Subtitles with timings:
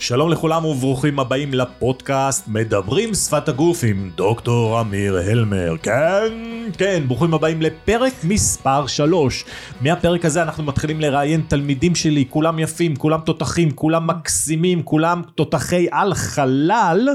[0.00, 5.74] שלום לכולם וברוכים הבאים לפודקאסט מדברים שפת הגוף עם דוקטור אמיר הלמר.
[5.82, 6.32] כן,
[6.78, 9.44] כן, ברוכים הבאים לפרק מספר 3.
[9.80, 15.86] מהפרק הזה אנחנו מתחילים לראיין תלמידים שלי, כולם יפים, כולם תותחים, כולם מקסימים, כולם תותחי
[15.90, 17.08] על חלל.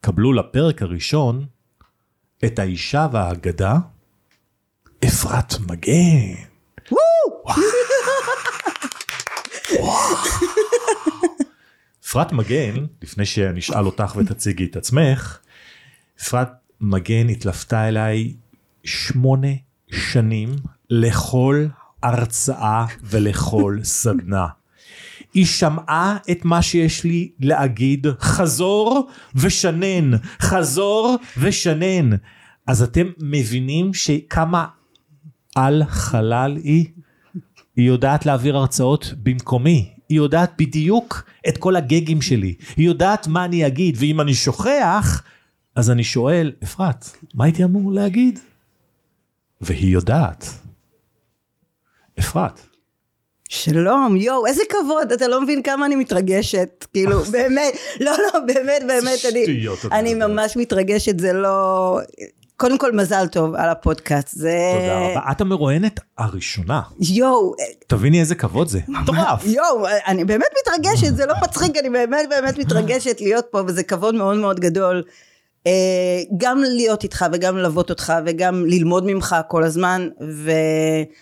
[0.00, 1.44] קבלו לפרק הראשון
[2.44, 3.76] את האישה והאגדה,
[5.04, 6.34] אפרת מגן.
[12.14, 15.38] אפרת מגן, לפני שאני אשאל אותך ותציגי את עצמך,
[16.20, 16.48] אפרת
[16.80, 18.34] מגן התלוותה אליי
[18.84, 19.48] שמונה
[19.90, 20.48] שנים
[20.90, 21.66] לכל
[22.02, 24.46] הרצאה ולכל סדנה.
[25.34, 30.10] היא שמעה את מה שיש לי להגיד, חזור ושנן,
[30.40, 32.10] חזור ושנן.
[32.66, 34.66] אז אתם מבינים שכמה
[35.54, 36.86] על חלל היא?
[37.76, 43.44] היא יודעת להעביר הרצאות במקומי, היא יודעת בדיוק את כל הגגים שלי, היא יודעת מה
[43.44, 45.22] אני אגיד, ואם אני שוכח,
[45.76, 48.38] אז אני שואל, אפרת, מה הייתי אמור להגיד?
[49.60, 50.46] והיא יודעת.
[52.18, 52.60] אפרת.
[53.48, 58.82] שלום, יואו, איזה כבוד, אתה לא מבין כמה אני מתרגשת, כאילו, באמת, לא, לא, באמת,
[58.86, 60.14] באמת, אני, אני.
[60.14, 61.98] ממש מתרגשת, זה לא...
[62.56, 64.58] קודם כל, מזל טוב על הפודקאסט, זה...
[64.80, 65.30] תודה רבה.
[65.30, 66.80] את המרואיינת הראשונה.
[67.00, 67.54] יואו,
[67.86, 68.80] תביני איזה כבוד זה.
[68.88, 69.44] מטורף.
[69.44, 74.14] יואו, אני באמת מתרגשת, זה לא מצחיק, אני באמת באמת מתרגשת להיות פה, וזה כבוד
[74.14, 75.02] מאוד מאוד גדול.
[75.66, 75.72] אה,
[76.36, 80.08] גם להיות איתך וגם ללוות אותך וגם ללמוד ממך כל הזמן,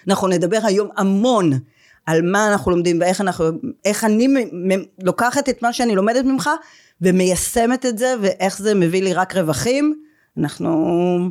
[0.06, 1.52] ואנחנו נדבר היום המון
[2.06, 3.44] על מה אנחנו לומדים ואיך אנחנו,
[3.84, 4.28] איך אני
[5.02, 6.50] לוקחת את מה שאני לומדת ממך
[7.00, 10.02] ומיישמת את זה ואיך זה מביא לי רק רווחים.
[10.38, 11.30] אנחנו,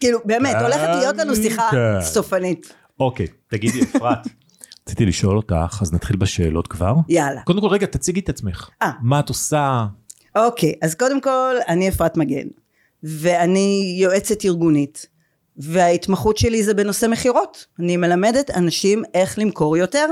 [0.00, 2.00] כאילו באמת, הולכת להיות לנו שיחה כן.
[2.00, 2.74] סופנית.
[3.00, 4.18] אוקיי, תגידי אפרת.
[4.86, 6.94] רציתי לשאול אותך, אז נתחיל בשאלות כבר.
[7.08, 7.42] יאללה.
[7.42, 8.70] קודם כל רגע, תציגי את עצמך.
[8.82, 8.90] אה.
[9.02, 9.86] מה את עושה?
[10.36, 12.46] אוקיי, אז קודם כל, אני אפרת מגן,
[13.02, 15.06] ואני יועצת ארגונית,
[15.56, 17.66] וההתמחות שלי זה בנושא מכירות.
[17.78, 20.06] אני מלמדת אנשים איך למכור יותר,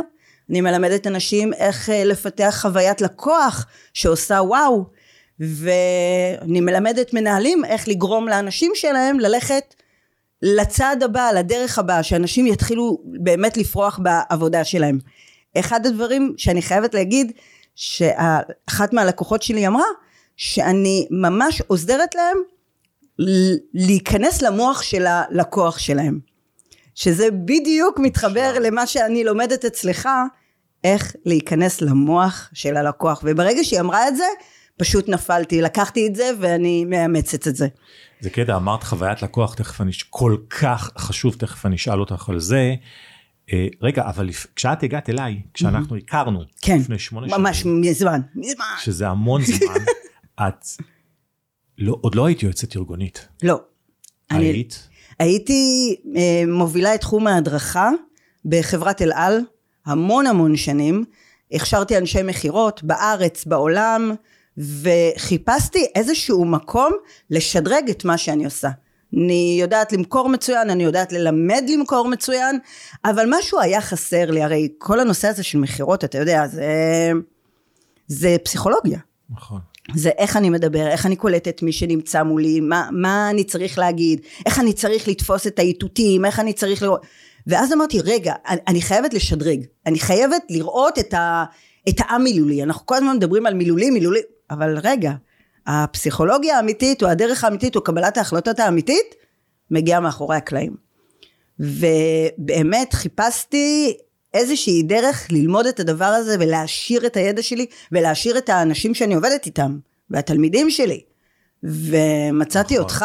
[0.50, 4.86] אני מלמדת אנשים איך אה, לפתח חוויית לקוח שעושה וואו,
[5.40, 9.74] ואני מלמדת מנהלים איך לגרום לאנשים שלהם ללכת
[10.42, 14.98] לצעד הבא, לדרך הבאה, שאנשים יתחילו באמת לפרוח בעבודה שלהם.
[15.58, 17.32] אחד הדברים שאני חייבת להגיד,
[17.74, 19.84] שאחת מהלקוחות שלי אמרה,
[20.36, 22.36] שאני ממש עוזרת להם
[23.74, 26.18] להיכנס למוח של הלקוח שלהם.
[26.94, 30.08] שזה בדיוק מתחבר למה שאני לומדת אצלך,
[30.84, 33.22] איך להיכנס למוח של הלקוח.
[33.24, 34.24] וברגע שהיא אמרה את זה,
[34.76, 37.68] פשוט נפלתי, לקחתי את זה ואני מאמצת את זה.
[38.20, 42.38] זה קטע, אמרת חוויית לקוח, תכף אני, כל כך חשוב, תכף אני אשאל אותך על
[42.40, 42.74] זה.
[43.52, 48.20] אה, רגע, אבל לפ- כשאת הגעת אליי, כשאנחנו הכרנו, כן, לפני שמונה שנים, ממש מזמן,
[48.34, 48.64] מזמן.
[48.80, 49.74] שזה המון זמן,
[50.48, 50.66] את
[51.78, 53.28] לא, עוד לא היית יועצת ארגונית.
[53.42, 53.60] לא.
[54.30, 54.88] אני- היית?
[55.18, 57.90] הייתי אה, מובילה את תחום ההדרכה
[58.44, 59.40] בחברת אל על
[59.86, 61.04] המון המון שנים.
[61.52, 64.14] הכשרתי אנשי מכירות בארץ, בעולם,
[64.58, 66.92] וחיפשתי איזשהו מקום
[67.30, 68.68] לשדרג את מה שאני עושה.
[69.14, 72.58] אני יודעת למכור מצוין, אני יודעת ללמד למכור מצוין,
[73.04, 76.72] אבל משהו היה חסר לי, הרי כל הנושא הזה של מכירות, אתה יודע, זה,
[78.06, 78.98] זה פסיכולוגיה.
[79.30, 79.60] נכון.
[79.94, 83.78] זה איך אני מדבר, איך אני קולט את מי שנמצא מולי, מה, מה אני צריך
[83.78, 87.06] להגיד, איך אני צריך לתפוס את האיתותים, איך אני צריך לראות...
[87.46, 91.44] ואז אמרתי, רגע, אני, אני חייבת לשדרג, אני חייבת לראות את, ה,
[91.88, 92.62] את המילולי.
[92.62, 94.20] אנחנו כל הזמן מדברים על מילולי, מילולי,
[94.50, 95.12] אבל רגע,
[95.66, 99.14] הפסיכולוגיה האמיתית, או הדרך האמיתית, או קבלת ההחלטות האמיתית,
[99.70, 100.76] מגיעה מאחורי הקלעים.
[101.60, 103.96] ובאמת חיפשתי
[104.34, 109.46] איזושהי דרך ללמוד את הדבר הזה ולהעשיר את הידע שלי ולהעשיר את האנשים שאני עובדת
[109.46, 109.78] איתם
[110.10, 111.00] והתלמידים שלי
[111.62, 112.84] ומצאתי נכון.
[112.84, 113.04] אותך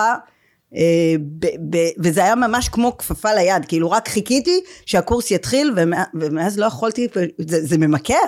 [0.75, 5.73] אה, ב- ב- וזה היה ממש כמו כפפה ליד כאילו רק חיכיתי שהקורס יתחיל
[6.13, 7.07] ומאז לא יכולתי
[7.37, 8.25] זה, זה ממכר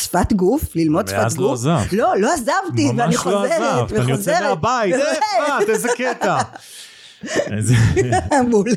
[0.00, 1.92] שפת גוף ללמוד שפת גוף מאז לא עזבת.
[1.92, 4.42] לא לא עזבתי ואני ממש לא חוזרת עזבת, אני יוצא וחוזרת.
[4.42, 5.00] מהבית, אה,
[5.46, 6.38] אפרת, איזה קטע.
[8.50, 8.68] בול.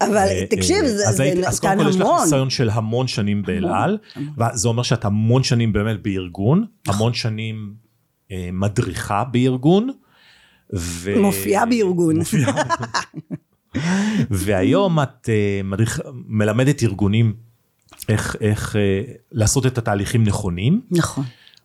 [0.00, 2.50] אבל אה, תקשיב אה, זה זה היית- אז קודם נתן כל יש לך המון ניסיון
[2.50, 3.98] של המון שנים באל על,
[4.38, 7.74] וזה אומר שאת המון שנים באמת בארגון, המון שנים
[8.32, 9.90] אה, מדריכה בארגון.
[10.74, 12.16] ו- מופיעה בארגון.
[14.30, 15.28] והיום את
[15.64, 17.34] מדריך, מלמדת ארגונים
[18.08, 19.00] איך, איך אה,
[19.32, 20.80] לעשות את התהליכים נכונים.
[20.90, 21.24] נכון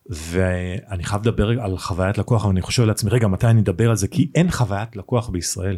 [0.09, 3.95] ואני חייב לדבר על חוויית לקוח, אבל אני חושב לעצמי, רגע, מתי אני אדבר על
[3.95, 4.07] זה?
[4.07, 5.77] כי אין חוויית לקוח בישראל.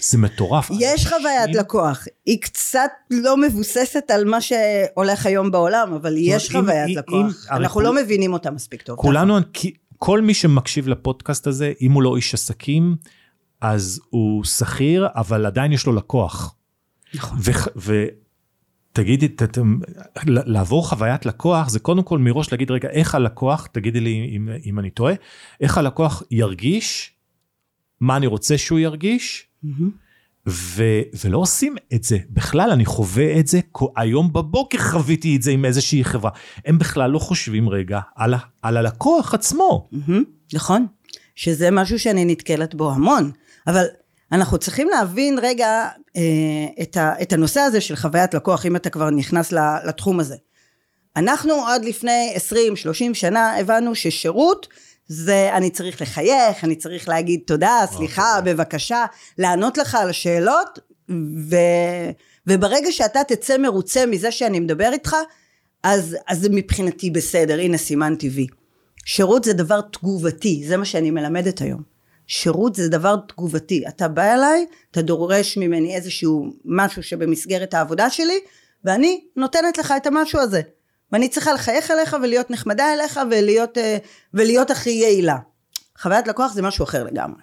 [0.00, 0.70] זה מטורף.
[0.80, 6.60] יש חוויית לקוח, היא קצת לא מבוססת על מה שהולך היום בעולם, אבל יש אם-
[6.60, 7.14] חוויית אם- לקוח.
[7.14, 8.96] אם- הרי אנחנו כול- לא מבינים אותה מספיק טוב.
[8.96, 12.96] כולנו, כי- כל מי שמקשיב לפודקאסט הזה, אם הוא לא איש עסקים,
[13.60, 16.54] אז הוא שכיר, אבל עדיין יש לו לקוח.
[17.14, 17.38] נכון.
[18.92, 19.58] ותגידי, ת- ת-
[20.26, 24.78] לעבור חוויית לקוח זה קודם כל מראש להגיד רגע איך הלקוח, תגידי לי אם, אם
[24.78, 25.14] אני טועה,
[25.60, 27.12] איך הלקוח ירגיש,
[28.00, 29.90] מה אני רוצה שהוא ירגיש, מהמם.
[30.48, 30.84] ו,
[31.24, 32.18] ולא עושים את זה.
[32.30, 33.60] בכלל, אני חווה את זה,
[33.96, 36.30] היום בבוקר חוויתי את זה עם איזושהי חברה.
[36.64, 39.88] הם בכלל לא חושבים רגע על, ה, על הלקוח עצמו.
[39.92, 40.24] מהמם,
[40.54, 40.86] נכון,
[41.34, 43.30] שזה משהו שאני נתקלת בו המון,
[43.66, 43.84] אבל
[44.32, 48.90] אנחנו צריכים להבין רגע אה, את, ה, את הנושא הזה של חוויית לקוח, אם אתה
[48.90, 49.52] כבר נכנס
[49.84, 50.36] לתחום הזה.
[51.16, 52.34] אנחנו עד לפני
[53.10, 54.68] 20-30 שנה הבנו ששירות
[55.08, 59.04] זה אני צריך לחייך, אני צריך להגיד תודה, סליחה, בבקשה,
[59.38, 60.78] לענות לך על השאלות,
[61.48, 61.56] ו,
[62.46, 65.16] וברגע שאתה תצא מרוצה מזה שאני מדבר איתך,
[65.82, 68.46] אז, אז זה מבחינתי בסדר, הנה סימן טבעי.
[69.04, 71.91] שירות זה דבר תגובתי, זה מה שאני מלמדת היום.
[72.26, 73.84] שירות זה דבר תגובתי.
[73.88, 78.40] אתה בא אליי, אתה דורש ממני איזשהו משהו שבמסגרת העבודה שלי,
[78.84, 80.60] ואני נותנת לך את המשהו הזה.
[81.12, 83.98] ואני צריכה לחייך אליך ולהיות נחמדה אליך ולהיות, אה,
[84.34, 85.36] ולהיות הכי יעילה.
[85.98, 87.42] חוויית לקוח זה משהו אחר לגמרי.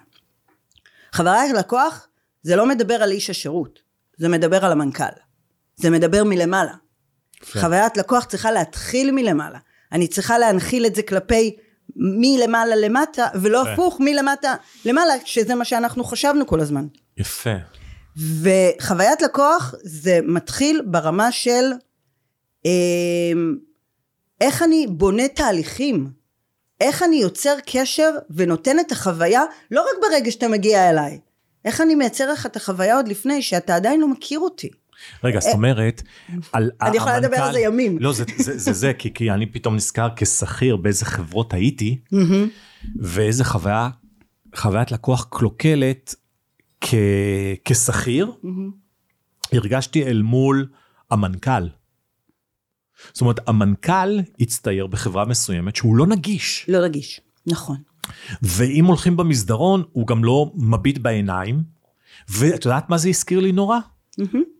[1.14, 2.06] חוויית לקוח
[2.42, 3.78] זה לא מדבר על איש השירות,
[4.16, 5.04] זה מדבר על המנכ"ל.
[5.76, 6.74] זה מדבר מלמעלה.
[7.42, 7.60] יפה.
[7.60, 9.58] חוויית לקוח צריכה להתחיל מלמעלה.
[9.92, 11.56] אני צריכה להנחיל את זה כלפי
[12.00, 13.72] מלמעלה למטה, ולא יפה.
[13.72, 14.54] הפוך מלמטה
[14.84, 16.86] למעלה, שזה מה שאנחנו חשבנו כל הזמן.
[17.16, 17.54] יפה.
[18.16, 21.72] וחוויית לקוח זה מתחיל ברמה של
[22.64, 23.56] אמ,
[24.40, 26.10] איך אני בונה תהליכים,
[26.80, 31.20] איך אני יוצר קשר ונותן את החוויה, לא רק ברגע שאתה מגיע אליי,
[31.64, 34.70] איך אני מייצר לך את החוויה עוד לפני שאתה עדיין לא מכיר אותי.
[35.24, 36.02] רגע, זאת אומרת,
[36.52, 37.98] על אני יכולה המנכ"ל- לדבר על זה ימים.
[38.00, 41.98] לא, זה זה, כי, אני פתאום נזכר כשכיר באיזה חברות הייתי,
[43.00, 43.90] ואיזה חוויה,
[44.56, 46.14] חוויית לקוח קלוקלת
[47.64, 48.32] כשכיר,
[49.52, 50.68] הרגשתי אל מול
[51.10, 51.68] המנכ"ל.
[53.12, 57.76] זאת אומרת, המנכ"ל הצטייר בחברה מסוימת שהוא לא נגיש, לא רגיש, נכון.
[58.42, 61.62] ואם הולכים במסדרון, הוא גם לא מביט בעיניים,
[62.28, 63.78] ואת יודעת מה זה הזכיר לי נורא?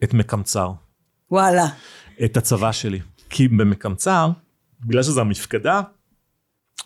[0.04, 0.72] את מקמצר.
[1.30, 1.66] וואלה.
[2.24, 3.00] את הצבא שלי.
[3.30, 4.30] כי במקמצר,
[4.80, 5.80] בגלל שזו המפקדה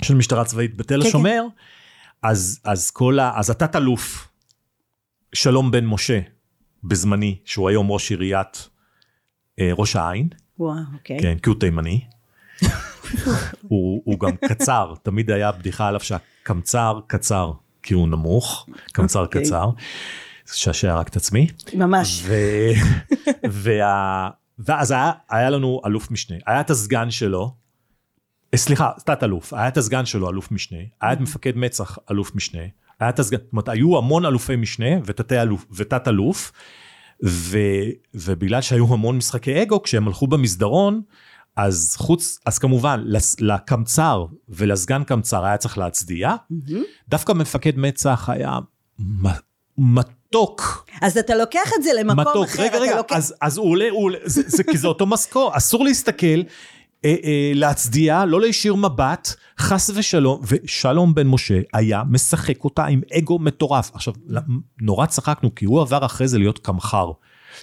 [0.02, 1.42] של משטרה צבאית בתל כן, השומר,
[2.22, 3.32] אז, אז כל ה...
[3.36, 4.28] אז התת אלוף
[5.32, 6.20] שלום בן משה,
[6.84, 8.68] בזמני, שהוא היום ראש עיריית
[9.60, 10.28] אה, ראש העין,
[10.58, 11.18] וואו, אוקיי.
[11.22, 12.00] כן, כי הוא תימני.
[13.68, 17.52] הוא, הוא גם קצר, תמיד היה בדיחה עליו שהקמצר קצר,
[17.82, 19.42] כי הוא נמוך, קמצר אוקיי.
[19.42, 19.70] קצר.
[20.52, 21.46] שעשע רק את עצמי.
[21.74, 22.22] ממש.
[22.24, 22.34] ו...
[23.62, 24.28] וה...
[24.58, 27.54] ואז היה, היה לנו אלוף משנה, היה את הסגן שלו,
[28.54, 32.34] אה, סליחה, תת אלוף, היה את הסגן שלו אלוף משנה, היה את מפקד מצ"ח אלוף
[32.34, 32.62] משנה,
[33.00, 36.52] היה את הסגן, זאת אומרת, היו המון אלופי משנה ותתי אלוף, ותת אלוף,
[37.24, 37.58] ו...
[38.14, 41.02] ובגלל שהיו המון משחקי אגו, כשהם הלכו במסדרון,
[41.56, 43.04] אז חוץ, אז כמובן,
[43.40, 46.34] לקמצר ולסגן קמצר היה צריך להצדיע,
[47.08, 48.58] דווקא מפקד מצ"ח היה
[50.34, 50.86] מתוק.
[51.00, 52.44] אז אתה לוקח את זה למקום מתוק.
[52.44, 52.62] אחר.
[52.62, 53.16] רגע, רגע, לוקח...
[53.16, 56.26] אז, אז הוא עולה, הוא עולה, זה, זה כי זה אותו משכור, אסור להסתכל,
[57.04, 63.00] אה, אה, להצדיע, לא להישיר מבט, חס ושלום, ושלום בן משה היה משחק אותה עם
[63.18, 63.90] אגו מטורף.
[63.94, 64.14] עכשיו,
[64.80, 67.10] נורא צחקנו, כי הוא עבר אחרי זה להיות קמחר,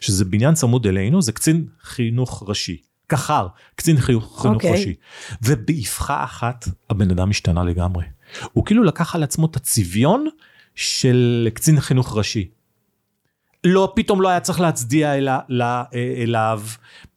[0.02, 2.78] שזה בניין צמוד אלינו, זה קצין חינוך ראשי.
[3.08, 4.72] קחר, קצין חינוך חינוך אוקיי.
[4.72, 4.96] ראשי.
[5.44, 8.06] ובאבחה אחת, הבן אדם השתנה לגמרי.
[8.54, 10.28] הוא כאילו לקח על עצמו את הצביון
[10.76, 12.48] של קצין חינוך ראשי.
[13.64, 15.62] לא, פתאום לא היה צריך להצדיע אל, אל,
[15.94, 16.62] אליו,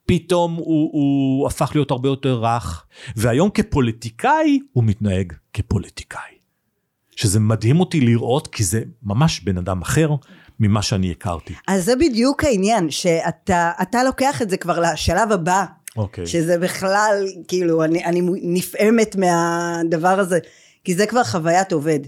[0.07, 2.85] פתאום הוא, הוא הפך להיות הרבה יותר רך,
[3.17, 6.35] והיום כפוליטיקאי הוא מתנהג כפוליטיקאי.
[7.17, 10.11] שזה מדהים אותי לראות, כי זה ממש בן אדם אחר
[10.61, 11.55] ממה שאני הכרתי.
[11.69, 15.65] אז זה בדיוק העניין, שאתה אתה לוקח את זה כבר לשלב הבא.
[15.97, 16.27] אוקיי.
[16.27, 20.39] שזה בכלל, כאילו, אני, אני נפעמת מהדבר הזה,
[20.85, 22.01] כי זה כבר חוויית עובד.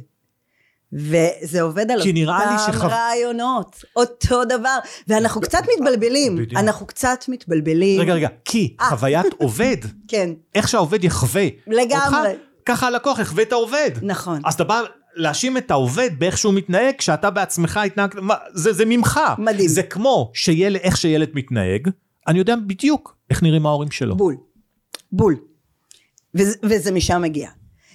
[0.93, 4.79] וזה עובד על אותם שחו- רעיונות, אותו דבר,
[5.09, 6.61] ואנחנו קצת מתבלבלים, בדיוק.
[6.61, 8.01] אנחנו קצת מתבלבלים.
[8.01, 8.89] רגע, רגע, כי אה.
[8.91, 9.77] חוויית עובד,
[10.09, 12.19] כן, איך שהעובד יחווה לגמרי.
[12.31, 13.91] אותך, ככה הלקוח יחווה את העובד.
[14.03, 14.41] נכון.
[14.45, 14.83] אז אתה בא
[15.15, 19.21] להאשים את העובד באיך שהוא מתנהג, כשאתה בעצמך התנהגת, מה, זה, זה ממך.
[19.39, 19.69] מדהים.
[19.69, 21.89] זה כמו שילד, איך שילד מתנהג,
[22.29, 24.17] אני יודע בדיוק איך נראים ההורים שלו.
[24.17, 24.37] בול.
[25.13, 25.37] בול.
[26.35, 27.51] וזה, וזה משם מגיע.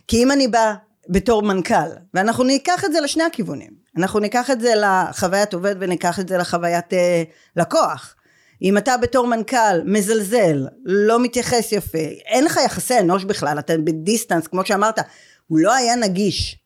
[0.08, 0.74] כי אם אני באה
[1.10, 6.20] בתור מנכ"ל ואנחנו ניקח את זה לשני הכיוונים אנחנו ניקח את זה לחוויית עובד וניקח
[6.20, 7.24] את זה לחוויית אה,
[7.56, 8.16] לקוח
[8.62, 14.48] אם אתה בתור מנכ"ל מזלזל לא מתייחס יפה אין לך יחסי אנוש בכלל אתה בדיסטנס
[14.48, 15.00] כמו שאמרת
[15.48, 16.60] הוא לא היה נגיש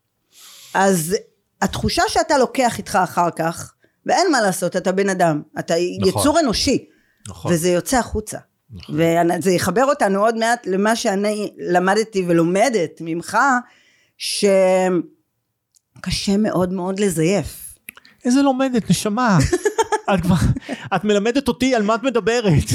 [0.74, 1.15] אז
[1.62, 3.74] התחושה שאתה לוקח איתך אחר כך
[4.06, 6.22] ואין מה לעשות אתה בן אדם אתה נכון.
[6.22, 6.86] יצור אנושי
[7.27, 7.54] נכון.
[7.54, 8.38] וזה יוצא החוצה
[8.72, 8.96] נכון.
[8.96, 13.38] וזה יחבר אותנו עוד מעט למה שאני למדתי ולומדת ממך
[14.18, 14.48] שקשה
[16.38, 17.66] מאוד מאוד לזייף
[18.26, 19.38] איזה לומדת, נשמה.
[20.14, 20.36] את כבר,
[20.96, 22.70] את מלמדת אותי על מה את מדברת.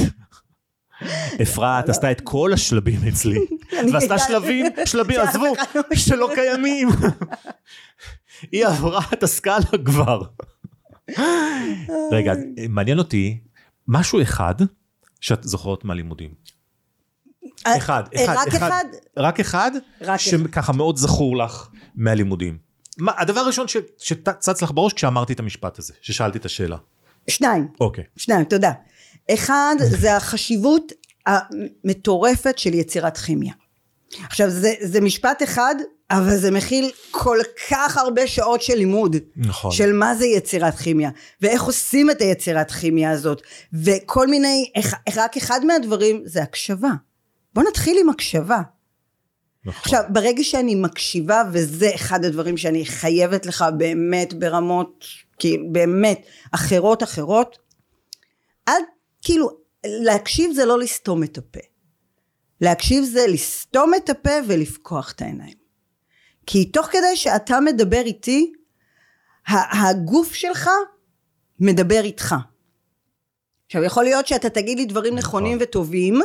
[1.43, 3.39] אפרת עשתה את כל השלבים אצלי,
[3.93, 4.19] ועשתה.
[4.19, 6.89] שלבים, שלבים, עזבו, לא שלא קיימים.
[8.53, 10.23] היא עברה את הסקאלה כבר.
[12.13, 12.33] רגע,
[12.69, 13.41] מעניין אותי,
[13.89, 14.55] משהו אחד
[15.21, 16.35] שאת זוכרות מהלימודים.
[17.65, 18.85] אחד, אה, אחד, רק אחד?
[19.17, 22.59] רק אחד, רק שככה מאוד זכור לך מהלימודים.
[22.99, 26.77] מה, הדבר הראשון ש- שצץ לך בראש כשאמרתי את המשפט הזה, ששאלתי את השאלה.
[27.31, 28.05] שניים אוקיי.
[28.17, 28.73] שניים תודה
[29.35, 30.93] אחד זה החשיבות
[31.27, 33.53] המטורפת של יצירת כימיה
[34.23, 35.75] עכשיו זה, זה משפט אחד
[36.11, 37.39] אבל זה מכיל כל
[37.71, 39.73] כך הרבה שעות של לימוד נכון.
[39.73, 44.73] של מה זה יצירת כימיה ואיך עושים את היצירת כימיה הזאת וכל מיני
[45.17, 46.91] רק אחד מהדברים זה הקשבה
[47.55, 48.63] בוא נתחיל עם הקשבה.
[49.65, 49.81] נכון.
[49.81, 55.05] עכשיו ברגע שאני מקשיבה וזה אחד הדברים שאני חייבת לך באמת ברמות
[55.39, 57.59] כאילו באמת אחרות אחרות
[58.69, 58.83] אל
[59.23, 59.51] כאילו
[59.85, 61.61] להקשיב זה לא לסתום את הפה.
[62.61, 65.57] להקשיב זה לסתום את הפה ולפקוח את העיניים.
[66.47, 68.53] כי תוך כדי שאתה מדבר איתי
[69.49, 70.71] הגוף שלך
[71.61, 72.35] מדבר איתך.
[73.67, 76.21] עכשיו יכול להיות שאתה תגיד לי דברים נכונים וטובים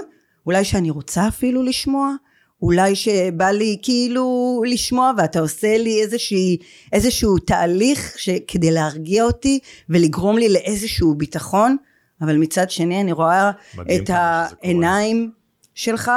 [0.46, 2.16] אולי שאני רוצה אפילו לשמוע
[2.62, 6.58] אולי שבא לי כאילו לשמוע ואתה עושה לי איזושהי,
[6.94, 9.60] איזשהו תהליך ש, כדי להרגיע אותי
[9.90, 11.78] ולגרום לי לאיזשהו ביטחון
[12.22, 14.10] אבל מצד שני אני רואה את.
[14.14, 15.32] העיניים
[15.74, 16.12] שלך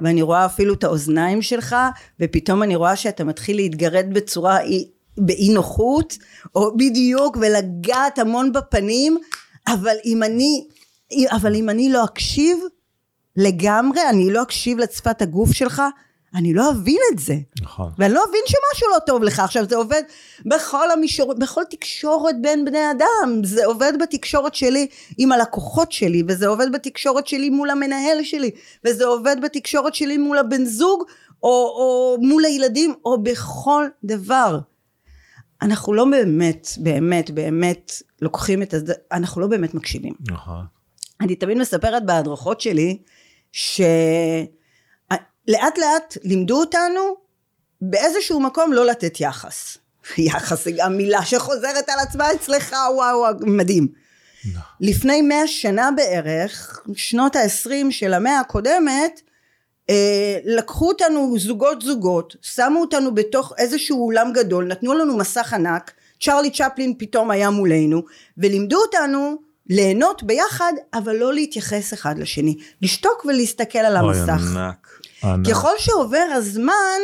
[0.00, 1.76] ואני רואה אפילו את האוזניים שלך
[2.20, 4.88] ופתאום אני רואה שאתה מתחיל להתגרד בצורה אי-
[5.18, 6.18] באי נוחות
[6.54, 9.18] או בדיוק ולגעת המון בפנים
[9.68, 10.64] אבל אם אני
[11.30, 12.58] אבל אם אני לא אקשיב
[13.36, 15.82] לגמרי אני לא אקשיב לשפת הגוף שלך
[16.34, 17.34] אני לא אבין את זה.
[17.62, 17.92] נכון.
[17.98, 19.40] ואני לא אבין שמשהו לא טוב לך.
[19.40, 20.02] עכשיו זה עובד
[20.46, 23.40] בכל המישור בכל תקשורת בין בני אדם.
[23.44, 24.86] זה עובד בתקשורת שלי
[25.18, 28.50] עם הלקוחות שלי וזה עובד בתקשורת שלי מול המנהל שלי
[28.84, 31.02] וזה עובד בתקשורת שלי מול הבן זוג
[31.42, 34.58] או, או מול הילדים או בכל דבר.
[35.62, 40.14] אנחנו לא באמת באמת באמת לוקחים את הזה אנחנו לא באמת מקשיבים.
[40.30, 40.64] נכון.
[41.20, 42.98] אני תמיד מספרת בהדרכות שלי
[43.54, 44.48] שלאט
[45.78, 47.16] לאט לימדו אותנו
[47.80, 49.78] באיזשהו מקום לא לתת יחס.
[50.18, 53.88] יחס זה גם מילה שחוזרת על עצמה אצלך וואו מדהים.
[54.80, 59.20] לפני מאה שנה בערך, שנות ה-20 של המאה הקודמת,
[59.90, 65.92] אה, לקחו אותנו זוגות זוגות, שמו אותנו בתוך איזשהו אולם גדול, נתנו לנו מסך ענק,
[66.22, 68.02] צ'רלי צ'פלין פתאום היה מולנו,
[68.38, 69.36] ולימדו אותנו
[69.70, 74.56] ליהנות ביחד, אבל לא להתייחס אחד לשני, לשתוק ולהסתכל על אוי, המסך.
[74.56, 75.00] ענק.
[75.24, 75.48] ענק.
[75.48, 77.00] ככל שעובר הזמן,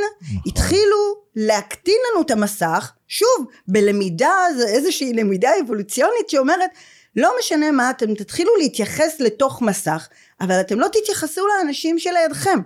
[0.46, 6.70] התחילו להקטין לנו את המסך, שוב, בלמידה, זה איזושהי למידה אבולוציונית שאומרת,
[7.16, 10.08] לא משנה מה, אתם תתחילו להתייחס לתוך מסך,
[10.40, 12.58] אבל אתם לא תתייחסו לאנשים שלידכם.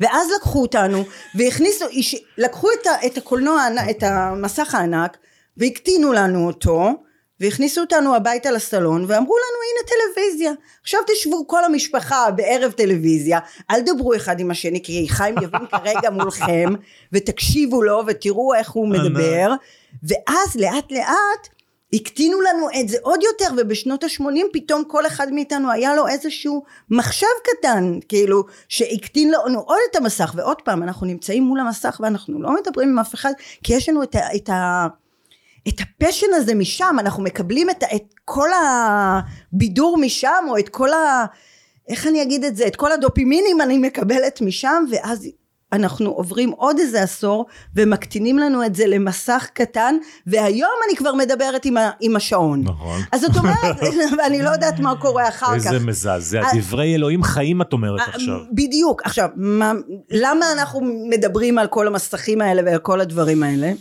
[0.00, 1.04] ואז לקחו אותנו
[1.34, 1.84] והכניסו,
[2.38, 5.16] לקחו את, ה, את הקולנוע, את המסך הענק
[5.56, 6.90] והקטינו לנו אותו
[7.40, 10.52] והכניסו אותנו הביתה לסלון ואמרו לנו הנה טלוויזיה.
[10.82, 13.38] עכשיו תשבו כל המשפחה בערב טלוויזיה.
[13.70, 16.68] אל דברו אחד עם השני כי חיים יבין כרגע מולכם
[17.12, 19.52] ותקשיבו לו ותראו איך הוא מדבר.
[20.02, 21.48] ואז לאט לאט
[21.92, 26.64] הקטינו לנו את זה עוד יותר ובשנות ה-80 פתאום כל אחד מאיתנו היה לו איזשהו
[26.90, 30.32] מחשב קטן כאילו שהקטין לנו עוד את המסך.
[30.36, 33.32] ועוד פעם אנחנו נמצאים מול המסך ואנחנו לא מדברים עם אף אחד
[33.64, 34.36] כי יש לנו את ה...
[34.36, 34.86] את ה
[35.68, 38.48] את הפשן הזה משם, אנחנו מקבלים את, את כל
[39.52, 41.24] הבידור משם, או את כל ה...
[41.88, 42.66] איך אני אגיד את זה?
[42.66, 45.28] את כל הדופימינים אני מקבלת משם, ואז
[45.72, 51.64] אנחנו עוברים עוד איזה עשור, ומקטינים לנו את זה למסך קטן, והיום אני כבר מדברת
[51.64, 52.62] עם, ה, עם השעון.
[52.64, 53.00] נכון.
[53.12, 53.76] אז זאת אומרת,
[54.18, 55.54] ואני לא יודעת מה קורה אחר כך.
[55.54, 58.40] איזה מזעזע, אה, דברי אלוהים חיים את אומרת עכשיו.
[58.52, 59.02] בדיוק.
[59.04, 59.72] עכשיו, מה,
[60.10, 63.72] למה אנחנו מדברים על כל המסכים האלה ועל כל הדברים האלה?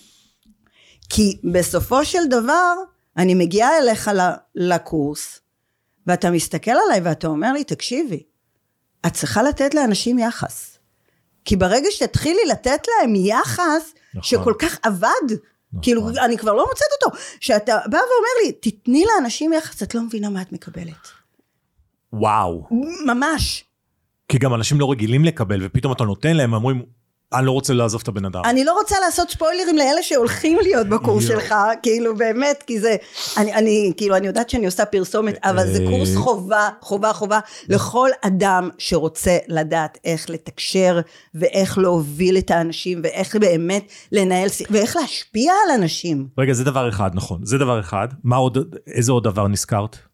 [1.10, 2.74] כי בסופו של דבר,
[3.18, 4.12] אני מגיעה אליך
[4.56, 5.40] לקורס,
[6.08, 8.24] ואתה מסתכל עליי ואתה אומר לי, תקשיבי,
[9.08, 10.80] את צריכה לתת לאנשים יחס.
[11.46, 14.24] כי ברגע שתתחילי לתת להם יחס, נכון.
[14.24, 15.36] שכל כך עבד,
[15.82, 20.02] כאילו אני כבר לא מוצאת אותו, שאתה בא ואומר לי, תתני לאנשים יחס, את לא
[20.02, 21.08] מבינה מה את מקבלת.
[22.14, 22.68] וואו.
[23.06, 23.64] ממש.
[24.28, 26.86] כי גם אנשים לא רגילים לקבל, ופתאום אתה נותן להם, אומרים,
[27.34, 28.42] אני לא רוצה לעזוב את הבן אדם.
[28.46, 31.28] אני לא רוצה לעשות ספוילרים לאלה שהולכים להיות בקורס.
[31.28, 32.96] שלך, כאילו באמת, כי זה,
[33.38, 35.88] אני, אני, כאילו, אני יודעת שאני עושה פרסומת, אבל זה אה.
[35.90, 41.00] קורס חובה, חובה, חובה, לכל אדם שרוצה לדעת איך לתקשר,
[41.36, 46.28] ואיך להוביל את האנשים, ואיך באמת לנהל, ואיך להשפיע על אנשים.
[46.38, 47.42] רגע, זה דבר אחד, נכון.
[47.44, 48.08] זה דבר אחד.
[48.24, 48.58] מה עוד,
[48.88, 50.09] איזה עוד דבר נזכרת?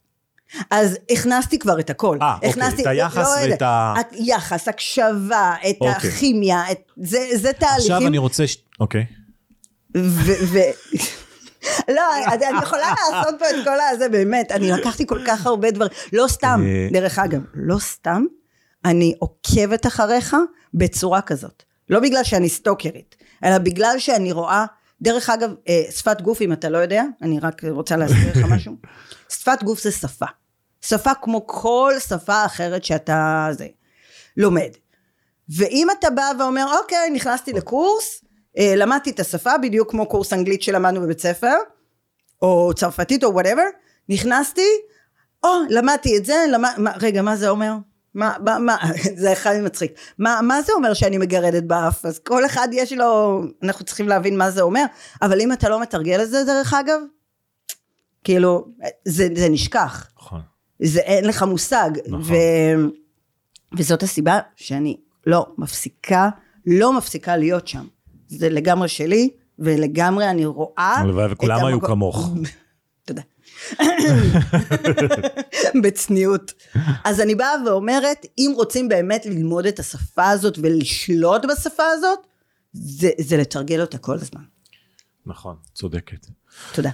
[0.71, 2.17] אז הכנסתי כבר את הכל.
[2.21, 6.09] אה, אוקיי, את היחס לא ואת ה- יחס, הקשבה, את אוקיי.
[6.09, 7.93] הכימיה, את, זה, זה תהליכים.
[7.93, 8.47] עכשיו אני רוצה...
[8.47, 8.57] ש...
[8.79, 9.05] אוקיי.
[9.97, 10.31] ו...
[10.47, 10.57] ו...
[11.89, 12.01] לא,
[12.33, 15.91] אני אני יכולה לעשות פה את כל הזה, באמת, אני לקחתי כל כך הרבה דברים,
[16.13, 16.87] לא סתם, אה.
[16.91, 18.23] דרך אגב, לא סתם,
[18.85, 20.35] אני עוקבת אחריך
[20.73, 21.63] בצורה כזאת.
[21.89, 24.65] לא בגלל שאני סטוקרית, אלא בגלל שאני רואה,
[25.01, 28.75] דרך אגב, אה, שפת גוף, אם אתה לא יודע, אני רק רוצה להסביר לך משהו,
[29.29, 30.25] שפת גוף זה שפה.
[30.87, 33.67] שפה כמו כל שפה אחרת שאתה זה,
[34.37, 34.69] לומד.
[35.49, 38.25] ואם אתה בא ואומר, אוקיי, נכנסתי לקורס,
[38.57, 41.55] אה, למדתי את השפה, בדיוק כמו קורס אנגלית שלמדנו בבית ספר,
[42.41, 43.63] או צרפתית או whatever,
[44.09, 44.67] נכנסתי,
[45.43, 47.73] או, למדתי את זה, למד, מה, רגע, מה זה אומר?
[48.13, 48.77] מה, מה, מה,
[49.21, 49.91] זה אחד מצחיק.
[50.19, 52.05] מה, מה זה אומר שאני מגרדת באף?
[52.05, 54.85] אז כל אחד יש לו, אנחנו צריכים להבין מה זה אומר,
[55.21, 56.99] אבל אם אתה לא מתרגל את זה, דרך אגב,
[58.23, 58.65] כאילו,
[59.05, 60.07] זה, זה נשכח.
[60.17, 60.41] נכון.
[60.81, 61.89] זה אין לך מושג.
[62.07, 62.21] נכון.
[62.23, 62.33] ו...
[63.77, 66.29] וזאת הסיבה שאני לא מפסיקה,
[66.65, 67.87] לא מפסיקה להיות שם.
[68.27, 69.29] זה לגמרי שלי,
[69.59, 70.95] ולגמרי אני רואה...
[70.97, 72.29] הלוואי וכולם היו המקום- כמוך.
[73.05, 73.21] תודה.
[75.83, 76.53] בצניעות.
[77.03, 82.19] אז אני באה ואומרת, אם רוצים באמת ללמוד את השפה הזאת ולשלוט בשפה הזאת,
[82.73, 84.41] זה, זה לתרגל אותה כל הזמן.
[85.25, 86.25] נכון, צודקת.
[86.73, 86.89] תודה.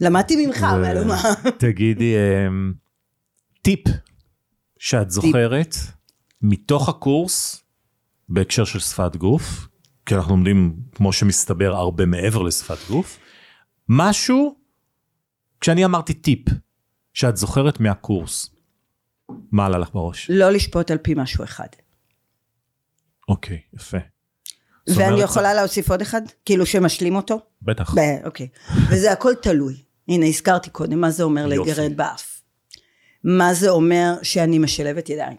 [0.00, 1.22] למדתי ממך, אבל מה?
[1.58, 2.72] תגידי, אמ,
[3.62, 3.80] טיפ
[4.78, 5.76] שאת זוכרת
[6.42, 7.64] מתוך הקורס
[8.28, 9.68] בהקשר של שפת גוף,
[10.06, 13.18] כי אנחנו לומדים, כמו שמסתבר, הרבה מעבר לשפת גוף,
[13.88, 14.56] משהו,
[15.60, 16.48] כשאני אמרתי טיפ
[17.14, 18.50] שאת זוכרת מהקורס,
[19.52, 20.30] מה עלה לך בראש?
[20.30, 21.66] לא לשפוט על פי משהו אחד.
[23.28, 23.98] אוקיי, יפה.
[24.86, 26.22] ואני יכולה להוסיף עוד אחד?
[26.44, 27.40] כאילו שמשלים אותו?
[27.62, 27.94] בטח.
[27.94, 28.48] ב- אוקיי.
[28.90, 29.82] וזה הכל תלוי.
[30.08, 31.46] הנה, הזכרתי קודם, מה זה אומר.
[31.46, 32.31] לגרד באף?
[33.24, 35.36] מה זה אומר שאני משלבת ידיים?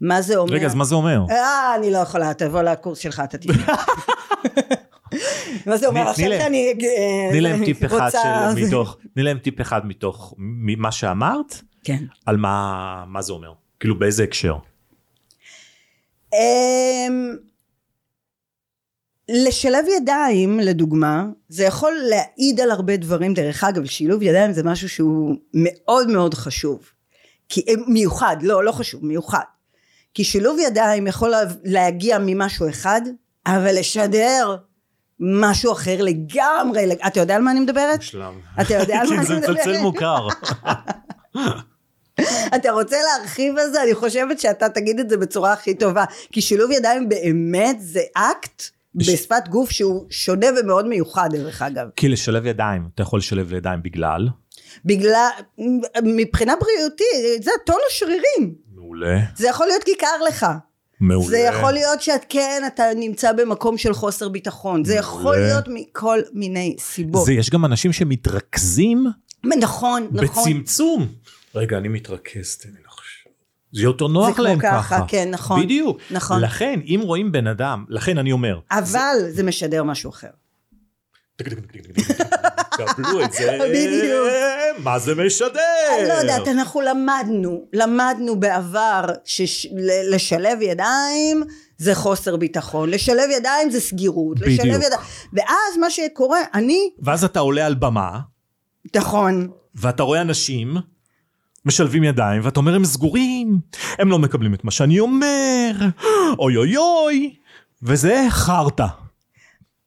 [0.00, 0.52] מה זה אומר...
[0.52, 1.24] רגע, אז מה זה אומר?
[1.30, 3.56] אה, אני לא יכולה, תבוא לקורס שלך, אתה תראה.
[5.66, 6.08] מה זה אומר?
[6.08, 6.68] עכשיו שאני...
[6.68, 8.10] אה, תני להם טיפ אחד
[8.56, 10.34] מתוך, תני להם טיפ אחד מתוך
[10.76, 12.04] מה שאמרת, כן.
[12.26, 13.52] על מה, מה זה אומר.
[13.80, 14.56] כאילו באיזה הקשר.
[19.32, 23.34] לשלב ידיים, לדוגמה, זה יכול להעיד על הרבה דברים.
[23.34, 26.80] דרך אגב, שילוב ידיים זה משהו שהוא מאוד מאוד חשוב.
[27.48, 29.40] כי, אה, מיוחד, לא, לא חשוב, מיוחד.
[30.14, 33.00] כי שילוב ידיים יכול לה- להגיע ממשהו אחד,
[33.46, 34.56] אבל לשדר
[35.20, 36.86] משהו אחר לגמרי.
[36.86, 38.02] לג- אתה יודע על מה אני מדברת?
[38.02, 38.34] שלב.
[38.60, 39.80] אתה יודע על מה אני זה מצלצל מדברת?
[39.82, 40.28] מוכר.
[42.56, 43.82] אתה רוצה להרחיב על זה?
[43.82, 46.04] אני חושבת שאתה תגיד את זה בצורה הכי טובה.
[46.32, 48.62] כי שילוב ידיים באמת זה אקט
[48.94, 51.86] בשפת גוף שהוא שונה ומאוד מיוחד דרך אגב.
[51.96, 54.28] כי לשלב ידיים, אתה יכול לשלב ידיים בגלל.
[54.84, 55.28] בגלל,
[56.02, 58.54] מבחינה בריאותית, זה טון השרירים.
[58.74, 59.18] מעולה.
[59.36, 60.46] זה יכול להיות כי קר לך.
[61.00, 61.28] מעולה.
[61.28, 64.84] זה יכול להיות שאת כן, אתה נמצא במקום של חוסר ביטחון.
[64.84, 65.38] זה יכול מעולה.
[65.46, 67.26] להיות מכל מיני סיבות.
[67.26, 69.06] זה, יש גם אנשים שמתרכזים
[69.44, 70.26] נכון, נכון.
[70.26, 71.08] בצמצום.
[71.54, 72.80] רגע, אני מתרכז, תן לי.
[73.72, 75.04] זה יותר נוח זה כמו להם ככה, ככה.
[75.08, 75.62] כן, נכון.
[75.62, 75.98] בדיוק.
[76.10, 76.40] נכון.
[76.40, 80.28] לכן, אם רואים בן אדם, לכן אני אומר, אבל זה משדר משהו אחר.
[82.70, 84.28] קבלו את זה, בדיוק.
[84.78, 85.60] מה זה משדר?
[85.98, 91.42] אני לא יודעת, אנחנו למדנו, למדנו בעבר שלשלב ידיים
[91.78, 94.82] זה חוסר ביטחון, לשלב ידיים זה סגירות, לשלב בדיוק.
[94.84, 95.00] ידיים,
[95.32, 98.18] ואז מה שקורה, אני, ואז אתה עולה על במה,
[98.96, 100.76] נכון, ואתה רואה אנשים
[101.64, 103.58] משלבים ידיים, ואתה אומר הם סגורים,
[103.98, 105.72] הם לא מקבלים את מה שאני אומר,
[106.38, 107.34] אוי אוי אוי,
[107.82, 108.86] וזה חרטא.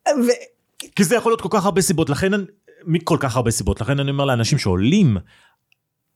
[0.07, 0.43] ו-
[0.95, 2.43] כי זה יכול להיות כל כך הרבה סיבות, לכן, אני-
[2.85, 5.17] מכל כך הרבה סיבות, לכן אני אומר לאנשים שעולים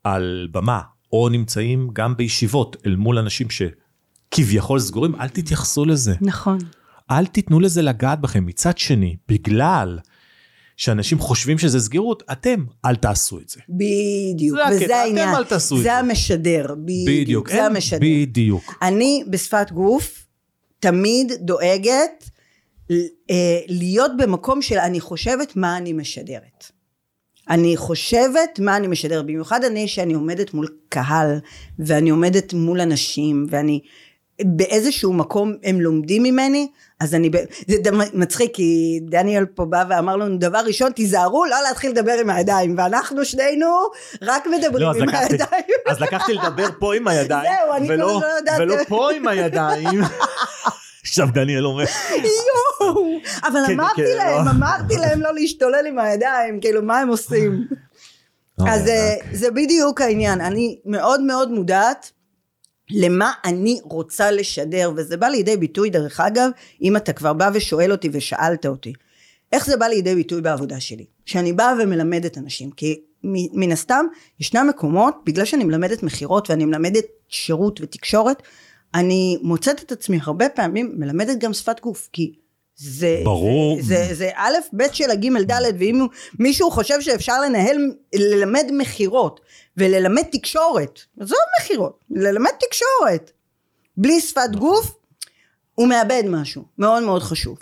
[0.04, 0.80] על במה,
[1.12, 6.14] או נמצאים גם בישיבות אל מול אנשים שכביכול סגורים, אל תתייחסו לזה.
[6.20, 6.58] נכון,
[7.10, 8.46] אל תיתנו לזה לגעת בכם.
[8.46, 9.98] מצד שני, בגלל
[10.78, 13.60] שאנשים חושבים שזה סגירות, אתם אל תעשו את זה.
[13.68, 15.94] בדיוק, זה הקטע, וזה אתם העניין, אל תעשו את זה זה.
[15.94, 17.98] המשדר, בדיוק, זה אין- המשדר.
[18.02, 18.74] בדיוק.
[18.82, 20.26] אני בשפת גוף
[20.80, 22.30] תמיד דואגת
[22.90, 22.96] אה,
[23.68, 26.64] להיות במקום של אני חושבת מה אני משדרת.
[27.50, 31.38] אני חושבת מה אני משדרת, במיוחד אני שאני עומדת מול קהל
[31.78, 33.80] ואני עומדת מול אנשים ואני
[34.44, 36.68] באיזשהו מקום הם לומדים ממני
[37.00, 37.30] אז אני,
[37.68, 42.30] זה מצחיק כי דניאל פה בא ואמר לנו דבר ראשון תיזהרו לא להתחיל לדבר עם
[42.30, 43.66] הידיים ואנחנו שנינו
[44.22, 45.64] רק מדברים לא, עם לקחתי, הידיים.
[45.90, 48.60] אז לקחתי לדבר פה עם הידיים זהו, אני ולא, לא יודעת.
[48.60, 50.00] ולא פה עם הידיים.
[51.02, 51.84] עכשיו דניאל אומר.
[52.14, 54.50] יואו, אבל כן, אמרתי כן, להם, לא.
[54.50, 57.66] אמרתי להם לא להשתולל עם הידיים, כאילו מה הם עושים?
[58.72, 62.10] אז אה, זה בדיוק העניין, אני מאוד מאוד מודעת
[62.90, 66.50] למה אני רוצה לשדר, וזה בא לידי ביטוי דרך אגב,
[66.82, 68.92] אם אתה כבר בא ושואל אותי ושאלת אותי,
[69.52, 71.04] איך זה בא לידי ביטוי בעבודה שלי?
[71.26, 74.06] שאני באה ומלמדת אנשים, כי מן הסתם
[74.40, 78.42] ישנם מקומות, בגלל שאני מלמדת מכירות ואני מלמדת שירות ותקשורת,
[78.94, 82.32] אני מוצאת את עצמי הרבה פעמים מלמדת גם שפת גוף, כי
[82.76, 83.78] זה, ברור.
[83.80, 86.06] זה, זה, זה א' ב' של הגימל ד' ואם
[86.38, 87.76] מישהו חושב שאפשר לנהל,
[88.14, 89.40] ללמד מכירות
[89.78, 93.32] וללמד תקשורת, עזוב מכירות, ללמד תקשורת
[93.96, 94.94] בלי שפת גוף,
[95.74, 97.58] הוא מאבד משהו מאוד מאוד חשוב.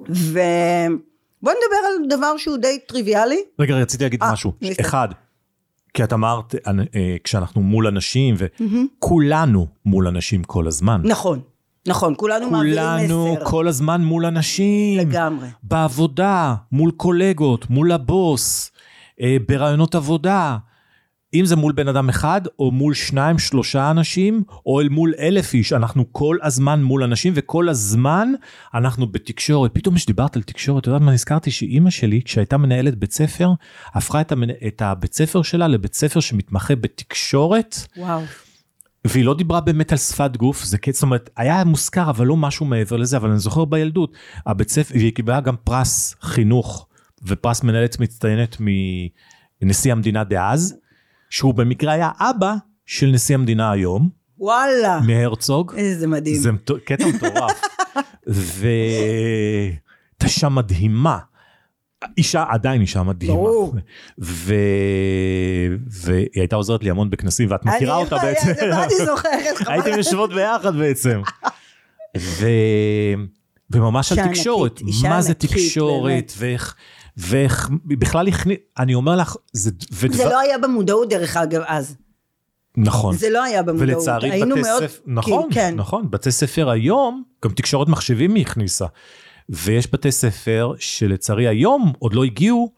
[0.00, 3.40] ובוא נדבר על דבר שהוא די טריוויאלי.
[3.58, 4.52] רגע, רציתי להגיד 아, אה, משהו.
[4.80, 5.08] אחד,
[5.94, 11.00] כי את אמרת, אה, כשאנחנו מול אנשים, וכולנו מול אנשים כל הזמן.
[11.04, 11.40] נכון.
[11.88, 13.06] נכון, כולנו מעבירים מסר.
[13.06, 14.98] כולנו כל הזמן מול אנשים.
[14.98, 15.48] לגמרי.
[15.62, 18.70] בעבודה, מול קולגות, מול הבוס,
[19.20, 20.56] אה, ברעיונות עבודה.
[21.34, 25.54] אם זה מול בן אדם אחד, או מול שניים, שלושה אנשים, או אל מול אלף
[25.54, 28.32] איש, אנחנו כל הזמן מול אנשים, וכל הזמן
[28.74, 29.70] אנחנו בתקשורת.
[29.74, 31.50] פתאום כשדיברת על תקשורת, את יודעת מה נזכרתי?
[31.50, 33.50] שאימא שלי, כשהייתה מנהלת בית ספר,
[33.94, 34.50] הפכה את, המנ...
[34.66, 37.76] את הבית ספר שלה לבית ספר שמתמחה בתקשורת.
[37.96, 38.22] וואו.
[39.04, 42.66] והיא לא דיברה באמת על שפת גוף, זה זאת אומרת, היה מוזכר, אבל לא משהו
[42.66, 44.16] מעבר לזה, אבל אני זוכר בילדות,
[44.46, 46.86] הבית ספר, והיא קיבלה גם פרס חינוך
[47.26, 48.56] ופרס מנהלת מצטיינת
[49.62, 50.81] מנשיא המדינה דאז.
[51.32, 52.54] שהוא במקרה היה אבא
[52.86, 54.08] של נשיא המדינה היום.
[54.38, 55.00] וואלה.
[55.06, 55.74] מהרצוג.
[55.76, 56.36] איזה מדהים.
[56.36, 56.50] זה
[56.84, 57.60] קטע מטורף.
[60.24, 61.18] אישה מדהימה.
[62.18, 63.34] אישה, עדיין אישה מדהימה.
[63.34, 63.74] ברור.
[64.20, 64.54] ו...
[65.86, 68.52] והיא הייתה עוזרת לי המון בכנסים, ואת מכירה אותה בעצם.
[68.72, 69.56] אני זוכרת.
[69.68, 71.22] הייתם יושבות ביחד בעצם.
[72.18, 72.46] ו...
[73.72, 74.80] וממש על תקשורת.
[75.02, 76.76] מה זה תקשורת, ואיך...
[77.16, 79.70] ובכלל הכניס, אני אומר לך, זה...
[79.92, 80.16] ודבר...
[80.16, 81.96] זה לא היה במודעות דרך אגב אז.
[82.76, 83.16] נכון.
[83.16, 83.88] זה לא היה במודעות.
[83.88, 84.82] ולצערי בתי מאוד...
[84.82, 85.74] ספר, נכון, כן.
[85.76, 88.86] נכון, בתי ספר היום, גם תקשורת מחשבים היא הכניסה.
[89.48, 92.72] ויש בתי ספר שלצערי היום עוד לא הגיעו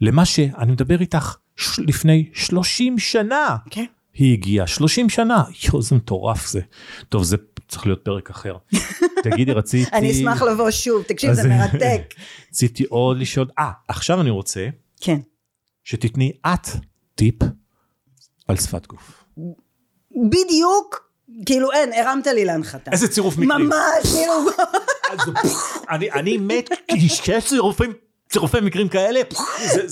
[0.00, 1.36] למה שאני מדבר איתך
[1.78, 3.56] לפני 30 שנה.
[3.70, 3.84] כן.
[4.16, 6.60] היא הגיעה 30 שנה, יואו זה מטורף זה.
[7.08, 7.36] טוב זה
[7.68, 8.56] צריך להיות פרק אחר.
[9.24, 9.90] תגידי רציתי...
[9.92, 12.14] אני אשמח לבוא שוב, תקשיב זה מרתק.
[12.50, 14.68] רציתי עוד לשאול, אה עכשיו אני רוצה,
[15.00, 15.20] כן,
[15.84, 16.68] שתתני את
[17.14, 17.34] טיפ
[18.48, 19.24] על שפת גוף.
[20.30, 21.10] בדיוק,
[21.46, 22.90] כאילו אין, הרמת לי להנחתה.
[22.90, 23.66] איזה צירוף מקרים.
[23.66, 24.32] ממש, כאילו.
[25.90, 27.92] אני מת, כי יש צירופים
[28.28, 29.20] צירופי מקרים כאלה,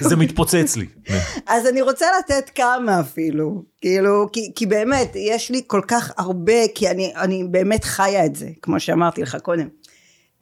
[0.00, 0.86] זה, מתפוצץ לי.
[1.46, 6.68] אז אני רוצה לתת כמה אפילו, כאילו, כי, כי באמת, יש לי כל כך הרבה,
[6.74, 9.68] כי אני, אני באמת חיה את זה, כמו שאמרתי לך קודם.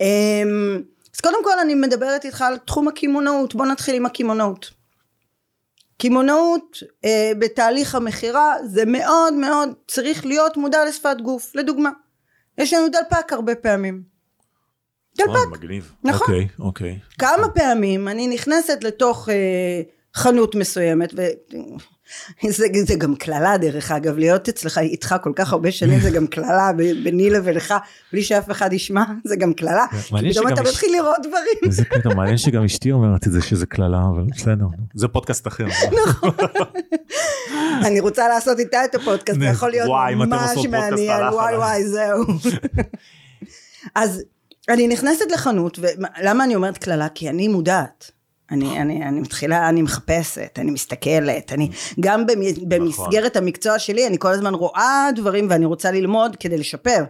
[0.00, 0.82] אמ,
[1.14, 4.70] אז קודם כל אני מדברת איתך על תחום הקמעונאות, בוא נתחיל עם הקמעונאות.
[5.98, 11.90] קמעונאות אה, בתהליך המכירה זה מאוד מאוד צריך להיות מודע לשפת גוף, לדוגמה.
[12.58, 14.11] יש לנו דלפק הרבה פעמים.
[15.16, 15.32] דלפק.
[15.52, 15.92] מגניב.
[16.04, 16.26] נכון.
[16.26, 16.98] אוקיי, אוקיי.
[17.18, 19.82] כמה פעמים אני נכנסת לתוך אה,
[20.14, 21.14] חנות מסוימת,
[22.44, 26.26] וזה זה גם קללה דרך אגב, להיות אצלך איתך כל כך הרבה שנים זה גם
[26.26, 26.70] קללה
[27.04, 27.74] ביני לבינך,
[28.12, 29.86] בלי שאף אחד ישמע, זה גם קללה.
[30.30, 31.72] פתאום אתה מתחיל לראות דברים.
[31.72, 35.66] זה קטע, מעניין שגם אשתי אומרת את זה שזה קללה, אבל בסדר, זה פודקאסט אחר.
[36.06, 36.30] נכון.
[37.86, 42.24] אני רוצה לעשות איתה את הפודקאסט, זה יכול להיות ממש מעניין, וואי וואי זהו.
[43.94, 44.22] אז
[44.68, 47.08] אני נכנסת לחנות, ולמה אני אומרת קללה?
[47.08, 48.10] כי אני מודעת.
[48.50, 51.70] אני, אני, אני מתחילה, אני מחפשת, אני מסתכלת, אני
[52.00, 52.24] גם
[52.68, 57.04] במסגרת המקצוע שלי, אני כל הזמן רואה דברים ואני רוצה ללמוד כדי לשפר.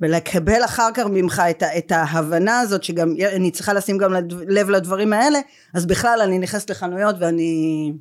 [0.00, 4.14] ולקבל אחר כך ממך את, את ההבנה הזאת שגם אני צריכה לשים גם
[4.48, 5.38] לב לדברים האלה,
[5.74, 7.92] אז בכלל אני נכנסת לחנויות ואני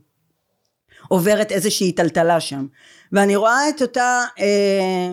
[1.07, 2.65] עוברת איזושהי טלטלה שם.
[3.11, 5.11] ואני רואה את אותה אה,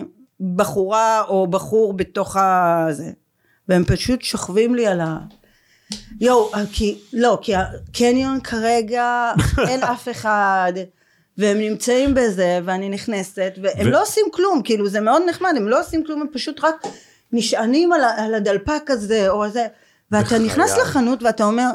[0.55, 2.87] בחורה או בחור בתוך ה...
[2.91, 3.11] זה.
[3.71, 5.17] והם פשוט שוכבים לי על ה...
[6.21, 9.31] יואו, כי, לא, כי הקניון כרגע
[9.67, 10.73] אין אף אחד,
[11.37, 13.91] והם נמצאים בזה, ואני נכנסת, והם ו...
[13.91, 16.75] לא עושים כלום, כאילו זה מאוד נחמד, הם לא עושים כלום, הם פשוט רק
[17.31, 19.67] נשענים על, על הדלפק הזה או זה
[20.11, 20.39] ואתה.
[20.39, 21.69] נכנס לחנות ואתה אומר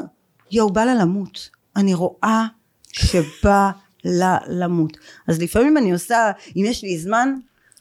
[0.51, 1.49] יואו בא לה למות.
[1.75, 2.45] אני רואה
[2.91, 3.69] שבא
[4.05, 4.97] לה למות.
[5.27, 7.33] אז לפעמים אני עושה אם יש לי זמן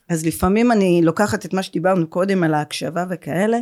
[0.09, 3.59] אז לפעמים אני לוקחת את מה שדיברנו קודם על ההקשבה וכאלה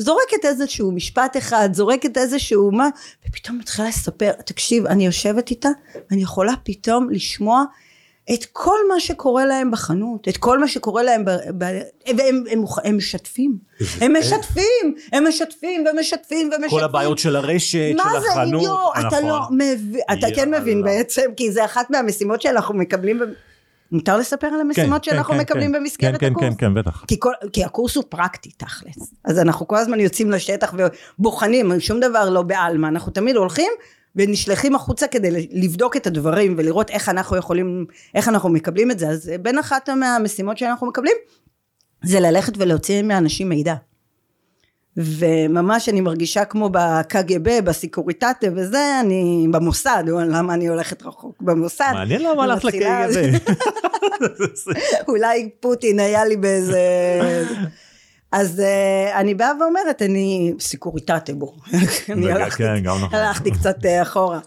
[0.00, 2.88] זורקת איזשהו משפט אחד זורקת איזשהו מה
[3.28, 5.68] ופתאום מתחילה לספר תקשיב אני יושבת איתה
[6.10, 7.64] ואני יכולה פתאום לשמוע
[8.34, 11.64] את כל מה שקורה להם בחנות, את כל מה שקורה להם, ב, ב,
[12.18, 13.58] והם הם, הם משתפים,
[14.00, 16.78] הם משתפים, הם משתפים ומשתפים ומשתפים.
[16.78, 19.26] כל הבעיות של הרשת, מה של זה, החנות, יו, אתה נכון.
[19.26, 20.54] לא מבין, אתה כן.
[20.54, 23.20] מבין בעצם, כי זה אחת מהמשימות שאנחנו מקבלים.
[23.92, 25.80] מותר לספר על המשימות כן, שאנחנו כן, מקבלים כן.
[25.80, 26.44] במסגרת כן, הקורס?
[26.44, 27.04] כן, כן, כן, בטח.
[27.08, 30.74] כי, כל, כי הקורס הוא פרקטי תכלס אז אנחנו כל הזמן יוצאים לשטח
[31.18, 33.72] ובוחנים שום דבר לא בעלמא אנחנו תמיד הולכים
[34.16, 39.08] ונשלחים החוצה כדי לבדוק את הדברים ולראות איך אנחנו יכולים איך אנחנו מקבלים את זה
[39.08, 41.16] אז בין אחת מהמשימות שאנחנו מקבלים
[42.04, 43.74] זה ללכת ולהוציא מאנשים מידע
[44.96, 52.22] וממש אני מרגישה כמו בקג"ב בסיקוריטטה וזה אני במוסד למה אני הולכת רחוק במוסד מעניין
[52.22, 53.38] למה הלכת לקג"ב.
[55.08, 56.80] אולי פוטין היה לי באיזה...
[58.32, 61.56] אז uh, אני באה ואומרת, אני סיקוריטטה בו.
[62.56, 63.18] כן, גם נכון.
[63.18, 64.38] הלכתי קצת אה, אחורה.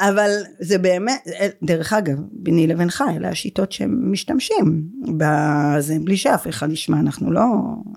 [0.00, 0.30] אבל
[0.60, 6.70] זה באמת, אה, דרך אגב, ביני לבינך, אלה השיטות שהם משתמשים בזה, בלי שאף אחד
[6.70, 7.44] ישמע, אנחנו לא,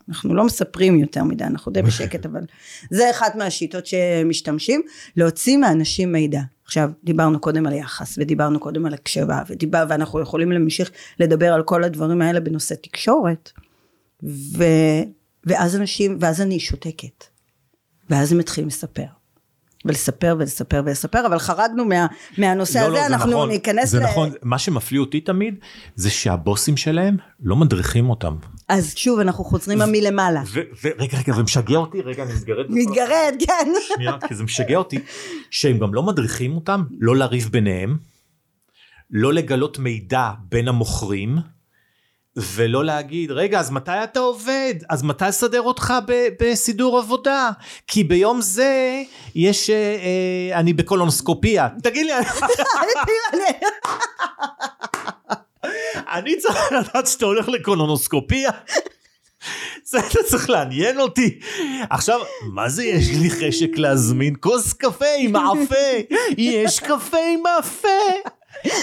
[0.09, 2.41] אנחנו לא מספרים יותר מדי, אנחנו די בשקט, אבל
[2.91, 4.81] זה אחת מהשיטות שמשתמשים,
[5.17, 6.41] להוציא מאנשים מידע.
[6.65, 11.63] עכשיו, דיברנו קודם על יחס, ודיברנו קודם על הקשבה, ודיבר, ואנחנו יכולים להמשיך לדבר על
[11.63, 13.51] כל הדברים האלה בנושא תקשורת,
[14.23, 14.63] ו,
[15.45, 17.23] ואז אנשים, ואז אני שותקת,
[18.09, 19.20] ואז הם מתחילים לספר.
[19.85, 23.99] ולספר ולספר ולספר, אבל חרגנו מה, מהנושא לא, הזה, לא, זה אנחנו נכון, ניכנס זה
[23.99, 24.03] ל...
[24.03, 25.55] נכון, מה שמפליא אותי תמיד,
[25.95, 28.35] זה שהבוסים שלהם לא מדריכים אותם.
[28.69, 30.43] אז שוב, אנחנו חוזרים מלמעלה.
[30.83, 32.65] ורגע, רגע, זה משגע אותי, רגע, אני מתגרד.
[32.69, 33.71] מתגרד, כן.
[33.95, 34.99] שנייה, כי זה משגע אותי,
[35.49, 37.97] שהם גם לא מדריכים אותם לא לריב ביניהם,
[39.11, 41.37] לא לגלות מידע בין המוכרים,
[42.35, 44.73] ולא להגיד, רגע, אז מתי אתה עובד?
[44.89, 47.49] אז מתי אסדר אותך ב- בסידור עבודה?
[47.87, 49.01] כי ביום זה
[49.35, 51.67] יש, אה, אה, אני בקולונוסקופיה.
[51.83, 52.11] תגיד לי,
[56.15, 58.51] אני צריך לדעת שאתה הולך לקולונוסקופיה?
[59.83, 61.39] זה אתה צריך לעניין אותי.
[61.89, 62.19] עכשיו,
[62.53, 65.75] מה זה יש לי חשק להזמין כוס קפה עם מאפה?
[66.37, 67.87] יש קפה עם מאפה?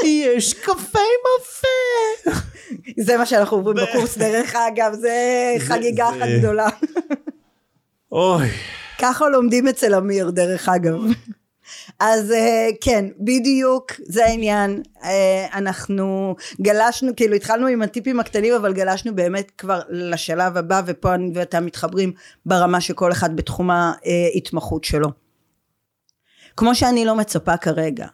[0.04, 2.40] יש קפה עם מאפה?
[3.04, 5.14] זה מה שאנחנו עוברים בקורס, דרך אגב, זה
[5.58, 6.68] חגיגה אחת גדולה.
[8.12, 8.48] אוי.
[8.98, 11.00] ככה לומדים אצל אמיר, דרך אגב.
[12.00, 14.82] אז אה, כן, בדיוק, זה העניין.
[15.02, 21.14] אה, אנחנו גלשנו, כאילו התחלנו עם הטיפים הקטנים, אבל גלשנו באמת כבר לשלב הבא, ופה
[21.14, 22.12] אני ואתה מתחברים
[22.46, 25.08] ברמה שכל אחד בתחום ההתמחות שלו.
[26.56, 28.06] כמו שאני לא מצפה כרגע,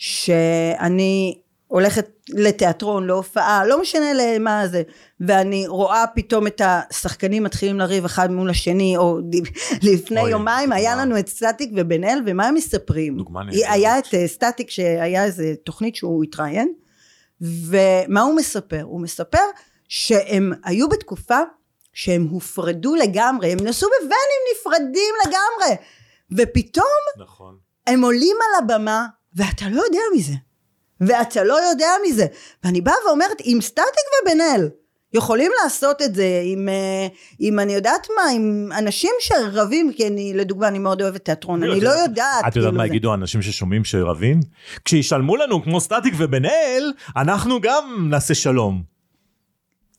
[0.00, 4.82] שאני הולכת לתיאטרון, להופעה, לא משנה למה זה,
[5.20, 9.18] ואני רואה פתאום את השחקנים מתחילים לריב אחד מול השני, או
[9.82, 11.04] לפני אוי, יומיים היה דוגמה.
[11.04, 13.16] לנו את סטטיק ובן אל, ומה הם מספרים?
[13.16, 13.62] דוגמה נהדרת.
[13.68, 16.72] היה את אה, סטטיק שהיה איזה תוכנית שהוא התראיין,
[17.40, 18.82] ומה הוא מספר?
[18.82, 19.44] הוא מספר
[19.88, 21.38] שהם היו בתקופה
[21.92, 25.76] שהם הופרדו לגמרי, הם נסעו בוואנים נפרדים לגמרי,
[26.32, 27.56] ופתאום נכון.
[27.86, 30.34] הם עולים על הבמה ואתה לא יודע מזה.
[31.00, 32.26] ואתה לא יודע מזה.
[32.64, 34.68] ואני באה ואומרת, אם סטטיק ובן אל
[35.12, 37.06] יכולים לעשות את זה עם, אה,
[37.38, 41.80] עם אני יודעת מה, עם אנשים שרבים, כי אני, לדוגמה, אני מאוד אוהבת תיאטרון, אני
[41.80, 42.44] לא יודעת.
[42.48, 42.86] את יודעת כאילו מה.
[42.86, 44.40] יגידו האנשים ששומעים שרבים?
[44.84, 48.82] כשישלמו לנו כמו סטטיק ובן אל, אנחנו גם נעשה שלום.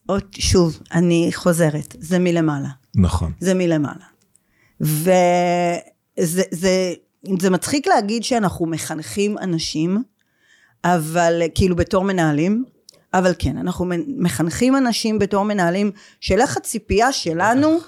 [0.06, 2.68] עוד, שוב, אני חוזרת, זה מלמעלה.
[2.96, 3.32] נכון.
[3.40, 4.04] זה מלמעלה.
[4.80, 6.92] וזה זה,
[7.38, 10.02] זה מצחיק להגיד שאנחנו מחנכים אנשים,
[10.84, 12.64] אבל כאילו בתור מנהלים,
[13.14, 17.78] אבל כן, אנחנו מחנכים אנשים בתור מנהלים, של איך הציפייה שלנו,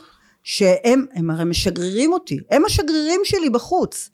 [0.43, 4.11] שהם, הם הרי משגרירים אותי, הם השגרירים שלי בחוץ.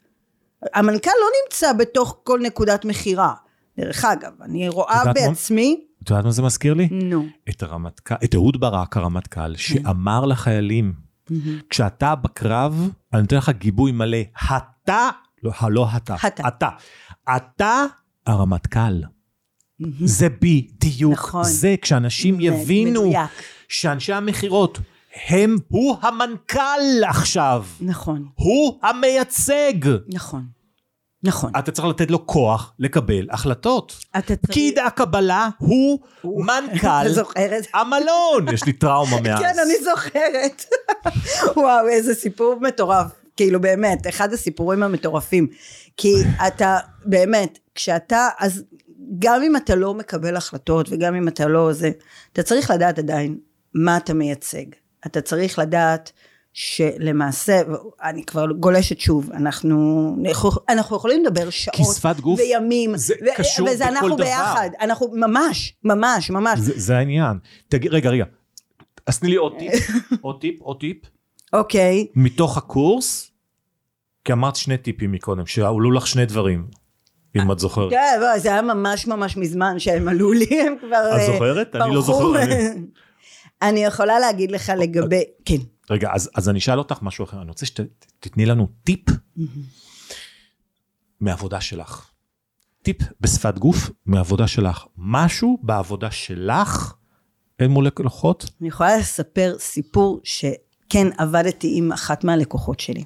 [0.73, 3.33] המנכ"ל לא נמצא בתוך כל נקודת מכירה.
[3.77, 5.13] דרך אגב, אני רואה מה?
[5.13, 6.87] בעצמי, את יודעת מה זה מזכיר לי?
[6.91, 10.93] נו, את הרמטכ"ל, את אהוד ברק הרמטכ"ל, שאמר לחיילים,
[11.69, 14.17] כשאתה בקרב, אני נותן לך גיבוי מלא,
[14.83, 15.09] אתה,
[15.43, 16.47] לא, לא אתה, אתה.
[16.47, 16.69] אתה,
[17.35, 17.85] אתה
[18.27, 19.01] הרמטכ"ל.
[20.05, 21.43] זה בדיוק נכון.
[21.43, 23.29] זה, כשאנשים יבינו מדויק.
[23.67, 24.79] שאנשי המכירות
[25.27, 29.73] הם, הוא המנכ"ל עכשיו, נכון, הוא המייצג.
[30.07, 30.43] נכון.
[31.23, 31.51] נכון.
[31.59, 34.05] אתה צריך לתת לו כוח לקבל החלטות.
[34.17, 34.39] אתה צריך...
[34.41, 37.07] פקיד הקבלה הוא מנכ"ל?
[37.79, 38.53] המלון.
[38.53, 39.39] יש לי טראומה מאז.
[39.39, 40.65] כן, אני זוכרת.
[41.57, 43.20] וואו, איזה סיפור מטורף.
[43.41, 45.47] כאילו באמת, אחד הסיפורים המטורפים.
[45.97, 46.13] כי
[46.47, 48.63] אתה, באמת, כשאתה, אז
[49.19, 51.91] גם אם אתה לא מקבל החלטות וגם אם אתה לא זה,
[52.33, 53.37] אתה צריך לדעת עדיין
[53.73, 54.65] מה אתה מייצג.
[55.05, 56.11] אתה צריך לדעת
[56.53, 57.61] שלמעשה,
[58.03, 60.15] אני כבר גולשת שוב, אנחנו,
[60.69, 64.23] אנחנו יכולים לדבר שעות, כי שפת גוף וימים, זה ו- קשור וזה בכל אנחנו דבר.
[64.25, 67.37] ביחד, אנחנו ממש, ממש, ממש, זה, זה העניין.
[67.69, 68.25] תגיד, רגע, רגע.
[69.05, 69.73] אז תני לי עוד טיפ,
[70.21, 70.97] עוד טיפ, עוד טיפ.
[71.53, 73.30] אוקיי, מתוך הקורס,
[74.25, 76.67] כי אמרת שני טיפים מקודם, שעלו לך שני דברים,
[77.35, 77.89] אם את זוכרת.
[77.89, 81.75] כן, בוא, זה היה ממש ממש מזמן שהם עלו לי, הם כבר את אה, זוכרת?
[81.75, 82.01] אני לא.
[82.01, 82.41] זוכר,
[83.61, 85.55] אני- יכולה להגיד לך לגבי, כן,
[85.89, 89.09] רגע, אז, אז אני אשאל אותך משהו אחר, אני רוצה שתתני לנו טיפ
[91.21, 92.07] מעבודה שלך.
[92.81, 94.85] טיפ בשפת גוף מעבודה שלך.
[94.97, 96.93] משהו בעבודה שלך,
[97.59, 98.49] אין מול לקוחות?
[98.61, 103.03] אני יכולה לספר סיפור שכן עבדתי עם אחת מהלקוחות שלי.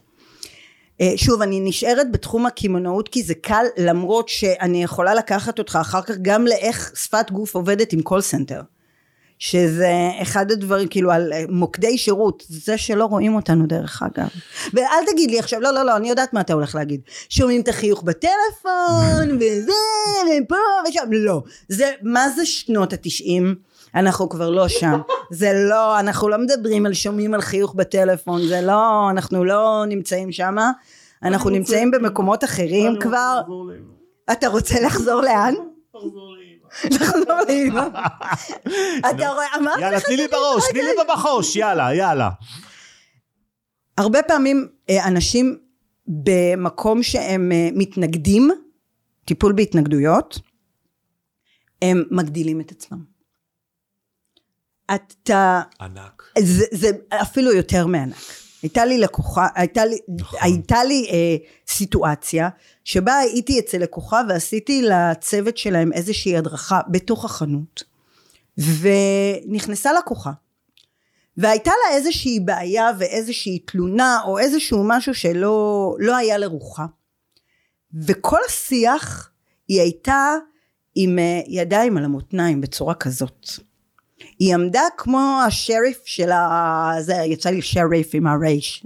[1.02, 6.02] אה, שוב, אני נשארת בתחום הקמעונאות כי זה קל, למרות שאני יכולה לקחת אותך אחר
[6.02, 8.62] כך גם לאיך שפת גוף עובדת עם call center.
[9.40, 14.28] שזה אחד הדברים, כאילו על אה, מוקדי שירות, זה שלא רואים אותנו דרך אגב.
[14.74, 17.02] ואל תגיד לי עכשיו, לא, לא, לא, אני יודעת מה אתה הולך להגיד.
[17.30, 19.72] שומעים את החיוך בטלפון, וזה,
[20.44, 20.56] ופה
[20.90, 21.42] ושם, לא.
[21.70, 23.56] זה, מה זה שנות התשעים?
[23.96, 25.00] אנחנו כבר לא שם.
[25.32, 30.32] זה לא, אנחנו לא מדברים על שומעים על חיוך בטלפון, זה לא, אנחנו לא נמצאים
[30.32, 30.56] שם.
[31.24, 33.42] אנחנו נמצאים במקומות אחרים כבר.
[34.32, 35.54] אתה רוצה לחזור לאן?
[36.86, 37.88] לחזור לאמא.
[39.10, 42.30] אתה רואה, אמרתי יאללה, לך תני לי בראש, תני לי בבחוש, יאללה, יאללה.
[43.98, 45.58] הרבה פעמים אה, אנשים
[46.08, 48.52] במקום שהם אה, מתנגדים,
[49.26, 50.40] טיפול בהתנגדויות,
[51.82, 53.15] הם מגדילים את עצמם.
[54.96, 56.24] אתה, ענק.
[56.40, 56.90] זה, זה
[57.22, 58.16] אפילו יותר מענק.
[58.66, 60.40] הייתה לי לקוחה, הייתה לי, נכון.
[60.42, 61.36] הייתה לי אה,
[61.68, 62.50] סיטואציה
[62.84, 67.84] שבה הייתי אצל לקוחה ועשיתי לצוות שלהם איזושהי הדרכה בתוך החנות
[68.58, 70.32] ונכנסה לקוחה
[71.38, 76.86] והייתה לה איזושהי בעיה ואיזושהי תלונה או איזשהו משהו שלא לא היה לרוחה
[77.94, 79.30] וכל השיח
[79.68, 80.36] היא הייתה
[80.96, 83.48] עם אה, ידיים על המותניים בצורה כזאת
[84.40, 86.92] היא עמדה כמו השריף של ה...
[87.00, 88.86] זה יצא לי שריף עם הרייש.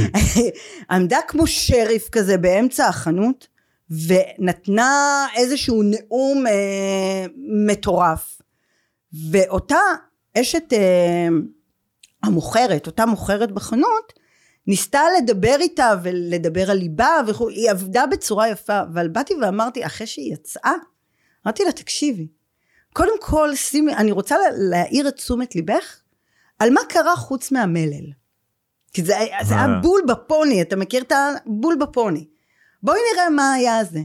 [0.90, 3.46] עמדה כמו שריף כזה באמצע החנות
[3.90, 7.26] ונתנה איזשהו נאום אה,
[7.66, 8.40] מטורף.
[9.30, 9.78] ואותה
[10.38, 11.28] אשת אה,
[12.22, 14.12] המוכרת, אותה מוכרת בחנות,
[14.66, 20.06] ניסתה לדבר איתה ולדבר על ליבה וכו', היא עבדה בצורה יפה, אבל באתי ואמרתי, אחרי
[20.06, 20.72] שהיא יצאה,
[21.46, 22.26] אמרתי לה, תקשיבי,
[22.92, 25.96] קודם כל, שימי, אני רוצה לה- להעיר את תשומת ליבך
[26.58, 28.04] על מה קרה חוץ מהמלל.
[28.92, 29.78] כי זה, זה היה אה.
[29.82, 31.12] בול בפוני, אתה מכיר את
[31.46, 32.26] הבול בפוני.
[32.82, 34.00] בואי נראה מה היה זה.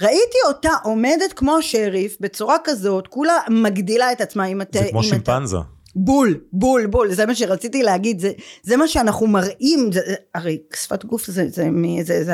[0.00, 4.78] ראיתי אותה עומדת כמו השריף בצורה כזאת, כולה מגדילה את עצמה אם אתה...
[4.78, 5.56] זה כמו אתה- שימפנזה.
[5.94, 10.00] בול, בול, בול, זה מה שרציתי להגיד, זה, זה מה שאנחנו מראים, זה,
[10.34, 12.32] הרי שפת גוף זה, זה, מ- זה, זה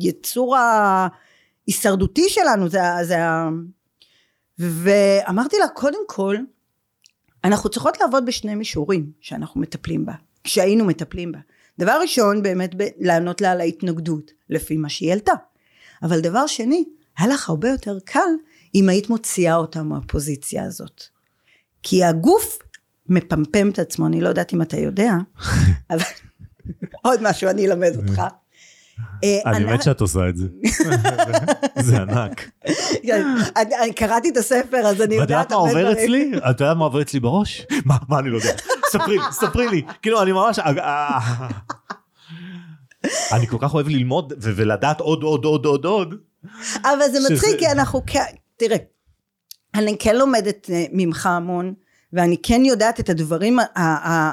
[0.00, 3.16] היצור ההישרדותי שלנו, זה, זה.
[4.58, 6.36] ואמרתי לה, קודם כל,
[7.44, 10.12] אנחנו צריכות לעבוד בשני מישורים שאנחנו מטפלים בה,
[10.44, 11.38] שהיינו מטפלים בה.
[11.78, 15.32] דבר ראשון, באמת ב- לענות לה על ההתנגדות, לפי מה שהיא העלתה.
[16.02, 16.84] אבל דבר שני,
[17.18, 18.20] היה לך הרבה יותר קל
[18.74, 21.02] אם היית מוציאה אותה מהפוזיציה הזאת.
[21.82, 22.58] כי הגוף
[23.08, 25.12] מפמפם את עצמו, אני לא יודעת אם אתה יודע,
[25.90, 26.02] אבל
[27.02, 28.22] עוד משהו אני אלמד אותך.
[29.24, 30.46] אה, אני אנחנו- מת שאת עושה את זה.
[31.86, 32.50] זה ענק.
[33.06, 33.24] כן,
[33.56, 36.04] אני- אני קראתי את הספר אז אני ואת יודעת יודעת מה הרבה עובר דברים.
[36.04, 36.50] אצלי?
[36.50, 37.66] את יודעת מה עובר אצלי בראש?
[37.84, 38.52] מה, מה אני לא יודע?
[38.90, 39.82] ספרי לי, ספרי לי.
[40.02, 40.58] כאילו אני ממש...
[40.58, 41.48] אה, אה.
[43.32, 46.14] אני כל כך אוהב ללמוד ולדעת עוד עוד עוד עוד עוד.
[46.84, 48.02] אבל זה מצחיק כי אנחנו
[48.56, 48.76] תראה
[49.74, 51.74] אני כן לומדת אה, ממך המון
[52.12, 54.32] ואני כן יודעת את הדברים ה- ה-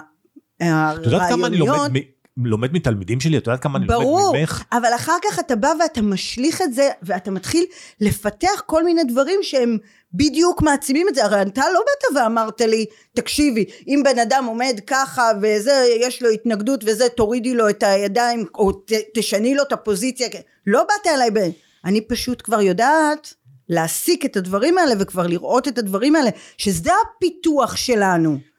[0.64, 2.00] ה- את יודעת כמה אני הרעיוניות לומד
[2.46, 3.38] לומד מתלמידים שלי?
[3.38, 4.64] את יודעת כמה אני ברור, לומד ממך?
[4.72, 7.66] אבל אחר כך אתה בא ואתה משליך את זה, ואתה מתחיל
[8.02, 9.78] לפתח כל מיני דברים שהם
[10.14, 11.26] בדיוק מעצימים את זה.
[11.26, 16.30] הרי אתה לא באת ואמרת לי, תקשיבי, אם בן אדם עומד ככה וזה, יש לו
[16.30, 20.28] התנגדות וזה, תורידי לו את הידיים, או ת, תשני לו את הפוזיציה.
[20.68, 21.40] לא באת אליי, ב...
[21.86, 23.34] אני פשוט כבר יודעת
[23.70, 28.51] להסיק את הדברים האלה וכבר לראות את הדברים האלה, שזה הפיתוח שלנו.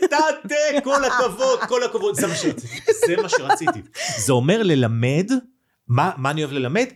[0.00, 2.14] תתה, תתה, כל הכבוד, כל הכבוד.
[2.14, 2.80] זה מה שרציתי.
[3.06, 3.80] זה מה שרציתי.
[4.18, 5.30] זה אומר ללמד
[5.88, 6.86] מה, מה אני אוהב ללמד?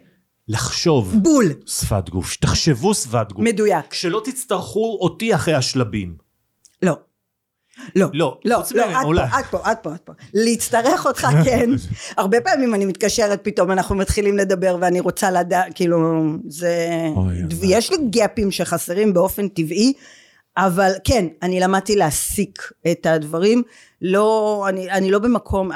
[0.48, 1.52] לחשוב בול.
[1.66, 3.44] שפת גוף, תחשבו שפת גוף.
[3.44, 3.94] מדויק.
[3.94, 6.16] שלא תצטרכו אותי אחרי השלבים.
[6.82, 6.96] לא.
[7.96, 9.22] לא, לא, לא, לא, את אולי.
[9.50, 10.12] פה, את פה, את פה.
[10.34, 11.70] להצטרך אותך כן.
[12.16, 16.88] הרבה פעמים אני מתקשרת, פתאום אנחנו מתחילים לדבר ואני רוצה לדעת, כאילו, זה...
[17.60, 19.92] ויש לי גאפים שחסרים באופן טבעי,
[20.56, 22.58] אבל כן, אני למדתי להסיק
[22.90, 23.62] את הדברים.
[24.02, 25.70] לא, אני, אני לא במקום,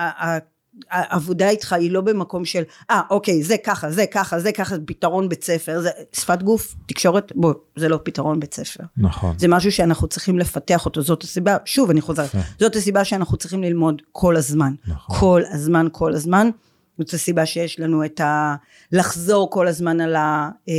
[0.91, 5.29] העבודה איתך היא לא במקום של, אה, אוקיי, זה ככה, זה ככה, זה ככה, פתרון
[5.29, 8.85] בית ספר, זה שפת גוף, תקשורת, בוא, זה לא פתרון בית ספר.
[8.97, 9.35] נכון.
[9.39, 12.31] זה משהו שאנחנו צריכים לפתח אותו, זאת הסיבה, שוב אני חוזרת.
[12.61, 15.17] זאת הסיבה שאנחנו צריכים ללמוד כל הזמן, נכון.
[15.21, 16.51] כל הזמן, כל הזמן,
[16.99, 18.55] זאת הסיבה שיש לנו את ה...
[18.93, 20.51] לחזור כל הזמן על ה...
[20.69, 20.75] אה,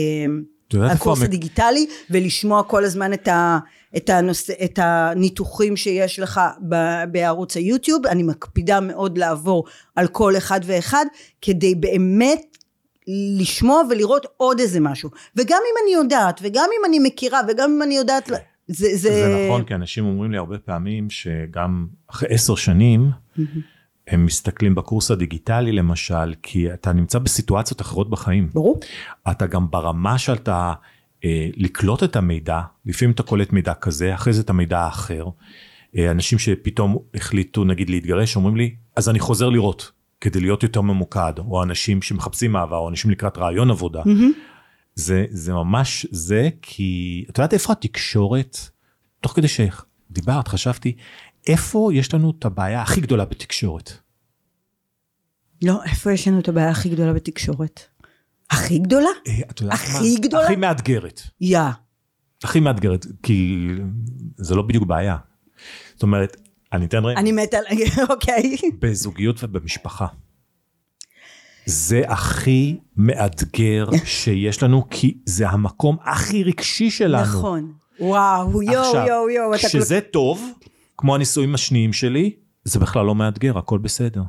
[0.92, 3.60] הקורס המק- הדיגיטלי ולשמוע כל הזמן את, ה,
[3.98, 6.76] את, הנושא, את הניתוחים שיש לך ב,
[7.12, 8.06] בערוץ היוטיוב.
[8.06, 9.66] אני מקפידה מאוד לעבור
[9.96, 11.06] על כל אחד ואחד
[11.42, 12.58] כדי באמת
[13.40, 15.10] לשמוע ולראות עוד איזה משהו.
[15.36, 19.46] וגם אם אני יודעת וגם אם אני מכירה וגם אם אני יודעת זה, זה, זה
[19.48, 23.12] נכון, כי אנשים אומרים לי הרבה פעמים שגם אחרי עשר שנים,
[24.08, 28.50] הם מסתכלים בקורס הדיגיטלי למשל, כי אתה נמצא בסיטואציות אחרות בחיים.
[28.54, 28.80] ברור.
[29.32, 30.74] אתה גם ברמה שאתה
[31.56, 35.26] לקלוט את המידע, לפעמים אתה קולט מידע כזה, אחרי זה את המידע האחר.
[35.98, 39.92] אה, אנשים שפתאום החליטו נגיד להתגרש, אומרים לי, אז אני חוזר לראות,
[40.22, 44.02] כדי להיות יותר ממוקד, או אנשים שמחפשים אהבה, או אנשים לקראת רעיון עבודה.
[44.96, 48.58] זה, זה ממש זה, כי את יודעת איפה התקשורת,
[49.22, 50.96] תוך כדי שדיברת, חשבתי,
[51.48, 53.92] איפה יש לנו את הבעיה הכי גדולה בתקשורת?
[55.64, 57.82] לא איפה יש לנו את הבעיה הכי גדולה בתקשורת
[58.52, 59.10] הכי גדולה?
[59.28, 60.20] אה, את יודעת הכי מה?
[60.20, 60.46] גדולה?
[60.46, 61.22] הכי מאתגרת.
[61.42, 61.60] יא
[62.44, 63.68] הכי מאתגרת, כי
[64.38, 65.18] זה לא בדיוק בעיה.
[65.94, 66.38] זאת אומרת,
[66.74, 67.58] אני אתן רגע, אני מתה
[68.10, 70.06] אוקיי בזוגיות ובמשפחה.
[71.66, 77.24] זה הכי מאתגר שיש לנו, כי זה המקום הכי רגשי שלנו.
[77.24, 80.52] נכון וואו יואו עכשיו, יואו יואו כל כשזה טוב,
[80.98, 84.22] כמו הנישואים השניים שלי, זה בכלל לא מאתגר, הכל בסדר.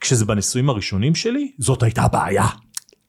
[0.00, 2.46] כשזה בנישואים הראשונים שלי, זאת הייתה הבעיה.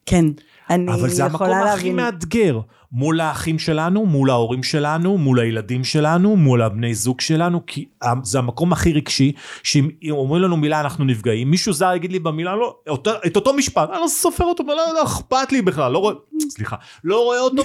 [0.05, 0.25] כן,
[0.71, 1.95] אני אבל זה המקום יכולה הכי להבין.
[1.95, 2.59] מאתגר.
[2.91, 7.85] מול האחים שלנו, מול ההורים שלנו, מול הילדים שלנו, מול הבני זוג שלנו, כי
[8.23, 9.31] זה המקום הכי רגשי,
[9.63, 13.35] שאם אם אומרים לנו מילה אנחנו נפגעים, מישהו זר יגיד לי במילה, לא, אותו, את
[13.35, 16.13] אותו משפט, אני לא סופר אותו, לא, לא אכפת לי בכלל, לא רואה,
[16.49, 17.63] סליחה, לא רואה אותו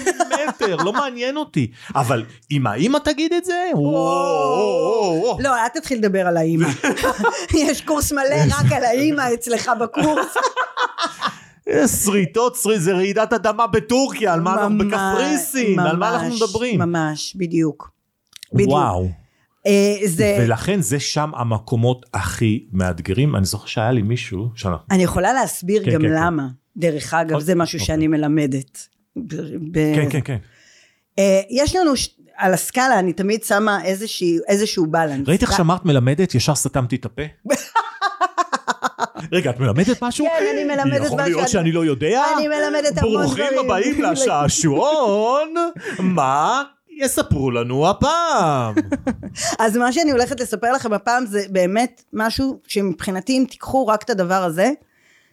[0.49, 1.71] מטר, לא מעניין אותי.
[1.95, 5.39] אבל אם האמא תגיד את זה, וואו.
[5.41, 6.69] לא, אל תתחיל לדבר על האימא.
[7.67, 10.37] יש קורס מלא רק על האימא אצלך בקורס.
[11.69, 16.35] אה, שריטות, שריט, זה רעידת אדמה בטורקיה, על מה אנחנו ממש, בקפריסין, על מה אנחנו
[16.37, 16.79] מדברים?
[16.79, 17.91] ממש, בדיוק.
[18.53, 18.71] בדיוק.
[18.71, 19.09] וואו.
[19.67, 23.37] אה, זה, ולכן זה שם המקומות הכי מאתגרים.
[23.37, 26.15] אני זוכר שהיה לי מישהו, שאנחנו- אני יכולה להסביר כן, גם כן, כן.
[26.15, 26.47] למה.
[26.77, 27.87] דרך אגב, אוקיי, זה משהו אוקיי.
[27.87, 28.79] שאני מלמדת.
[29.17, 30.37] ב- כן, כן, כן.
[31.19, 35.29] אה, יש לנו, ש- על הסקאלה אני תמיד שמה איזושהי- איזשהו בלנס.
[35.29, 37.23] ראית איך שאמרת מלמדת, ישר סתמתי את הפה?
[39.33, 40.27] רגע, את מלמדת משהו?
[40.39, 42.23] כן, אני מלמדת יכול משהו, להיות אני- שאני לא יודע?
[42.37, 43.59] אני מלמדת המון ברוכים דברים.
[43.71, 45.55] הבאים לשעשועון,
[45.99, 46.63] מה
[46.99, 48.75] יספרו לנו הפעם?
[49.59, 54.11] אז מה שאני הולכת לספר לכם הפעם זה באמת משהו שמבחינתי אם תיקחו רק את
[54.11, 54.71] הדבר הזה,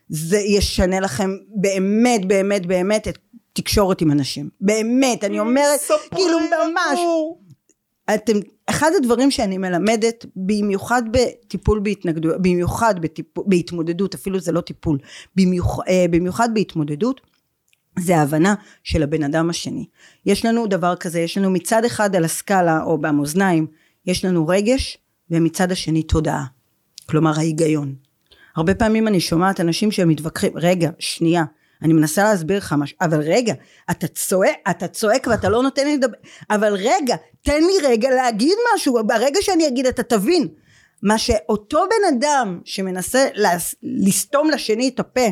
[0.10, 3.18] זה ישנה לכם באמת באמת באמת את
[3.54, 4.50] תקשורת עם אנשים.
[4.62, 5.80] באמת, אני אומרת,
[6.16, 7.00] כאילו ממש.
[8.16, 8.34] אתם,
[8.66, 14.97] אחד הדברים שאני מלמדת, במיוחד בטיפול בהתנגדות, במיוחד בטיפול, בהתמודדות, אפילו זה לא טיפול,
[15.36, 17.22] במיוח, אה, במיוחד בהתמודדות,
[17.99, 19.86] זה ההבנה של הבן אדם השני.
[20.26, 23.68] יש לנו דבר כזה, יש לנו מצד אחד על הסקאלה או במאזניים,
[24.06, 24.97] יש לנו רגש,
[25.32, 26.45] ומצד השני תודעה.
[27.06, 27.95] כלומר ההיגיון.
[28.56, 31.43] הרבה פעמים אני שומעת אנשים שמתווכחים, רגע, שנייה,
[31.84, 33.54] אני מנסה להסביר לך משהו, אבל רגע,
[33.92, 36.18] אתה צועק, אתה צועק ואתה לא נותן לי לדבר,
[36.50, 40.48] אבל רגע, תן לי רגע להגיד משהו, ברגע שאני אגיד אתה תבין.
[41.04, 45.28] מה שאותו בן אדם שמנסה לס- לסתום לשני את הפה,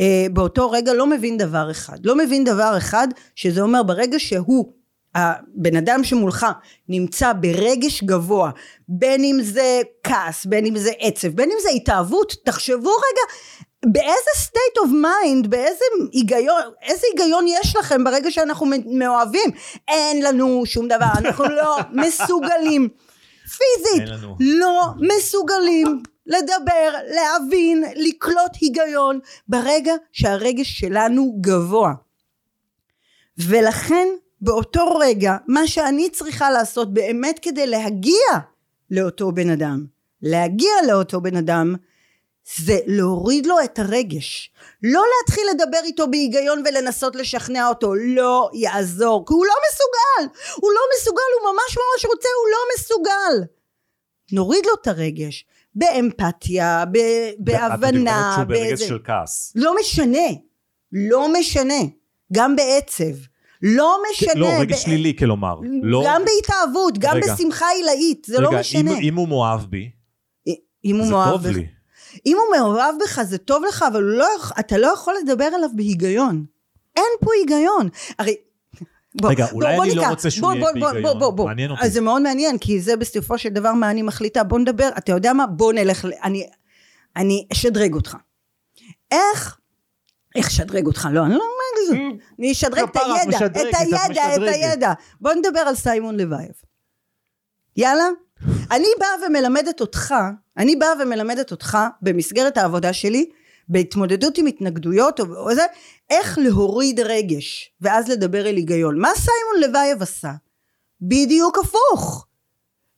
[0.00, 2.06] אה, באותו רגע לא מבין דבר אחד.
[2.06, 4.72] לא מבין דבר אחד, שזה אומר ברגע שהוא,
[5.14, 6.46] הבן אדם שמולך,
[6.88, 8.50] נמצא ברגש גבוה,
[8.88, 13.34] בין אם זה כעס, בין אם זה עצב, בין אם זה התאהבות, תחשבו רגע
[13.92, 19.50] באיזה state of mind, באיזה היגיון, איזה היגיון יש לכם ברגע שאנחנו מאוהבים?
[19.88, 22.88] אין לנו שום דבר, אנחנו לא מסוגלים.
[23.44, 24.08] פיזית.
[24.40, 29.18] לא מסוגלים לדבר, להבין, לקלוט היגיון
[29.48, 31.94] ברגע שהרגש שלנו גבוה.
[33.38, 34.08] ולכן
[34.40, 38.28] באותו רגע מה שאני צריכה לעשות באמת כדי להגיע
[38.90, 39.86] לאותו בן אדם,
[40.22, 41.74] להגיע לאותו בן אדם
[42.64, 44.50] זה להוריד לו את הרגש.
[44.82, 50.70] לא להתחיל לדבר איתו בהיגיון ולנסות לשכנע אותו, לא יעזור, כי הוא לא מסוגל, הוא
[50.72, 53.46] לא מסוגל, הוא ממש ממש רוצה, הוא לא מסוגל.
[54.32, 56.98] נוריד לו את הרגש, באמפתיה, ב-
[57.38, 59.52] בהבנה, את שהוא ברגש של כעס.
[59.56, 60.28] לא משנה,
[60.92, 61.74] לא משנה,
[62.32, 63.14] גם בעצב,
[63.62, 65.54] לא משנה, לא, רגש ב- שלילי כלומר.
[65.82, 67.34] לא, גם בהתאהבות, גם רגע.
[67.34, 68.90] בשמחה עילאית, זה לא רגע, משנה.
[68.90, 69.90] אם- אם הוא מאוהב בי,
[70.84, 71.66] אם הוא זה מאוהב טוב בך- לי.
[72.26, 74.26] אם הוא מאוהב בך זה טוב לך, אבל לא,
[74.60, 76.44] אתה לא יכול לדבר אליו בהיגיון.
[76.96, 77.88] אין פה היגיון.
[78.18, 78.36] הרי...
[79.20, 81.18] בוא, רגע, אולי אני לא ניקח- רוצה שהוא בוא, יהיה בוא, בוא, בהיגיון.
[81.18, 81.46] בוא, בוא.
[81.46, 81.82] מעניין אותי.
[81.86, 84.42] אז זה מאוד מעניין, כי זה בסופו של דבר מה אני מחליטה.
[84.44, 85.46] בוא נדבר, אתה יודע מה?
[85.46, 86.46] בוא נלך, ל- אני,
[87.16, 88.16] אני אשדרג אותך.
[89.10, 89.56] איך,
[90.34, 91.08] איך אשדרג אותך?
[91.12, 91.96] לא, אני לא אומר את זה.
[92.38, 94.40] אני אשדרג את הידע, את הידע, את.
[94.42, 94.92] הידע.
[95.20, 96.52] בוא נדבר על סיימון לבייב.
[97.76, 98.04] יאללה?
[98.70, 100.14] אני באה ומלמדת אותך,
[100.58, 103.30] אני באה ומלמדת אותך במסגרת העבודה שלי,
[103.68, 105.62] בהתמודדות עם התנגדויות או, או זה,
[106.10, 108.98] איך להוריד רגש, ואז לדבר אל היגיון.
[108.98, 110.32] מה סיימון לבייב עשה?
[111.00, 112.26] בדיוק הפוך.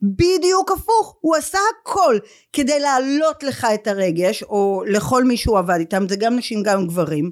[0.03, 1.17] בדיוק הפוך.
[1.21, 2.19] הוא עשה הכל
[2.53, 6.87] כדי להעלות לך את הרגש, או לכל מי שהוא עבד איתם, זה גם נשים גם
[6.87, 7.31] גברים,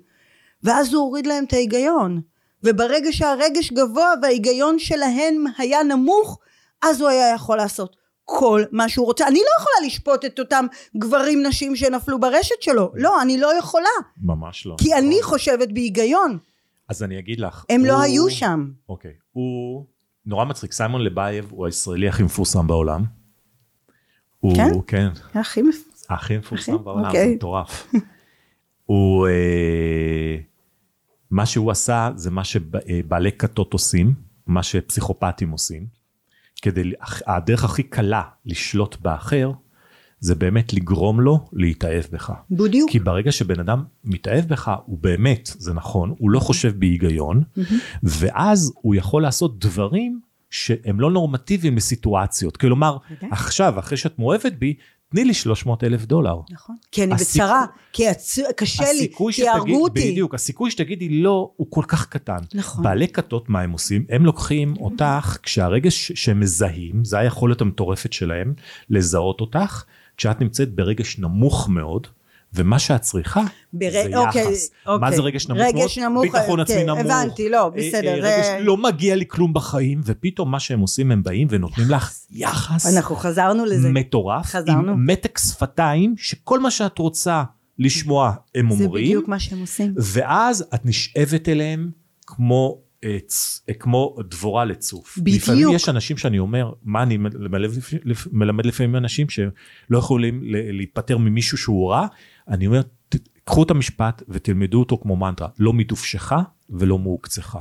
[0.62, 2.20] ואז הוא הוריד להם את ההיגיון.
[2.62, 6.38] וברגע שהרגש גבוה וההיגיון שלהם היה נמוך,
[6.82, 9.28] אז הוא היה יכול לעשות כל מה שהוא רוצה.
[9.28, 10.66] אני לא יכולה לשפוט את אותם
[10.96, 12.92] גברים נשים שנפלו ברשת שלו.
[12.94, 13.88] לא, אני לא יכולה.
[14.22, 14.76] ממש לא.
[14.78, 16.38] כי אני חושבת בהיגיון.
[16.88, 17.64] אז אני אגיד לך.
[17.70, 18.70] הם לא היו שם.
[18.88, 19.12] אוקיי.
[19.32, 19.84] הוא
[20.26, 20.72] נורא מצחיק.
[20.72, 23.04] סיימון לבייב הוא הישראלי הכי מפורסם בעולם.
[24.40, 24.70] הוא, כן?
[24.86, 25.08] כן.
[25.40, 25.76] הכי מפ...
[26.10, 26.84] הכי מפורסם?
[26.84, 27.28] בעולם, אוקיי.
[27.28, 27.92] זה מטורף.
[28.86, 30.36] הוא, אה,
[31.30, 34.14] מה שהוא עשה זה מה שבעלי כתות עושים,
[34.46, 36.03] מה שפסיכופטים עושים.
[36.64, 36.92] כדי,
[37.26, 39.52] הדרך הכי קלה לשלוט באחר,
[40.20, 42.32] זה באמת לגרום לו להתאהב בך.
[42.50, 42.90] בדיוק.
[42.90, 47.42] כי ברגע שבן אדם מתאהב בך, הוא באמת, זה נכון, הוא לא חושב בהיגיון,
[48.02, 52.56] ואז הוא יכול לעשות דברים שהם לא נורמטיביים לסיטואציות.
[52.56, 53.28] כלומר, בוודאי.
[53.32, 54.74] עכשיו, אחרי שאת מאוהבת בי,
[55.14, 56.36] תני לי 300 אלף דולר.
[56.50, 56.76] נכון.
[56.92, 58.38] כי אני הסיכוי- בצרה, כי עצ...
[58.56, 60.10] קשה לי, כי הרגו שתגיד, אותי.
[60.10, 62.36] בדיוק, הסיכוי שתגידי לא הוא כל כך קטן.
[62.54, 62.84] נכון.
[62.84, 64.04] בעלי כתות מה הם עושים?
[64.08, 68.54] הם לוקחים אותך כשהרגש שהם מזהים, זה היכולת המטורפת שלהם,
[68.90, 69.84] לזהות אותך,
[70.16, 72.06] כשאת נמצאת ברגש נמוך מאוד.
[72.54, 73.42] ומה שאת צריכה
[73.72, 74.70] בר- זה אוקיי, יחס.
[74.86, 75.00] אוקיי.
[75.10, 75.98] מה זה רגש נמוך רגש?
[75.98, 76.98] נמוך, ביטחון עצמי כן, נמוך.
[77.00, 80.80] הבנתי, לא, אה, בסדר, אה, זה- רגש, לא מגיע לי כלום בחיים, ופתאום מה שהם
[80.80, 83.88] עושים, הם באים ונותנים לך יחס אנחנו חזרנו לזה.
[83.90, 84.92] מטורף, חזרנו.
[84.92, 87.42] עם מתק שפתיים, שכל מה שאת רוצה
[87.78, 89.94] לשמוע הם זה אומרים, בדיוק מה שהם עושים.
[89.96, 91.90] ואז את נשאבת אליהם
[92.26, 95.18] כמו, אה, צ- אה, כמו דבורה לצוף.
[95.18, 95.42] בדיוק.
[95.42, 97.60] לפעמים יש אנשים שאני אומר, מה אני מלמד,
[98.32, 99.48] מלמד לפעמים אנשים שלא
[99.98, 100.40] יכולים
[100.72, 102.06] להיפטר ממישהו שהוא רע,
[102.48, 102.82] אני אומר,
[103.44, 106.32] קחו את המשפט ותלמדו אותו כמו מנטרה, לא מדופשך
[106.70, 107.58] ולא מעוקצך.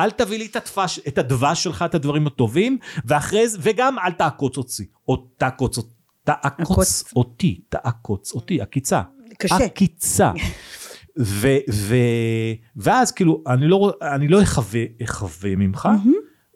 [0.00, 4.12] אל תביא לי את הדבש, את הדבש שלך, את הדברים הטובים, ואחרי זה, וגם אל
[4.12, 5.78] תעקוץ אותי, או תעקוץ.
[6.24, 7.12] תעקוץ עקוץ.
[7.16, 9.02] אותי, תעקוץ אותי, עקיצה.
[9.38, 9.56] קשה.
[9.56, 10.32] עקיצה.
[11.18, 11.94] ו, ו,
[12.76, 15.88] ואז כאילו, אני לא, אני לא אחווה, אחווה ממך,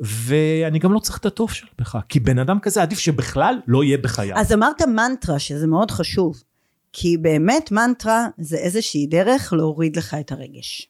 [0.01, 3.99] ואני גם לא צריך את הטוב שלך, כי בן אדם כזה עדיף שבכלל לא יהיה
[3.99, 4.37] בחייו.
[4.37, 6.43] אז אמרת מנטרה, שזה מאוד חשוב.
[6.93, 10.89] כי באמת מנטרה זה איזושהי דרך להוריד לך את הרגש.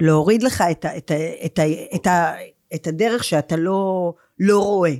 [0.00, 1.14] להוריד לך את, ה, את, ה,
[1.44, 1.62] את, ה,
[1.94, 2.32] את, ה,
[2.74, 4.94] את הדרך שאתה לא, לא רואה.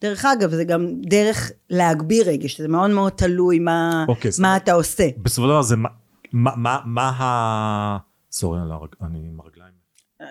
[0.00, 4.56] דרך אגב, זה גם דרך להגביר רגש, זה מאוד מאוד תלוי מה, אוקיי, זאת מה
[4.56, 5.08] אתה עושה.
[5.18, 5.88] בסופו של דבר זה מה,
[6.32, 7.98] מה, מה, מה ה...
[8.32, 8.60] סורי,
[9.02, 9.65] אני עם הרגליים.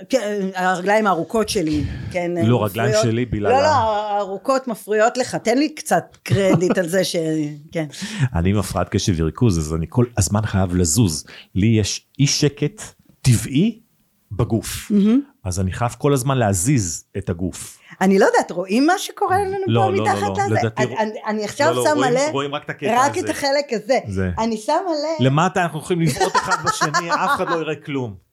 [0.10, 2.96] כן, הרגליים הארוכות שלי, כן, לא, רגליים.
[3.04, 7.16] שלי בגלל לא, לא, הארוכות מפריעות לך, תן לי קצת קרדיט על זה ש...
[7.74, 7.86] כן.
[8.36, 11.26] אני עם הפרעת קשב וריכוז, אז אני כל הזמן חייב לזוז.
[11.56, 12.82] לי יש אי שקט
[13.22, 13.80] טבעי
[14.32, 14.92] בגוף.
[15.44, 17.78] אז אני חייב כל הזמן להזיז את הגוף.
[18.02, 20.56] אני לא יודעת, רואים מה שקורה לנו לא, פה לא, מתחת לא, לא, לזה?
[20.56, 23.26] לדעתי אני- אני עכשיו לא, לא, שמה רואים- לב, רואים רק את הקטע רק הזה.
[23.26, 24.00] את החלק הזה.
[24.08, 24.30] זה.
[24.40, 28.25] אני שמה לב, למטה אנחנו יכולים לבעוט אחד בשני, אף אחד לא יראה כלום.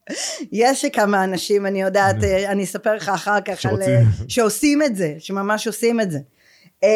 [0.52, 3.94] יש כמה אנשים, אני יודעת, אה, אני אספר לך אחר כך, על, שרוצים.
[3.94, 6.18] אה, שעושים את זה, שממש עושים את זה.
[6.82, 6.88] אמ,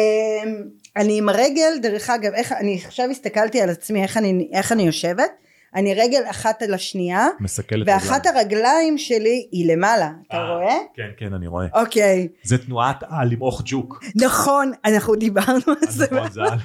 [0.95, 4.83] אני עם הרגל, דרך אגב, איך, אני עכשיו הסתכלתי על עצמי, איך אני, איך אני
[4.83, 5.31] יושבת,
[5.75, 10.75] אני רגל אחת על השנייה, מסכלת ואחת הרגליים שלי היא למעלה, אתה אה, רואה?
[10.95, 11.67] כן, כן, אני רואה.
[11.73, 14.03] אוקיי, זה תנועת הלמעוך ג'וק.
[14.15, 16.05] נכון, אנחנו דיברנו על זה.
[16.11, 16.59] נכון, זה על-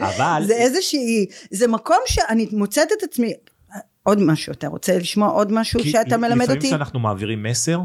[0.08, 0.42] אבל...
[0.46, 3.32] זה איזושהי, זה מקום שאני מוצאת את עצמי,
[4.04, 6.66] עוד משהו, אתה רוצה לשמוע עוד משהו שאתה מלמד לפעמים אותי?
[6.66, 7.80] כשאנחנו מעבירים מסר,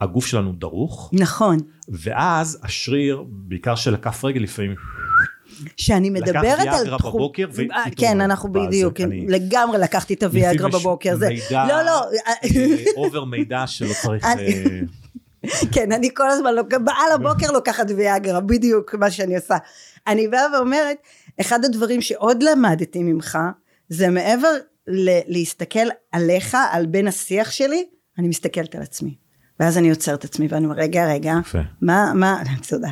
[0.00, 1.58] הגוף שלנו דרוך, נכון,
[1.88, 4.74] ואז השריר, בעיקר של הכף רגל לפעמים,
[5.76, 7.12] שאני מדברת על ויאגרה תחום...
[7.20, 11.16] בבוקר ו- אה, כן, אנחנו בדיוק, אני- לגמרי לקחתי את הוויאגרה לפעמים בבוקר.
[11.16, 11.28] זה...
[11.28, 12.32] מידע, לא, לא, אה,
[12.96, 14.24] אובר מידע שלא צריך...
[14.24, 14.34] אה,
[15.74, 16.50] כן, אני כל הזמן,
[16.86, 19.56] על הבוקר לוקחת ויאגרה, בדיוק מה שאני עושה.
[20.06, 20.96] אני באה ואומרת,
[21.40, 23.38] אחד הדברים שעוד למדתי ממך,
[23.88, 24.48] זה מעבר
[24.86, 27.84] ל- להסתכל עליך, על בן השיח שלי,
[28.18, 29.16] אני מסתכלת על עצמי.
[29.60, 31.58] ואז אני עוצרת את עצמי ואני אומרת, רגע, רגע, יפה.
[31.82, 32.88] מה, מה, תודה.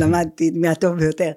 [0.00, 1.32] למדתי מהטוב ביותר.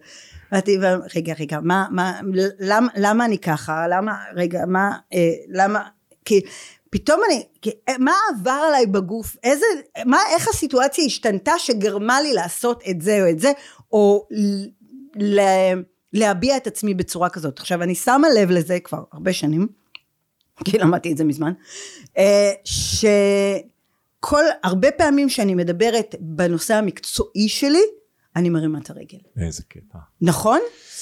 [0.51, 2.19] באתי ואמרתי, רגע, רגע, מה, מה,
[2.59, 3.87] למה, למה אני ככה?
[3.87, 5.83] למה, רגע, מה, אה, למה,
[6.25, 6.41] כי
[6.89, 9.35] פתאום אני, כי, אה, מה עבר עליי בגוף?
[9.43, 9.65] איזה,
[10.05, 13.51] מה, איך הסיטואציה השתנתה שגרמה לי לעשות את זה או את זה,
[13.91, 14.65] או ל,
[15.15, 15.41] ל,
[16.13, 17.59] להביע את עצמי בצורה כזאת.
[17.59, 19.67] עכשיו, אני שמה לב לזה כבר הרבה שנים,
[20.65, 21.53] כי למדתי את זה מזמן,
[22.17, 22.51] אה,
[24.19, 27.81] שכל, הרבה פעמים שאני מדברת בנושא המקצועי שלי,
[28.35, 29.17] אני מרימה את הרגל.
[29.37, 29.97] איזה קטע.
[30.21, 30.59] נכון?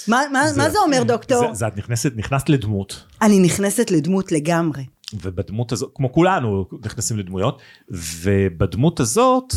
[0.07, 1.47] מה, מה, זה, מה זה אומר דוקטור?
[1.47, 4.85] זה, זה את נכנסת, נכנסת לדמות, אני נכנסת לדמות לגמרי.
[5.13, 9.53] ובדמות הזאת, כמו כולנו נכנסים לדמויות, ובדמות הזאת,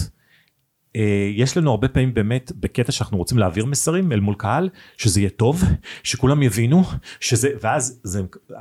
[1.34, 5.30] יש לנו הרבה פעמים באמת בקטע שאנחנו רוצים להעביר מסרים אל מול קהל, שזה יהיה
[5.30, 5.62] טוב,
[6.02, 6.82] שכולם יבינו,
[7.20, 8.20] שזה, ואז זה,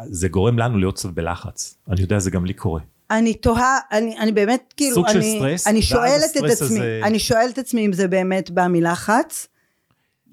[0.10, 1.78] זה גורם לנו להיות קצת בלחץ.
[1.90, 2.82] אני יודע, זה גם לי קורה.
[3.12, 7.02] אני תוהה, אני, אני באמת כאילו, סוג של אני, סטרס, אני שואלת את עצמי, הזה-
[7.04, 9.48] אני שואלת את עצמי אם זה באמת בא מלחץ.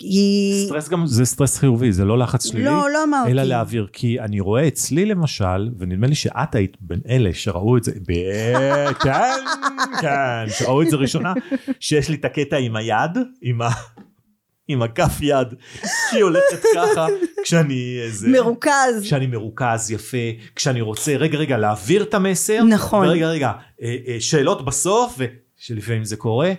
[0.01, 0.67] היא...
[0.67, 3.31] סטרס גם זה סטרס חיובי זה לא לחץ שלילי לא, לא אמרתי.
[3.31, 7.85] אלא להעביר כי אני רואה אצלי למשל ונדמה לי שאת היית בין אלה שראו את
[7.85, 9.45] זה ב- כן
[10.01, 11.33] כן שראו את זה ראשונה
[11.81, 13.69] שיש לי את הקטע עם היד עם ה...
[14.69, 15.49] עם הכף יד
[16.11, 17.07] שהיא הולכת ככה
[17.45, 19.03] כשאני איזה מרוכז.
[19.03, 20.17] כשאני מרוכז יפה
[20.57, 23.07] כשאני רוצה רגע רגע להעביר את המסר נכון.
[23.07, 26.53] ורגע רגע אה, אה, שאלות בסוף ושלפעמים זה קורה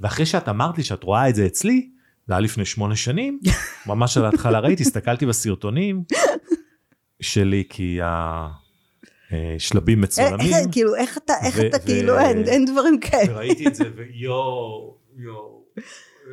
[0.00, 1.88] ואחרי שאת אמרת לי שאת רואה את זה אצלי
[2.32, 3.38] זה היה לפני שמונה שנים
[3.86, 6.02] ממש על ההתחלה ראיתי הסתכלתי בסרטונים
[7.20, 7.98] שלי כי
[9.30, 13.32] השלבים אה, מצולמים איך, כאילו, איך אתה, איך אתה, כאילו, אין, אין דברים כאלה.
[13.32, 15.64] וראיתי את זה ויואו יואו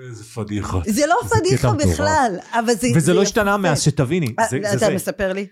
[0.10, 1.74] איזה פדיחה זה לא פדיחה.
[1.74, 2.88] בכלל, אבל זה...
[2.96, 3.22] וזה לא.
[3.22, 5.48] השתנה מאז שתביני אה, זה זה אתה מספר לי?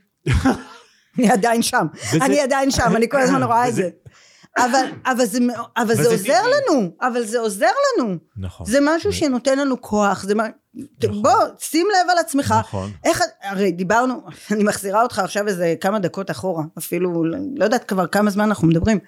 [1.18, 1.86] אני עדיין שם,
[2.22, 3.90] אני עדיין שם, אני כל הזמן רואה את זה.
[4.58, 5.40] אבל, אבל, זה,
[5.78, 6.52] אבל זה עוזר טבעי.
[6.72, 8.16] לנו, אבל זה עוזר לנו.
[8.38, 10.44] נכון זה משהו שנותן לנו כוח, זה מה...
[11.04, 11.22] נכון.
[11.22, 12.56] בוא, שים לב על עצמך.
[12.60, 12.92] נכון.
[13.04, 17.24] איך, הרי דיברנו, אני מחזירה אותך עכשיו איזה כמה דקות אחורה, אפילו,
[17.56, 19.00] לא יודעת כבר כמה זמן אנחנו מדברים,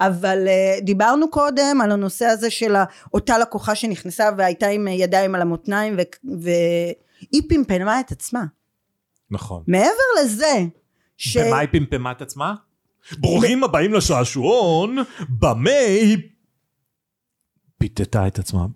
[0.00, 2.76] אבל uh, דיברנו קודם על הנושא הזה של
[3.14, 8.44] אותה לקוחה שנכנסה והייתה עם ידיים על המותניים ו- והיא פמפמה את עצמה.
[9.30, 10.64] נכון מעבר לזה,
[11.16, 11.36] ש...
[11.36, 12.54] במה היא פמפמה את עצמה?
[13.18, 14.98] ברוכים הבאים לשעשועון,
[15.28, 16.18] במה היא
[17.78, 18.66] פיתתה את עצמה.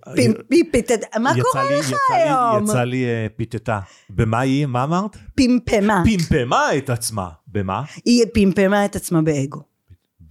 [0.48, 2.64] פמפיתת, מה קורה לך היום?
[2.64, 3.80] יצא לי אה, פיתתה.
[4.10, 5.16] במה היא, מה אמרת?
[5.34, 6.02] פמפמה.
[6.04, 7.28] פמפמה את עצמה.
[7.46, 7.82] במה?
[8.04, 9.62] היא פמפמה את עצמה באגו.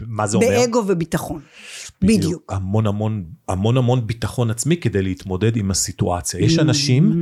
[0.02, 0.48] מה זה אומר?
[0.48, 1.42] באגו וביטחון.
[2.02, 2.54] בדיוק.
[2.54, 6.40] המון המון המון המון ביטחון עצמי כדי להתמודד עם הסיטואציה.
[6.40, 7.14] יש אנשים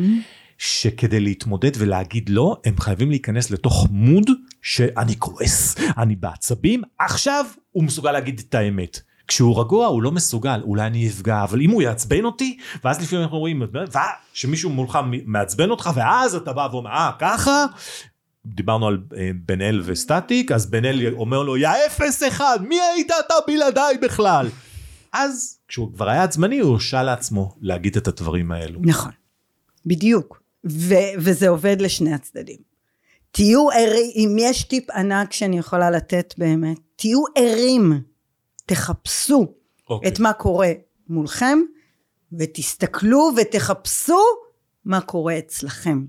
[0.61, 4.29] שכדי להתמודד ולהגיד לא, הם חייבים להיכנס לתוך מוד
[4.61, 8.99] שאני כועס, אני בעצבים, עכשיו הוא מסוגל להגיד את האמת.
[9.27, 13.23] כשהוא רגוע הוא לא מסוגל, אולי אני אפגע, אבל אם הוא יעצבן אותי, ואז לפעמים
[13.23, 13.63] אנחנו רואים
[14.33, 17.65] שמישהו מולך מעצבן אותך, ואז אתה בא ואומר, אה, ככה?
[18.45, 22.75] דיברנו על אה, בן אל וסטטיק, אז בן אל אומר לו, יא אפס אחד, מי
[22.81, 24.49] היית אתה בלעדיי בכלל?
[25.13, 28.79] אז כשהוא כבר היה עצמני, הוא הרשה לעצמו להגיד את הדברים האלו.
[28.83, 29.11] נכון,
[29.85, 30.40] בדיוק.
[30.69, 32.71] ו- וזה עובד לשני הצדדים.
[33.31, 38.01] תהיו ערים, אם יש טיפ ענק שאני יכולה לתת באמת, תהיו ערים,
[38.65, 39.53] תחפשו
[39.89, 40.09] אוקיי.
[40.09, 40.71] את מה קורה
[41.09, 41.59] מולכם,
[42.39, 44.19] ותסתכלו ותחפשו
[44.85, 46.05] מה קורה אצלכם.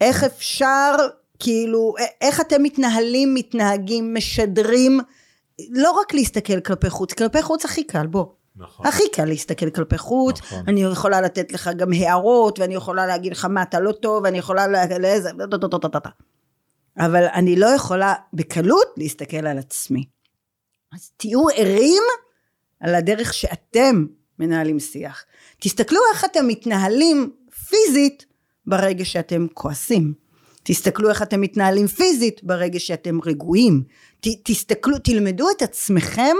[0.00, 0.94] איך אפשר,
[1.38, 5.00] כאילו, איך אתם מתנהלים, מתנהגים, משדרים,
[5.70, 8.26] לא רק להסתכל כלפי חוץ, כלפי חוץ הכי קל, בוא.
[8.56, 8.86] נכון.
[8.86, 10.62] הכי קל להסתכל כלפי חוץ, נכון.
[10.68, 14.38] אני יכולה לתת לך גם הערות, ואני יכולה להגיד לך מה אתה לא טוב, ואני
[14.38, 14.66] יכולה
[14.98, 15.30] לאיזה...
[16.98, 20.04] אבל אני לא יכולה בקלות להסתכל על עצמי.
[20.94, 22.02] אז תהיו ערים
[22.80, 24.06] על הדרך שאתם
[24.38, 25.24] מנהלים שיח.
[25.60, 27.32] תסתכלו איך אתם מתנהלים
[27.68, 28.26] פיזית
[28.66, 30.14] ברגע שאתם כועסים.
[30.62, 33.82] תסתכלו איך אתם מתנהלים פיזית ברגע שאתם רגועים.
[34.20, 36.36] ת, תסתכלו, תלמדו את עצמכם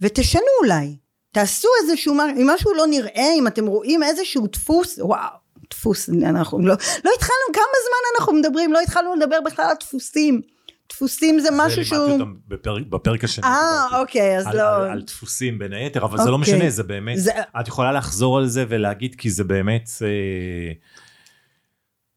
[0.00, 0.96] ותשנו אולי.
[1.32, 5.28] תעשו איזשהו, אם משהו לא נראה, אם אתם רואים איזשהו דפוס, וואו,
[5.70, 6.74] דפוס, אנחנו לא,
[7.04, 10.40] לא התחלנו, כמה זמן אנחנו מדברים, לא התחלנו לדבר בכלל על דפוסים.
[10.88, 11.98] דפוסים זה משהו זה שהוא...
[11.98, 13.44] לימדתי אותם בפרק, בפרק השני.
[13.44, 14.00] אה.
[14.00, 14.76] אוקיי, אז על, לא...
[14.76, 16.54] על, על דפוסים בין היתר, אבל זה לא אוקיי.
[16.54, 20.72] משנה, זה באמת, זה- את יכולה לחזור על זה ולהגיד כי זה באמת, אה,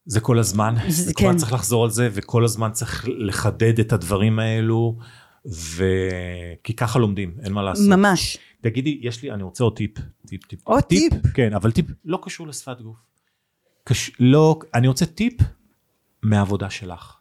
[0.05, 1.37] זה כל הזמן, זה זה כל הזמן כן.
[1.37, 4.97] צריך לחזור על זה וכל הזמן צריך לחדד את הדברים האלו
[5.45, 5.83] ו...
[6.63, 7.87] כי ככה לומדים אין מה לעשות.
[7.89, 8.37] ממש.
[8.61, 9.91] תגידי יש לי אני רוצה עוד טיפ.
[10.27, 11.13] טיפ, טיפ עוד טיפ?
[11.33, 12.97] כן אבל טיפ לא קשור לשפת גוף.
[13.83, 14.11] קש...
[14.19, 15.33] לא אני רוצה טיפ
[16.23, 17.15] מהעבודה שלך.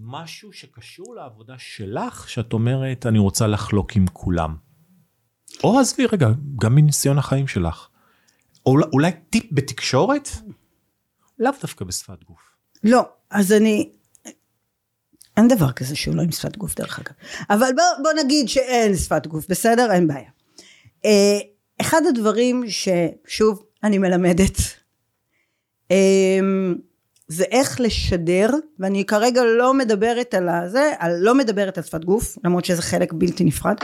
[0.00, 4.56] משהו שקשור לעבודה שלך שאת אומרת אני רוצה לחלוק עם כולם.
[5.64, 6.28] או עזבי רגע
[6.60, 7.88] גם מניסיון החיים שלך.
[8.66, 10.28] או אולי, אולי טיפ בתקשורת?
[11.38, 12.40] לאו דווקא בשפת גוף.
[12.84, 13.92] לא, אז אני...
[15.36, 17.12] אין דבר כזה שהוא לא עם שפת גוף דרך אגב.
[17.50, 19.92] אבל בוא, בוא נגיד שאין שפת גוף, בסדר?
[19.92, 20.30] אין בעיה.
[21.04, 21.38] אה,
[21.80, 24.56] אחד הדברים ששוב אני מלמדת
[25.90, 26.40] אה,
[27.28, 32.38] זה איך לשדר ואני כרגע לא מדברת על הזה, על, לא מדברת על שפת גוף
[32.44, 33.76] למרות שזה חלק בלתי נפרד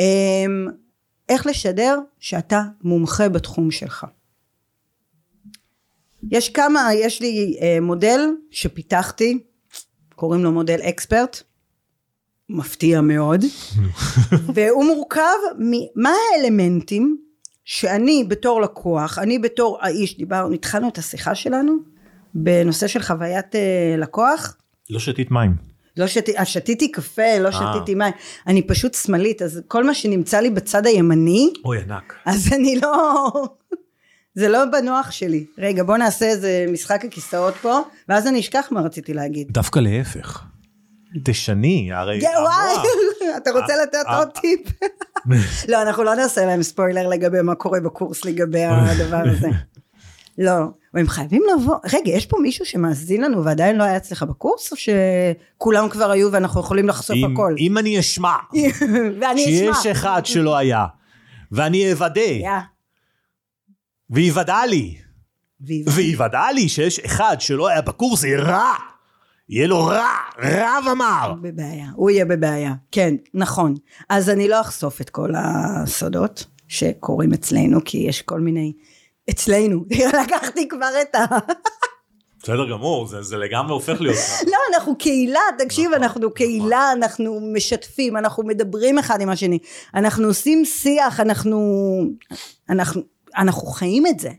[0.00, 0.04] אה,
[1.28, 4.06] איך לשדר שאתה מומחה בתחום שלך
[6.30, 8.20] יש כמה, יש לי מודל
[8.50, 9.38] שפיתחתי,
[10.16, 11.42] קוראים לו מודל אקספרט,
[12.48, 13.44] מפתיע מאוד,
[14.54, 17.16] והוא מורכב ממה האלמנטים
[17.64, 21.76] שאני בתור לקוח, אני בתור האיש, דיברנו, התחלנו את השיחה שלנו
[22.34, 24.56] בנושא של חוויית אה, לקוח,
[24.90, 25.54] לא שתית מים.
[25.96, 28.12] לא שתי, אז שתיתי קפה, לא שתיתי מים,
[28.46, 32.14] אני פשוט שמאלית, אז כל מה שנמצא לי בצד הימני, אוי ענק.
[32.24, 33.30] אז אני לא...
[34.36, 35.44] זה לא בנוח שלי.
[35.58, 39.46] רגע, בוא נעשה איזה משחק הכיסאות פה, ואז אני אשכח מה רציתי להגיד.
[39.50, 40.44] דווקא להפך.
[41.24, 42.20] תשני הרי.
[42.20, 42.86] כן, וואי.
[43.42, 44.18] אתה רוצה אה, לתת אה.
[44.18, 44.60] עוד טיפ?
[45.70, 49.48] לא, אנחנו לא נעשה להם ספוילר לגבי מה קורה בקורס לגבי הדבר הזה.
[50.38, 50.52] לא,
[50.94, 54.76] הם חייבים לבוא, רגע, יש פה מישהו שמאזין לנו ועדיין לא היה אצלך בקורס, או
[54.76, 57.54] שכולם כבר היו ואנחנו יכולים לחשוף אם- הכל?
[57.58, 58.34] אם אני אשמע.
[59.36, 60.86] שיש אחד שלא היה
[61.52, 62.20] ואני אוודא
[64.10, 64.96] יא, ויוודע לי
[65.86, 68.74] ויוודע לי שיש אחד שלא היה בקורס זה רע.
[69.48, 71.34] יהיה לו רע, רע ומר.
[71.42, 73.74] בבעיה, הוא יהיה בבעיה, כן, נכון.
[74.08, 78.72] אז אני לא אחשוף את כל הסודות שקורים אצלנו, כי יש כל מיני,
[79.30, 79.84] אצלנו,
[80.22, 81.24] לקחתי כבר את ה...
[82.42, 84.16] בסדר גמור, זה, זה לגמרי הופך להיות.
[84.46, 86.32] לא, אנחנו קהילה, תקשיב, נכון, אנחנו נכון.
[86.32, 89.58] קהילה, אנחנו משתפים, אנחנו מדברים אחד עם השני,
[89.94, 91.60] אנחנו עושים שיח, אנחנו,
[92.70, 93.02] אנחנו,
[93.36, 94.30] אנחנו חיים את זה.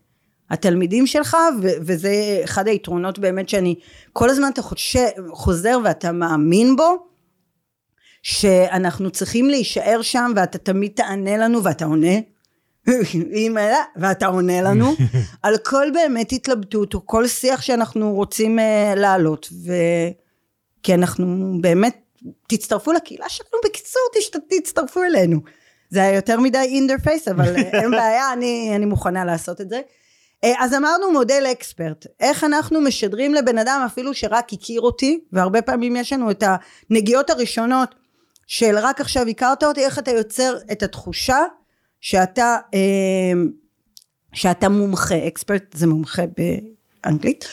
[0.49, 3.75] התלמידים שלך, ו- וזה אחד היתרונות באמת שאני,
[4.13, 7.07] כל הזמן אתה חושב, חוזר ואתה מאמין בו,
[8.23, 12.15] שאנחנו צריכים להישאר שם ואתה תמיד תענה לנו ואתה עונה.
[13.13, 13.57] אם
[13.95, 14.95] ואתה עונה לנו
[15.43, 19.73] על כל באמת התלבטות או כל שיח שאנחנו רוצים uh, להעלות ו...
[20.83, 21.97] כי אנחנו באמת
[22.47, 25.39] תצטרפו לקהילה שלנו בקיצור תשת, תצטרפו אלינו
[25.89, 29.81] זה היה יותר מדי in אבל אה, אין בעיה אני, אני מוכנה לעשות את זה.
[30.43, 32.05] אה, אז אמרנו מודל אקספרט.
[32.19, 36.43] איך אנחנו משדרים לבן אדם אפילו שרק הכיר אותי והרבה פעמים יש לנו את
[36.89, 37.95] הנגיעות הראשונות
[38.47, 41.39] של רק עכשיו הכרת אותי איך אתה יוצר את התחושה
[42.01, 42.79] שאתה אה,
[44.33, 45.27] שאתה מומחה.
[45.27, 46.21] אקספרט זה מומחה
[47.03, 47.47] באנגלית.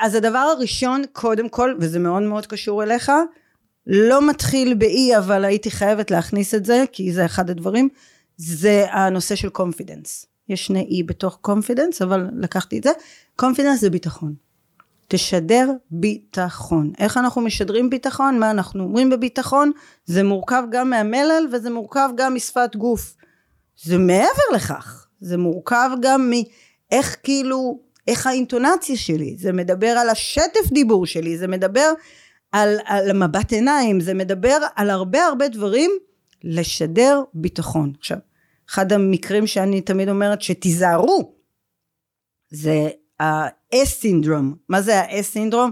[0.00, 3.12] אז הדבר הראשון קודם כל וזה מאוד מאוד קשור אליך
[3.86, 7.88] לא מתחיל ב E אבל הייתי חייבת להכניס את זה כי זה אחד הדברים
[8.36, 12.90] זה הנושא של confidence יש שני E בתוך confidence אבל לקחתי את זה
[13.36, 14.34] confidence זה ביטחון
[15.10, 16.92] תשדר ביטחון.
[16.98, 18.38] איך אנחנו משדרים ביטחון?
[18.38, 19.72] מה אנחנו אומרים בביטחון?
[20.06, 23.14] זה מורכב גם מהמלל וזה מורכב גם משפת גוף.
[23.82, 25.06] זה מעבר לכך.
[25.20, 29.36] זה מורכב גם מאיך כאילו, איך האינטונציה שלי.
[29.38, 31.38] זה מדבר על השטף דיבור שלי.
[31.38, 31.92] זה מדבר
[32.52, 34.00] על, על מבט עיניים.
[34.00, 35.90] זה מדבר על הרבה הרבה דברים
[36.44, 37.92] לשדר ביטחון.
[37.98, 38.18] עכשיו,
[38.70, 41.32] אחד המקרים שאני תמיד אומרת שתיזהרו.
[42.50, 42.88] זה
[43.20, 44.54] ה-S סינדרום.
[44.68, 45.70] מה זה ה-S סינדרום?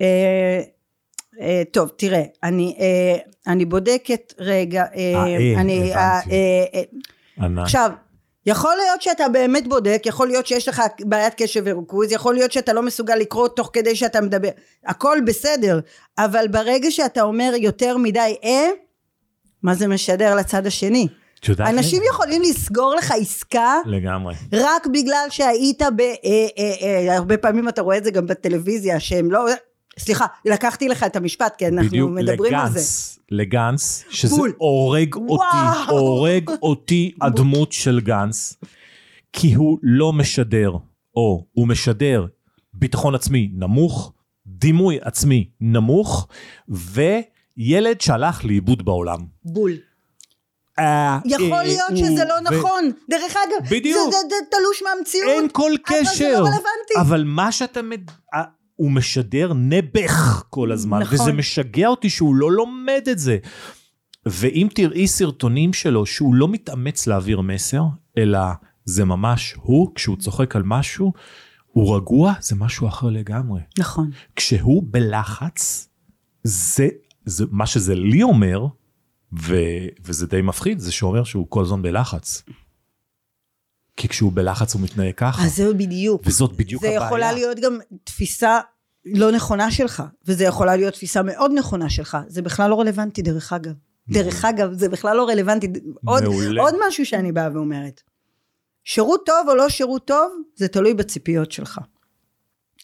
[0.00, 0.60] אה,
[1.40, 3.16] אה, טוב, תראה, אני, אה,
[3.46, 5.94] אני בודקת רגע, אה, אה, אני.
[5.94, 6.82] אה, אה,
[7.40, 7.62] אה.
[7.62, 7.90] עכשיו,
[8.46, 12.72] יכול להיות שאתה באמת בודק, יכול להיות שיש לך בעיית קשב וריכוז, יכול להיות שאתה
[12.72, 14.48] לא מסוגל לקרוא תוך כדי שאתה מדבר,
[14.86, 15.80] הכל בסדר,
[16.18, 18.68] אבל ברגע שאתה אומר יותר מדי אה,
[19.62, 21.08] מה זה משדר לצד השני?
[21.48, 22.08] יודעת אנשים לי?
[22.08, 24.34] יכולים לסגור לך עסקה לגמרי.
[24.52, 26.00] רק בגלל שהיית ב...
[26.00, 26.14] אה,
[26.58, 29.46] אה, אה, הרבה פעמים אתה רואה את זה גם בטלוויזיה, שהם לא...
[29.98, 32.78] סליחה, לקחתי לך את המשפט, כי אנחנו בדיוק מדברים על זה.
[32.78, 34.52] לגנץ, לגנץ, שזה בול.
[34.58, 35.98] הורג אותי, וואו.
[35.98, 38.56] הורג אותי הדמות של גנץ,
[39.32, 40.72] כי הוא לא משדר,
[41.16, 42.26] או הוא משדר
[42.74, 44.12] ביטחון עצמי נמוך,
[44.46, 46.28] דימוי עצמי נמוך,
[46.68, 49.18] וילד שהלך לאיבוד בעולם.
[49.44, 49.72] בול.
[50.78, 52.90] אה, יכול אה, להיות הוא, שזה לא נכון.
[53.10, 53.68] דרך אגב.
[54.10, 55.28] זה, תלוש מהמציאות.
[55.28, 56.32] אין כל אבל זה קשר.
[56.32, 57.00] לא רלוונטי.
[57.00, 57.80] אבל מה שאתה...
[58.76, 61.14] הוא משדר נעבך כל הזמן, נכון.
[61.14, 63.38] וזה משגע אותי שהוא לא לומד את זה.
[64.26, 67.82] ואם תראי סרטונים שלו שהוא לא מתאמץ להעביר מסר,
[68.18, 68.38] אלא
[68.84, 71.12] זה ממש הוא, כשהוא צוחק על משהו,
[71.66, 73.60] הוא רגוע, זה משהו אחר לגמרי.
[73.78, 74.10] נכון.
[74.36, 75.88] כשהוא בלחץ,
[76.42, 76.88] זה,
[77.24, 78.66] זה מה שזה לי אומר,
[79.40, 79.56] ו,
[80.04, 82.42] וזה די מפחיד, זה שאומר שהוא כל הזמן בלחץ.
[83.96, 86.22] כי כשהוא בלחץ הוא מתנהג ככה, אז זהו בדיוק.
[86.24, 87.06] וזאת בדיוק זה הבעיה.
[87.06, 88.60] יכולה להיות גם תפיסה
[89.04, 92.18] לא נכונה שלך, וזה יכולה להיות תפיסה מאוד נכונה שלך.
[92.28, 93.72] זה בכלל לא רלוונטי, דרך אגב.
[94.08, 95.68] דרך אגב, זה בכלל לא רלוונטי.
[96.04, 96.24] עוד.
[96.60, 98.02] עוד משהו שאני באה ואומרת.
[98.84, 101.80] שירות טוב או לא שירות טוב, זה תלוי בציפיות שלך.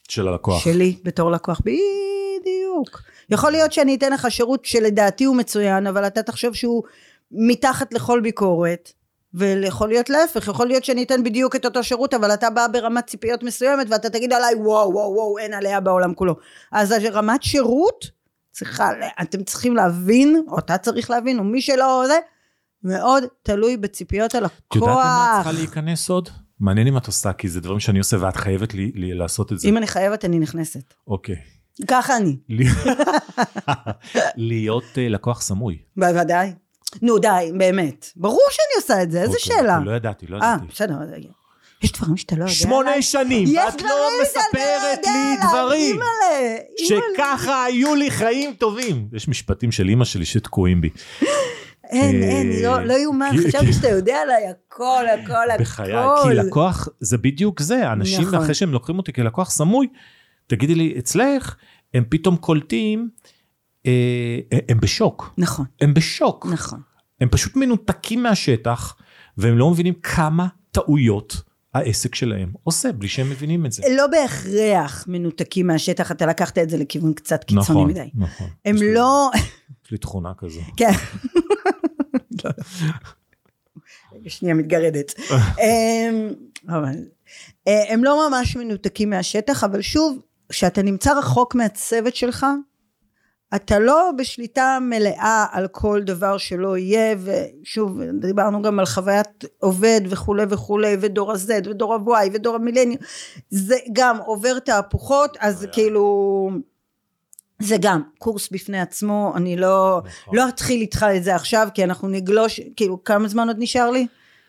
[0.09, 0.65] של הלקוח.
[0.65, 3.03] שלי בתור לקוח, בדיוק.
[3.31, 6.83] יכול להיות שאני אתן לך שירות שלדעתי הוא מצוין, אבל אתה תחשוב שהוא
[7.31, 8.93] מתחת לכל ביקורת,
[9.35, 13.07] ויכול להיות להפך, יכול להיות שאני אתן בדיוק את אותו שירות, אבל אתה בא ברמת
[13.07, 16.37] ציפיות מסוימת, ואתה תגיד עליי וואו וואו וואו, אין עליה בעולם כולו.
[16.73, 18.11] אז רמת שירות,
[18.51, 18.91] צריכה,
[19.23, 22.19] אתם צריכים להבין, או אתה צריך להבין, או מי שלא זה,
[22.85, 24.59] מאוד תלוי בציפיות הלקוח.
[24.69, 26.29] את יודעת למה את צריכה להיכנס עוד?
[26.61, 29.59] מעניין אם את עושה, כי זה דברים שאני עושה ואת חייבת לי, לי לעשות את
[29.59, 29.69] זה.
[29.69, 30.95] אם אני חייבת, אני נכנסת.
[31.07, 31.37] אוקיי.
[31.89, 32.37] ככה אני.
[34.37, 35.79] להיות אה, לקוח סמוי.
[35.97, 36.53] בוודאי.
[37.03, 37.29] נו די,
[37.59, 38.07] באמת.
[38.17, 39.81] ברור שאני עושה את זה, איזה אוקיי, שאלה.
[39.85, 40.73] לא ידעתי, לא אה, ידעתי.
[40.73, 40.95] בסדר.
[41.83, 42.53] יש דברים שאתה לא יודע.
[42.53, 43.03] שמונה עליי?
[43.03, 43.89] שנים, ואת לא
[44.25, 46.01] שאתה מספרת לי דברים.
[46.79, 49.09] שככה היו לי חיים טובים.
[49.13, 50.91] יש משפטים של אימא שלי שתקועים בי.
[51.91, 55.63] אין, אה, אין, לא- לא יאומן, חשבתי שאתה יודע עליי הכל, הכל, הכל.
[55.63, 58.35] בחיי, כי לקוח זה בדיוק זה, אנשים נכון.
[58.43, 59.87] אחרי שהם לוקחים אותי כלקוח סמוי,
[60.47, 61.55] תגידי לי, אצלך,
[61.95, 63.32] הם פתאום קולטים, אה,
[64.69, 66.81] הם בשוק, נכון, הם בשוק, נכון.
[67.21, 68.97] הם פשוט מנותקים מהשטח,
[69.37, 71.43] והם לא מבינים כמה טעויות
[71.75, 73.83] העסק שלהם עושה, בלי שהם מבינים את זה.
[73.97, 78.11] לא בהכרח מנותקים מהשטח, אתה לקחת את זה לכיוון קצת קיצוני נכון, מדי.
[78.15, 78.49] נכון.
[78.65, 79.31] הם יש לי- לא...
[79.85, 80.61] יש לי תכונה כזו.
[80.77, 80.91] כן.
[82.45, 82.51] לא,
[82.87, 82.91] לא.
[84.29, 85.15] שנייה מתגרדת.
[85.31, 86.29] אמ,
[86.69, 86.95] אבל,
[87.69, 90.19] אה, הם לא ממש מנותקים מהשטח, אבל שוב,
[90.49, 92.47] כשאתה נמצא רחוק מהצוות שלך,
[93.55, 100.01] אתה לא בשליטה מלאה על כל דבר שלא יהיה, ושוב, דיברנו גם על חוויית עובד
[100.09, 102.97] וכולי וכולי, ודור ה-Z ודור ה-Y ודור המילניום,
[103.51, 106.51] זה גם עובר תהפוכות, אז כאילו...
[107.59, 110.37] זה גם קורס בפני עצמו, אני לא, נכון.
[110.37, 114.07] לא אתחיל איתך את זה עכשיו, כי אנחנו נגלוש, כאילו, כמה זמן עוד נשאר לי?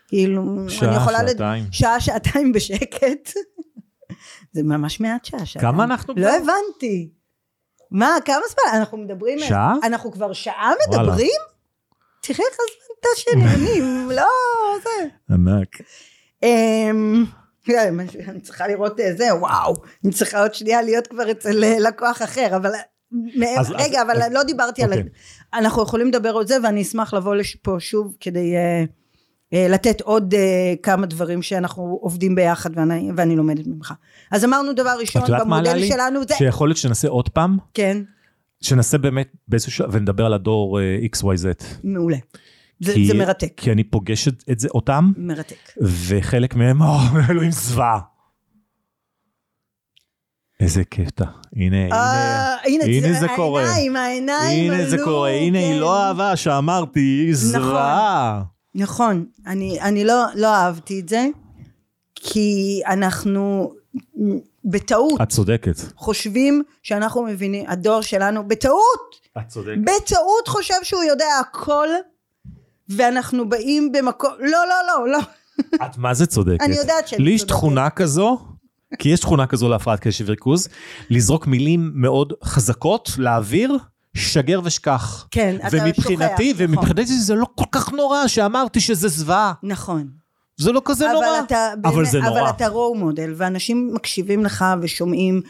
[0.07, 1.23] כאילו, שעה, אני יכולה...
[1.23, 1.63] לד- שעתיים.
[1.71, 3.29] שעה, שעתיים בשקט.
[4.53, 5.71] זה ממש מעט שעה, שעתיים.
[5.73, 6.27] כמה אנחנו לא?
[6.35, 7.09] הבנתי.
[7.93, 8.79] מה, כמה זמן?
[8.79, 9.39] אנחנו מדברים...
[9.39, 9.73] שעה?
[9.83, 10.71] אנחנו כבר שעה.
[10.89, 11.39] מדברים?
[12.21, 14.27] תראה איך הזמן טס שנהנים, לא,
[14.83, 14.89] זה...
[15.33, 15.69] ענק.
[16.43, 17.23] אמ,
[17.65, 17.93] כן,
[18.27, 19.73] אני צריכה לראות אה, זה, וואו,
[20.05, 22.71] אני צריכה עוד שנייה להיות כבר אצל אה, לקוח אחר, אבל...
[23.59, 24.89] אז- רגע, אז- אבל אז- לא דיברתי על...
[24.89, 25.03] אוקיי.
[25.53, 28.83] אנחנו יכולים לדבר על זה, ואני אשמח לבוא לפה שוב כדי אה, אה,
[29.53, 33.93] לתת עוד אה, כמה דברים שאנחנו עובדים ביחד ואני, ואני לומדת ממך.
[34.31, 35.87] אז אמרנו דבר ראשון, את יודעת מה עלה במודל?
[35.87, 36.35] שלנו זה...
[36.35, 37.97] שיכול להיות שנעשה עוד פעם, כן,
[38.61, 41.63] שנעשה באמת באיזשהו שלב, ונדבר על הדור אה, XYZ.
[41.83, 42.17] מעולה.
[42.79, 45.55] זה, כי- זה מרתק, כי אני פוגש את, את זה, אותם, מרתק.
[46.07, 46.97] וחלק מהם, או,
[47.29, 47.99] אלוהים זוועה.
[50.59, 51.25] איזה קטע.
[51.55, 51.95] הנה, הנה.
[51.95, 53.61] אה, הנה, זה קורה.
[53.63, 55.65] העיניים, העיניים הנה זה עלו, קורה, הנה כן.
[55.65, 58.43] היא לא אהבה שאמרתי, היא זוועה.
[58.75, 61.27] נכון, אני, אני לא, לא אהבתי את זה,
[62.15, 63.73] כי אנחנו
[64.65, 65.75] בטעות את צודקת.
[65.95, 69.81] חושבים שאנחנו מבינים, הדור שלנו בטעות, את צודקת.
[69.81, 71.87] בטעות חושב שהוא יודע הכל,
[72.89, 75.19] ואנחנו באים במקום, לא, לא, לא, לא,
[75.75, 76.61] את מה זה צודקת?
[76.61, 77.55] אני יודעת שאני לי יש צודקת.
[77.55, 78.39] תכונה כזו,
[78.99, 80.67] כי יש תכונה כזו להפרעת קשב וריכוז,
[81.09, 83.77] לזרוק מילים מאוד חזקות לאוויר,
[84.17, 85.27] שגר ושכח.
[85.31, 86.75] כן, אתה ומבחינתי, שוכח, נכון.
[86.75, 89.53] ומבחינתי זה לא כל כך נורא שאמרתי שזה זוועה.
[89.63, 90.07] נכון.
[90.57, 91.25] זה לא כזה אבל נורא.
[91.47, 92.41] אתה, אבל באמת- זה נורא.
[92.41, 95.41] אבל אתה רואו מודל, ואנשים מקשיבים לך ושומעים,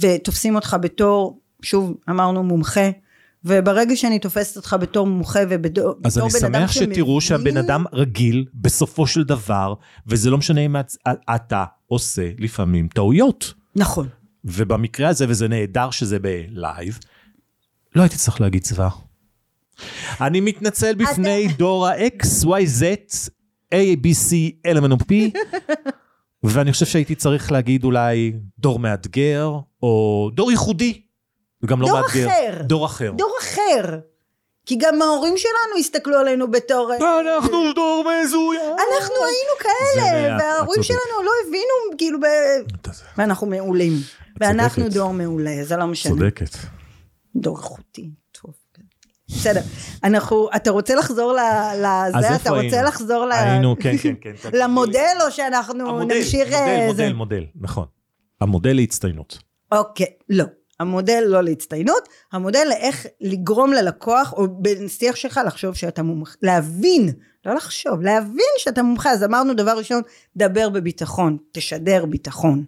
[0.00, 2.90] ותופסים אותך בתור, שוב, אמרנו מומחה,
[3.44, 7.84] וברגע שאני תופסת אותך בתור מומחה ובתור אז אני בן אדם שמח שתראו שהבן אדם
[7.92, 9.74] רגיל בסופו של דבר,
[10.06, 10.94] וזה לא משנה אם את-
[11.34, 13.54] אתה עושה לפעמים טעויות.
[13.76, 14.08] נכון.
[14.44, 16.98] ובמקרה הזה, וזה נהדר שזה בלייב,
[17.96, 18.88] לא הייתי צריך להגיד צבא.
[20.20, 23.28] אני מתנצל בפני דור ה-X, Y, Z,
[23.74, 24.32] A, B, C,
[24.68, 25.12] element of P,
[26.44, 29.50] ואני חושב שהייתי צריך להגיד אולי דור מאתגר,
[29.82, 31.02] או דור ייחודי,
[31.62, 32.26] וגם לא דור מאתגר.
[32.28, 32.62] אחר.
[32.62, 33.12] דור אחר.
[33.12, 33.98] דור אחר.
[34.66, 36.92] כי גם ההורים שלנו הסתכלו עלינו בתור...
[36.94, 38.60] אנחנו דור מזוין.
[38.70, 40.82] אנחנו היינו כאלה, וההורים.
[40.82, 42.18] שלנו לא הבינו, כאילו.
[43.18, 43.92] ואנחנו מעולים.
[44.40, 44.88] ואנחנו.
[44.88, 46.12] דור מעולה, זה לא משנה.
[46.12, 46.56] צודקת.
[47.40, 48.54] דור איכותי, טוב.
[49.28, 49.60] בסדר,
[50.04, 52.36] אנחנו, אתה רוצה לחזור לזה?
[52.36, 52.88] אתה רוצה היינו?
[52.88, 53.32] לחזור ל...
[53.32, 54.32] היינו, כן, כן, כן.
[54.60, 56.52] למודל, או שאנחנו המודל, נמשיך...
[56.52, 57.02] אה, מודל, זה?
[57.02, 57.86] מודל, מודל, נכון.
[58.40, 59.38] המודל להצטיינות.
[59.72, 60.44] אוקיי, לא.
[60.80, 67.12] המודל לא להצטיינות, המודל לאיך לגרום ללקוח, או בשיח שלך לחשוב שאתה מומחה, להבין,
[67.46, 69.10] לא לחשוב, להבין שאתה מומחה.
[69.10, 70.02] אז אמרנו דבר ראשון,
[70.36, 72.64] דבר בביטחון, תשדר ביטחון.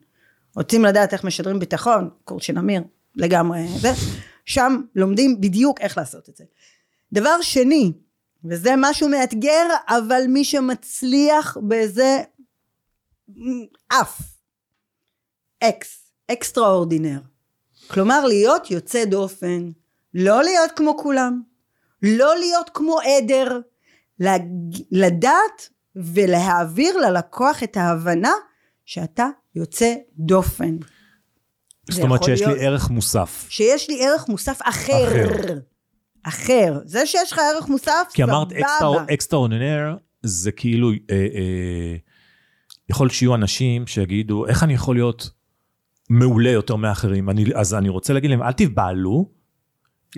[0.57, 2.11] רוצים לדעת איך משדרים ביטחון?
[2.25, 2.83] קורס של אמיר,
[3.17, 3.93] לגמרי זה.
[4.49, 6.45] שם לומדים בדיוק איך לעשות את זה.
[7.13, 7.93] דבר שני,
[8.45, 12.23] וזה משהו מאתגר, אבל מי שמצליח בזה,
[13.91, 14.21] עף.
[15.61, 17.21] Ex, extraordinaire.
[17.87, 19.71] כלומר, להיות יוצא דופן,
[20.15, 21.43] לא להיות כמו כולם,
[22.03, 23.61] לא להיות כמו עדר,
[24.91, 28.33] לדעת ולהעביר ללקוח את ההבנה
[28.85, 30.77] שאתה יוצא דופן.
[31.91, 33.47] זאת אומרת שיש להיות- לי ערך מוסף.
[33.49, 35.09] שיש לי ערך מוסף אחר.
[35.09, 35.59] אחר.
[36.23, 36.79] אחר.
[36.85, 39.05] זה שיש לך ערך מוסף, כי אמרת סבבה.
[39.15, 41.97] Extraordinaire, זה כאילו, אה, אה,
[42.91, 45.31] יכול שיהיו אנשים שיגידו, איך אני יכול להיות
[46.11, 47.31] מעולה יותר מאחרים?
[47.31, 49.31] אני, אז אני רוצה להגיד להם, אל תיבהלו,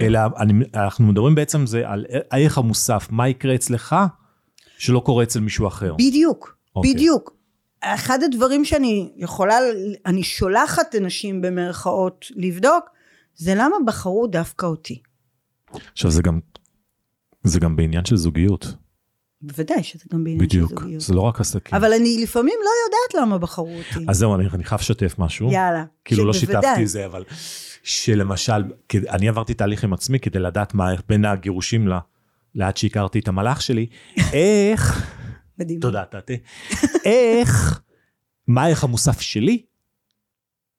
[0.01, 3.97] אלא אני, אנחנו מדברים בעצם זה על הערך המוסף, מה יקרה אצלך
[4.79, 5.95] שלא קורה אצל מישהו אחר.
[5.95, 6.95] בדיוק, אוקיי.
[6.95, 7.40] בדיוק.
[7.81, 9.59] אחד הדברים שאני יכולה,
[10.07, 12.85] אני שולחת אנשים במרכאות לבדוק,
[13.35, 15.03] זה למה בחרו דווקא אותי.
[15.93, 16.41] עכשיו זה גם,
[17.45, 18.67] זה גם בעניין של זוגיות,
[19.43, 21.01] בוודאי שזה גם בעניין של בדיוק, זוגיות.
[21.01, 21.79] זה לא רק עסקים.
[21.79, 24.07] אבל אני לפעמים לא יודעת למה בחרו אותי.
[24.09, 25.53] אז זהו, אני, אני חייב לשתף משהו.
[25.53, 25.85] יאללה.
[26.05, 26.63] כאילו לא שבוודאי.
[26.63, 27.25] שיתפתי זה, אבל
[27.83, 28.65] שלמשל,
[29.09, 31.99] אני עברתי תהליך עם עצמי כדי לדעת מה בין הגירושים לה,
[32.55, 33.87] לעד שהכרתי את המלאך שלי,
[34.33, 35.07] איך,
[35.61, 35.81] מדהים.
[35.81, 36.35] תודה תתה,
[37.05, 37.81] איך,
[38.47, 39.63] מה הערך המוסף שלי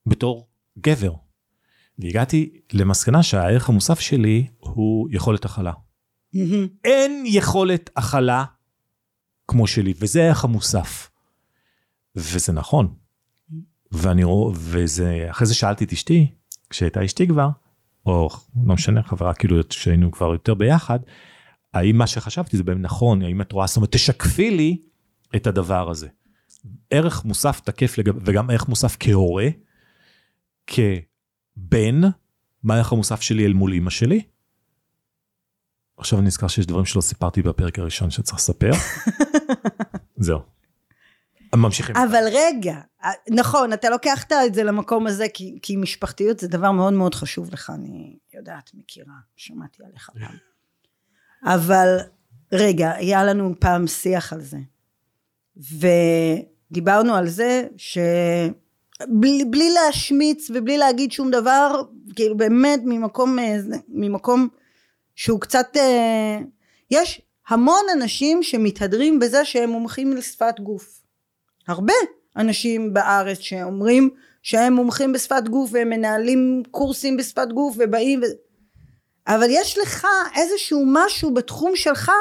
[0.06, 0.48] בתור
[0.80, 1.14] גבר.
[2.00, 5.74] והגעתי למסקנה שהערך המוסף שלי הוא יכולת הכלה.
[6.84, 8.46] אין יכולת הכלה
[9.48, 11.10] כמו שלי, וזה הערך המוסף.
[12.16, 12.94] וזה נכון.
[13.92, 16.28] ואני רואה, וזה, אחרי זה שאלתי את אשתי,
[16.70, 17.50] כשהייתה אשתי כבר,
[18.06, 18.30] או
[18.66, 21.00] לא משנה, חברה כאילו שהיינו כבר יותר ביחד,
[21.74, 24.82] האם מה שחשבתי זה באמת נכון, האם את רואה, זאת אומרת, תשקפי לי
[25.36, 26.08] את הדבר הזה.
[26.90, 29.48] ערך מוסף תקף לגב, וגם ערך מוסף כהורה,
[30.68, 32.02] כבן,
[32.64, 34.22] מה הערך המוסף שלי אל מול אימא שלי?
[35.98, 38.72] עכשיו אני נזכר שיש דברים שלא סיפרתי בפרק הראשון שצריך לספר.
[40.18, 40.40] זהו.
[41.56, 41.96] ממשיכים.
[41.96, 42.82] אבל רגע,
[43.30, 47.54] נכון, אתה לוקח את זה למקום הזה, כי, כי משפחתיות זה דבר מאוד מאוד חשוב
[47.54, 50.51] לך, אני יודעת, מכירה, שמעתי עליך גם.
[51.44, 51.98] אבל
[52.52, 54.58] רגע, היה לנו פעם שיח על זה,
[55.58, 61.82] ודיברנו על זה שבלי בלי להשמיץ ובלי להגיד שום דבר,
[62.16, 63.58] כאילו באמת ממקום, אה,
[63.90, 64.48] ממקום
[65.16, 66.40] שהוא קצת, אה,
[66.92, 71.02] יש המון אנשים שמתהדרים בזה שהם מומחים לשפת גוף.
[71.68, 71.94] הרבה
[72.38, 74.10] אנשים בארץ שאומרים
[74.42, 78.26] שהם מומחים בשפת גוף והם מנהלים קורסים בשפת גוף ובאים ו...
[79.36, 82.12] אבל יש לך איזשהו משהו בתחום שלך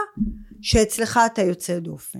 [0.62, 2.18] שאצלך אתה יוצא דופן.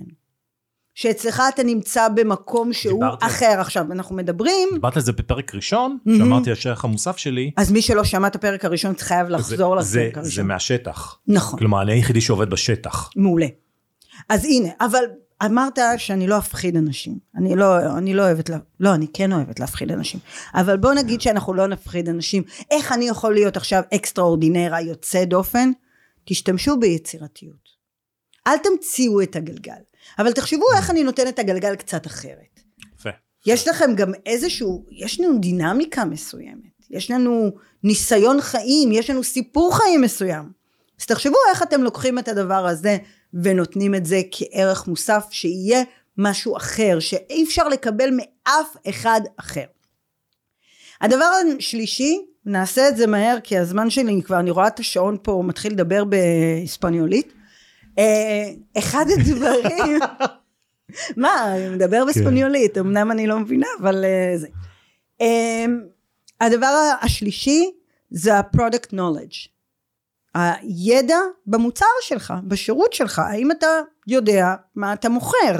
[0.95, 3.55] שאצלך אתה נמצא במקום שהוא דיברתי על- אחר.
[3.61, 6.19] עכשיו אנחנו מדברים, דיברת על זה בפרק ראשון, מהמם.
[6.19, 9.85] שאמרתי על הערך המוסף שלי, אז מי שלא שמע את הפרק הראשון חייב לחזור לפרק
[9.87, 10.23] זה- הראשון.
[10.23, 11.17] זה מהשטח.
[11.27, 11.59] נכון.
[11.59, 13.09] כלומר, אני היחידי שעובד בשטח.
[13.15, 13.45] מעולה.
[14.29, 15.03] אז הנה, אבל
[15.45, 17.17] אמרת שאני לא אפחיד אנשים.
[17.35, 20.19] אני לא, אני לא אוהבת, לה, לא, אני כן אוהבת להפחיד אנשים.
[20.53, 22.43] אבל בוא נגיד שאנחנו לא נפחיד אנשים.
[22.71, 25.71] איך אני יכול להיות עכשיו extraordinaire היוצא דופן?
[26.25, 27.71] תשתמשו ביצירתיות.
[28.47, 29.81] אל תמציאו את הגלגל.
[30.19, 32.59] אבל תחשבו איך אני נותנת את הגלגל קצת אחרת.
[32.99, 33.09] יפה.
[33.45, 37.51] יש לכם גם איזשהו, יש לנו דינמיקה מסוימת, יש לנו
[37.83, 40.51] ניסיון חיים, יש לנו סיפור חיים מסוים.
[40.99, 42.97] אז תחשבו איך אתם לוקחים את הדבר הזה
[43.33, 45.83] ונותנים את זה כערך מוסף, שיהיה
[46.17, 49.65] משהו אחר, שאי אפשר לקבל מאף אחד אחר.
[51.01, 51.25] הדבר
[51.57, 55.45] השלישי, נעשה את זה מהר כי הזמן שלי כבר, אני רואה את השעון פה, הוא
[55.45, 57.33] מתחיל לדבר בהיספניולית.
[57.99, 59.99] אה, אחד הדברים,
[61.17, 64.47] מה, אני מדבר בספניולית, אמנם אני לא מבינה, אבל אה, זה.
[65.21, 65.65] אה,
[66.41, 67.71] הדבר השלישי
[68.09, 69.47] זה ה-product knowledge.
[70.35, 71.17] הידע
[71.47, 73.67] במוצר שלך, בשירות שלך, האם אתה
[74.07, 75.55] יודע מה אתה מוכר?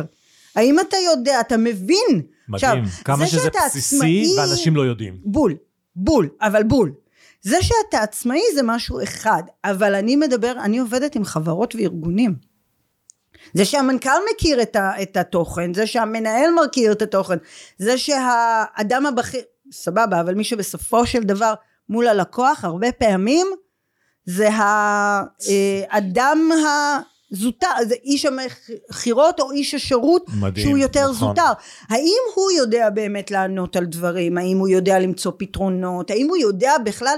[0.56, 2.22] האם אתה יודע, אתה מבין?
[2.50, 2.84] מדהים.
[3.06, 5.18] כמה זה שזה בסיסי עצמאי- ואנשים לא יודעים.
[5.26, 5.56] בול,
[5.96, 6.94] בול, אבל בול.
[7.42, 12.36] זה שאתה עצמאי זה משהו אחד, אבל אני מדבר, אני עובדת עם חברות וארגונים.
[13.54, 17.38] זה שהמנכ"ל מכיר את, ה, את התוכן, זה שהמנהל מכיר את התוכן,
[17.78, 19.42] זה שהאדם הבכיר,
[19.72, 21.54] סבבה, אבל מי שבסופו של דבר
[21.90, 23.48] מול הלקוח, הרבה פעמים
[24.26, 24.50] זה
[25.90, 26.50] האדם
[27.32, 31.14] הזוטר, זה איש המכירות או איש השירות מדהים, שהוא יותר נכון.
[31.14, 31.52] זוטר.
[31.90, 34.38] האם הוא יודע באמת לענות על דברים?
[34.38, 36.12] האם הוא יודע למצוא פתרונות?
[36.12, 37.16] האם הוא יודע בכלל,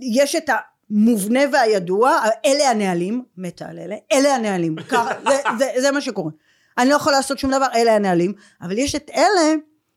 [0.00, 0.50] יש את
[0.90, 6.30] המובנה והידוע, אלה הנהלים, מתה על אלה, אלה הנהלים, ככה, זה, זה, זה מה שקורה.
[6.78, 8.32] אני לא יכולה לעשות שום דבר, אלה הנהלים,
[8.62, 9.54] אבל יש את אלה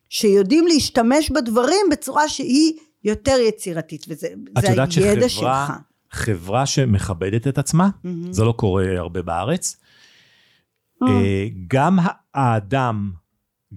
[0.10, 2.74] שיודעים להשתמש בדברים בצורה שהיא
[3.04, 4.28] יותר יצירתית, וזה
[4.58, 5.78] את זה יודעת הידע שחברה, שלך.
[6.12, 7.90] חברה שמכבדת את עצמה,
[8.30, 9.78] זה לא קורה הרבה בארץ.
[11.04, 12.00] אה, גם
[12.34, 13.12] האדם,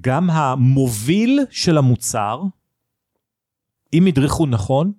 [0.00, 2.42] גם המוביל של המוצר,
[3.92, 4.92] אם הדריכו נכון,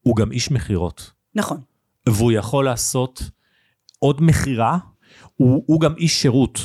[0.00, 1.12] הוא גם איש מכירות.
[1.34, 1.60] נכון,
[2.08, 3.30] והוא יכול לעשות
[3.98, 4.78] עוד מכירה,
[5.36, 6.58] הוא, הוא גם איש שירות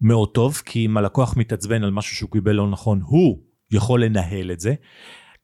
[0.00, 3.38] מאוד טוב, כי אם הלקוח מתעצבן על משהו שהוא קיבל לא נכון, הוא
[3.70, 4.74] יכול לנהל את זה.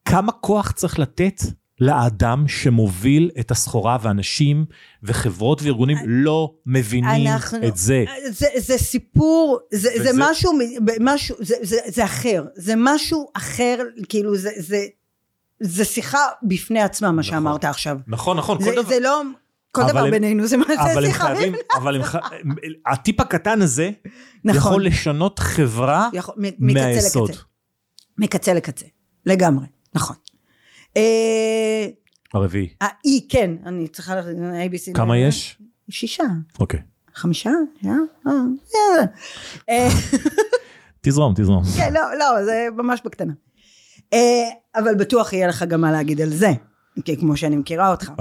[0.05, 1.41] כמה כוח צריך לתת
[1.79, 4.65] לאדם שמוביל את הסחורה ואנשים
[5.03, 8.05] וחברות וארגונים לא מבינים אנחנו- את זה.
[8.29, 10.51] זה, זה סיפור, זה, זה וזה- משהו,
[10.99, 13.77] משהו זה, זה, זה אחר, זה משהו אחר,
[14.09, 14.85] כאילו זה, זה,
[15.59, 17.97] זה שיחה בפני עצמה מה שאמרת עכשיו.
[18.07, 19.21] נכון, נכון, זה, זה לא,
[19.71, 21.23] כל דבר הם- בינינו זה מה זה שיחה.
[21.35, 22.15] חייבים, אבל הם ח...
[22.85, 23.91] הטיפ הקטן הזה
[24.45, 24.57] נכון.
[24.57, 27.29] יכול לשנות חברה יכול- מ- מקצה מהיסוד.
[27.29, 27.41] לקצה.
[28.17, 28.85] מקצה לקצה,
[29.25, 29.65] לגמרי,
[29.95, 30.15] נכון.
[30.97, 31.87] אה,
[32.33, 32.69] הרביעי.
[32.81, 34.93] האי, כן, אני צריכה ללכת, ABC.
[34.93, 35.57] כמה יש?
[35.89, 36.23] שישה,
[36.59, 36.79] אוקיי.
[37.13, 37.49] חמישה?
[37.85, 37.91] אה,
[39.69, 39.87] אה,
[41.01, 41.63] תזרום, תזרום.
[41.77, 43.33] כן, לא, לא, זה ממש בקטנה.
[44.75, 46.51] אבל בטוח יהיה לך גם מה להגיד על זה,
[47.05, 48.11] כי כמו שאני מכירה אותך.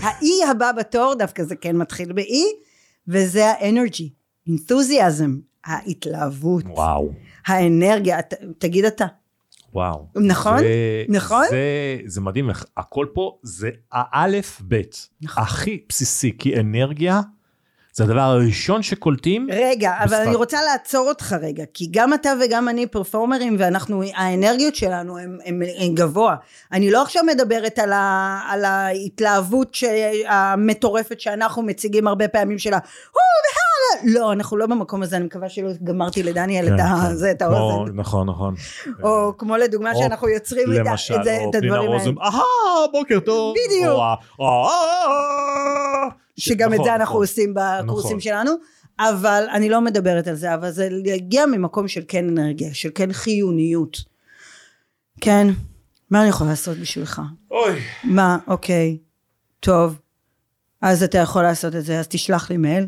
[0.00, 2.44] האי הבא בתור, דווקא זה כן מתחיל באי,
[3.08, 4.10] וזה האנרגי,
[4.46, 7.12] אינתוזיאזם, ההתלהבות, וואו.
[7.46, 8.18] האנרגיה,
[8.58, 9.06] תגיד אתה.
[9.72, 10.06] וואו.
[10.16, 10.58] נכון?
[10.58, 11.44] זה, נכון?
[11.50, 11.58] זה,
[12.06, 15.08] זה מדהים, הכל פה זה האלף בית.
[15.22, 15.42] נכון.
[15.42, 17.20] הכי בסיסי, כי אנרגיה
[17.98, 19.48] זה הדבר הראשון שקולטים.
[19.52, 20.26] רגע, אבל בשפת.
[20.26, 25.18] אני רוצה לעצור אותך רגע, כי גם אתה וגם אני פרפורמרים, ואנחנו, האנרגיות שלנו
[25.78, 26.36] הן גבוה.
[26.72, 29.76] אני לא עכשיו מדברת על, ה, על ההתלהבות
[30.26, 32.78] המטורפת שאנחנו מציגים הרבה פעמים שלה.
[34.04, 37.14] לא, אנחנו לא במקום הזה, אני מקווה שלא גמרתי לדניאל את, כן, ה, כן.
[37.14, 37.92] זה, את כמו- האוזן.
[37.96, 38.54] נכון, נכון.
[39.02, 42.02] או כמו לדוגמה או שאנחנו יוצרים את, למשל, את, זה, או את פנינה הדברים האלה.
[42.04, 42.42] רוזן, אהה,
[42.92, 43.54] בוקר טוב.
[43.66, 43.92] בדיוק.
[43.92, 47.22] או ה- או ה- שגם את נכון, זה אנחנו נכון.
[47.22, 48.20] עושים בקורסים נכון.
[48.20, 48.50] שלנו,
[49.00, 53.12] אבל אני לא מדברת על זה, אבל זה יגיע ממקום של כן אנרגיה, של כן
[53.12, 53.96] חיוניות.
[55.20, 55.46] כן,
[56.10, 57.22] מה אני יכולה לעשות בשבילך?
[57.50, 57.80] אוי.
[58.04, 58.98] מה, אוקיי,
[59.60, 59.98] טוב,
[60.82, 62.86] אז אתה יכול לעשות את זה, אז תשלח לי מייל,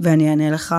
[0.00, 0.74] ואני אענה לך,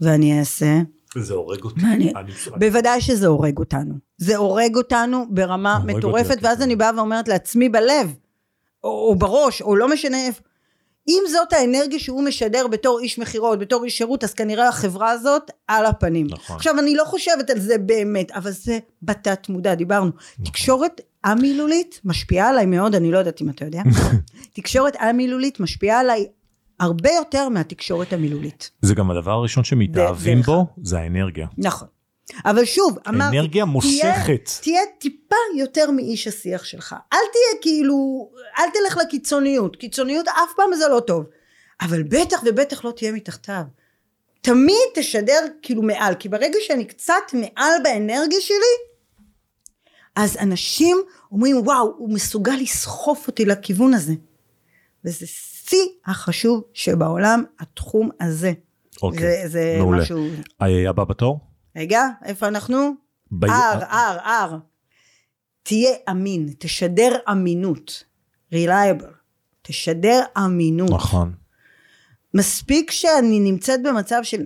[0.00, 0.80] ואני אעשה.
[1.18, 1.80] זה הורג אותי.
[1.80, 2.12] אני-.
[2.58, 3.94] בוודאי שזה הורג אותנו.
[4.18, 6.48] זה הורג אותנו ברמה הורג אותי מטורפת, הקטע.
[6.48, 8.14] ואז אני באה ואומרת לעצמי בלב,
[8.84, 10.42] או, או בראש, או לא משנה איפה.
[11.08, 15.50] אם זאת האנרגיה שהוא משדר בתור איש מכירות, בתור איש שירות, אז כנראה החברה הזאת
[15.68, 16.26] על הפנים.
[16.30, 16.56] נכון.
[16.56, 20.10] עכשיו, אני לא חושבת על זה באמת, אבל זה בתת מודע, דיברנו.
[20.10, 20.44] נכון.
[20.44, 23.82] תקשורת א-מילולית משפיעה עליי מאוד, אני לא יודעת אם אתה יודע.
[24.56, 26.26] תקשורת א-מילולית משפיעה עליי
[26.82, 28.70] הרבה יותר מהתקשורת המילולית.
[28.82, 31.46] זה גם הדבר הראשון שמתאהבים בו, זה האנרגיה.
[31.58, 31.88] נכון.
[32.44, 34.50] אבל שוב, אמרתי, אנרגיה מושכת.
[34.60, 36.96] תהיה, תהיה טיפה יותר מאיש השיח שלך.
[37.12, 39.76] אל תהיה כאילו, אל תלך לקיצוניות.
[39.76, 41.24] קיצוניות אף פעם זה לא טוב.
[41.80, 43.62] אבל בטח ובטח לא תהיה מתחתיו.
[44.40, 48.76] תמיד תשדר כאילו מעל, כי ברגע שאני קצת מעל באנרגיה שלי,
[50.16, 50.96] אז אנשים
[51.32, 54.12] אומרים וואו, הוא מסוגל לסחוף אותי לכיוון הזה.
[55.04, 55.26] וזה
[55.72, 58.52] שיא החשוב שבעולם, התחום הזה.
[59.02, 60.02] אוקיי, זה, זה מעולה.
[60.02, 60.26] משהו...
[60.62, 61.40] אה, הבא בתור?
[61.76, 62.94] רגע, איפה אנחנו?
[63.32, 64.54] ב- R, R, R.
[65.62, 68.04] תהיה אמין, תשדר אמינות.
[68.54, 69.12] reliable.
[69.62, 70.90] תשדר אמינות.
[70.90, 71.32] נכון.
[72.34, 74.42] מספיק שאני נמצאת במצב של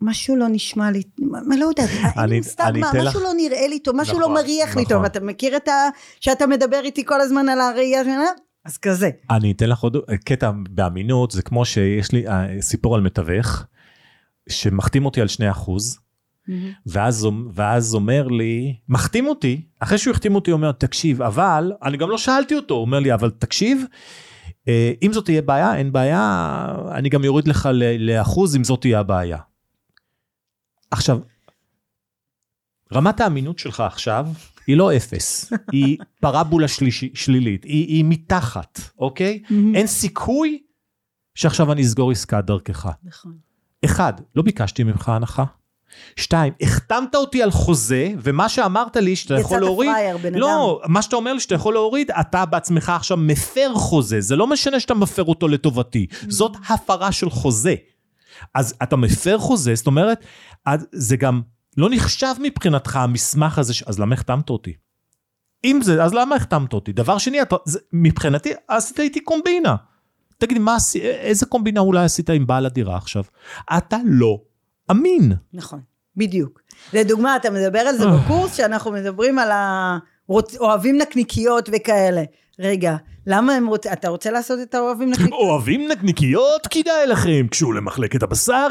[0.00, 3.32] משהו לא נשמע לי, מה לא יודעת, לי אני- מושג אני מה, משהו לך- לא
[3.36, 4.96] נראה לי טוב, משהו נכון, לא מריח לי נכון.
[4.96, 5.88] טוב, אתה מכיר את ה...
[6.20, 8.02] שאתה מדבר איתי כל הזמן על הראייה?
[8.66, 9.10] אז כזה.
[9.30, 13.64] אני אתן לך עוד קטע באמינות, זה כמו שיש לי אה, סיפור על מתווך,
[14.48, 15.70] שמחתים אותי על 2%,
[16.86, 21.96] ואז, ואז אומר לי, מחתים אותי, אחרי שהוא החתים אותי, הוא אומר, תקשיב, אבל, אני
[21.96, 23.84] גם לא שאלתי אותו, הוא אומר לי, אבל תקשיב,
[24.68, 27.68] אה, אם זאת תהיה בעיה, אין בעיה, אני גם יוריד לך
[27.98, 29.38] לאחוז אם זאת תהיה הבעיה.
[30.90, 31.18] עכשיו,
[32.92, 34.26] רמת האמינות שלך עכשיו
[34.66, 39.42] היא לא אפס, היא פרבולה שלישי, שלילית, היא, היא מתחת, אוקיי?
[39.74, 40.62] אין סיכוי
[41.34, 42.88] שעכשיו אני אסגור עסקה דרכך.
[43.04, 43.36] נכון.
[43.84, 45.44] אחד, לא ביקשתי ממך הנחה.
[46.16, 50.80] שתיים, החתמת אותי על חוזה, ומה שאמרת לי שאתה יכול יצאת להוריד, פראייר, בן לא,
[50.88, 54.80] מה שאתה אומר לי שאתה יכול להוריד, אתה בעצמך עכשיו מפר חוזה, זה לא משנה
[54.80, 57.74] שאתה מפר אותו לטובתי, זאת הפרה של חוזה.
[58.54, 60.24] אז אתה מפר חוזה, זאת אומרת,
[60.92, 61.40] זה גם
[61.76, 64.72] לא נחשב מבחינתך המסמך הזה, ש- אז למה החתמת אותי?
[65.64, 66.92] אם זה, אז למה החתמת אותי?
[66.92, 69.76] דבר שני, אתה, זה, מבחינתי, עשית איתי קומבינה.
[70.38, 73.22] תגיד, מה, איזה קומבינה אולי עשית עם בעל הדירה עכשיו?
[73.76, 74.40] אתה לא
[74.90, 75.32] אמין.
[75.52, 75.80] נכון,
[76.16, 76.60] בדיוק.
[76.92, 79.98] לדוגמה, אתה מדבר על זה בקורס, שאנחנו מדברים על ה...
[80.26, 80.56] רוצ...
[80.56, 82.22] אוהבים נקניקיות וכאלה.
[82.58, 82.96] רגע,
[83.26, 83.92] למה הם רוצים...
[83.92, 85.40] אתה רוצה לעשות את האוהבים נקניקיות?
[85.48, 86.66] אוהבים נקניקיות?
[86.66, 88.68] כדאי לכם, קשו למחלקת הבשר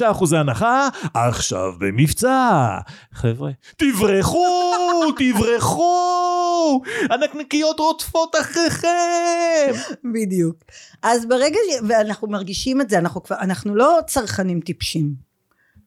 [0.00, 2.78] 25% הנחה, עכשיו במבצע.
[3.12, 4.46] חבר'ה, תברחו,
[5.18, 9.72] תברחו, הנקניקיות רודפות אחריכם.
[10.12, 10.56] בדיוק.
[11.02, 11.82] אז ברגע ש...
[11.88, 13.36] ואנחנו מרגישים את זה, אנחנו כבר...
[13.40, 15.14] אנחנו לא צרכנים טיפשים.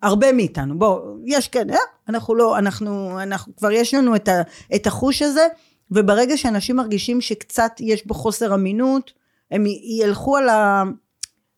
[0.01, 1.77] הרבה מאיתנו, בוא, יש כן, אה?
[2.09, 4.41] אנחנו לא, אנחנו, אנחנו, כבר יש לנו את, ה,
[4.75, 5.47] את החוש הזה,
[5.91, 9.13] וברגע שאנשים מרגישים שקצת יש בו חוסר אמינות,
[9.51, 10.83] הם י- ילכו על ה...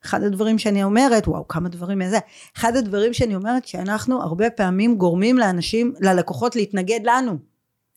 [0.06, 2.20] אחד הדברים שאני אומרת, וואו, כמה דברים איזה,
[2.58, 7.38] אחד הדברים שאני אומרת, שאנחנו הרבה פעמים גורמים לאנשים, ללקוחות להתנגד לנו.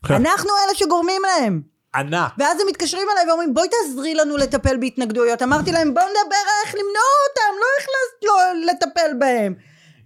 [0.06, 0.14] כן.
[0.14, 1.62] אנחנו אלה שגורמים להם.
[1.94, 2.32] ענק.
[2.38, 6.74] ואז הם מתקשרים אליי ואומרים בואי תעזרי לנו לטפל בהתנגדויות אמרתי להם בואו נדבר איך
[6.74, 7.86] למנוע אותם לא איך
[8.22, 9.54] לא לטפל בהם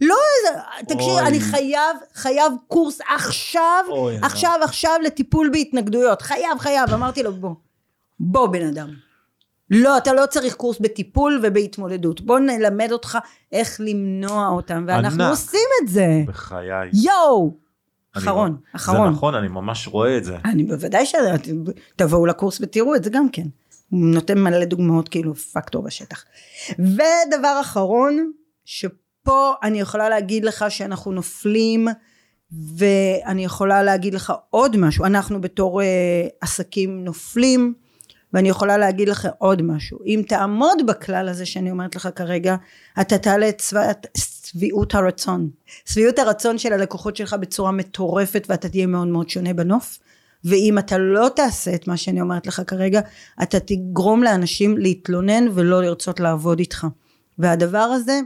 [0.08, 0.16] לא
[0.88, 1.26] תקשיב אוי.
[1.26, 7.54] אני חייב חייב קורס עכשיו אוי, עכשיו עכשיו לטיפול בהתנגדויות חייב חייב אמרתי לו בוא
[8.20, 8.88] בוא בן אדם
[9.70, 13.18] לא אתה לא צריך קורס בטיפול ובהתמודדות בוא נלמד אותך
[13.52, 15.30] איך למנוע אותם ואנחנו ענק.
[15.30, 16.90] עושים את זה בחיי.
[17.04, 17.54] יואו
[18.16, 20.36] אני- אחרון אחרון זה נכון, אני ממש רואה את זה.
[20.44, 23.46] אני בוודאי שתבואו לקורס ותראו את זה גם כן.
[23.90, 26.24] הוא נותן מלא דוגמאות כאילו פקטור בשטח.
[26.78, 28.32] ודבר אחרון,
[29.24, 31.88] שפה אני יכולה להגיד לך שאנחנו נופלים,
[32.76, 37.74] ואני יכולה להגיד לך עוד משהו, אנחנו בתור אה, עסקים נופלים,
[38.32, 42.56] ואני יכולה להגיד לך עוד משהו, אם תעמוד בכלל הזה שאני אומרת לך כרגע,
[43.00, 43.62] אתה תעלה את
[44.16, 45.50] שביעות הרצון.
[45.84, 49.98] שביעות הרצון של הלקוחות שלך בצורה מטורפת ואתה תהיה מאוד מאוד שונה בנוף.
[50.44, 53.00] ואם אתה לא תעשה את מה שאני אומרת לך כרגע,
[53.42, 56.86] אתה תגרום לאנשים להתלונן ולא לרצות לעבוד איתך.
[57.38, 58.20] והדבר הזה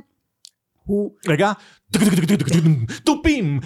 [0.88, 1.52] הוא רגע,
[3.04, 3.60] תופים,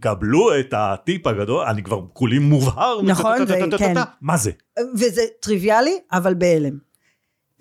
[0.00, 3.02] קבלו את הטיפ הגדול, אני כבר כולי מובהר.
[3.02, 3.94] נכון, זה- כן.
[4.20, 4.50] מה זה?
[4.94, 6.78] וזה טריוויאלי אבל בהלם.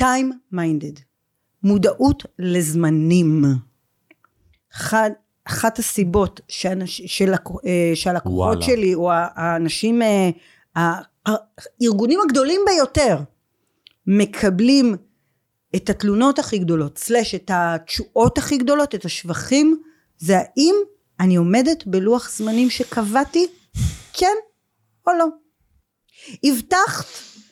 [0.01, 0.99] time minded
[1.63, 3.43] מודעות לזמנים.
[5.45, 8.61] אחת הסיבות שאנש, שלק, אה, שהלקוחות וואלה.
[8.61, 10.29] שלי או האנשים אה,
[11.25, 13.17] הארגונים הגדולים ביותר
[14.07, 14.95] מקבלים
[15.75, 19.81] את התלונות הכי גדולות סלש את התשואות הכי גדולות את השבחים
[20.17, 20.75] זה האם
[21.19, 23.47] אני עומדת בלוח זמנים שקבעתי
[24.13, 24.35] כן
[25.07, 25.25] או לא
[26.43, 27.05] הבטחת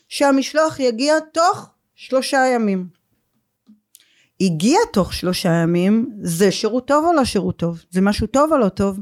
[0.09, 2.87] שהמשלוח יגיע תוך שלושה ימים.
[4.41, 7.83] הגיע תוך שלושה ימים, זה שירות טוב או לא שירות טוב?
[7.89, 8.99] זה משהו טוב או לא טוב?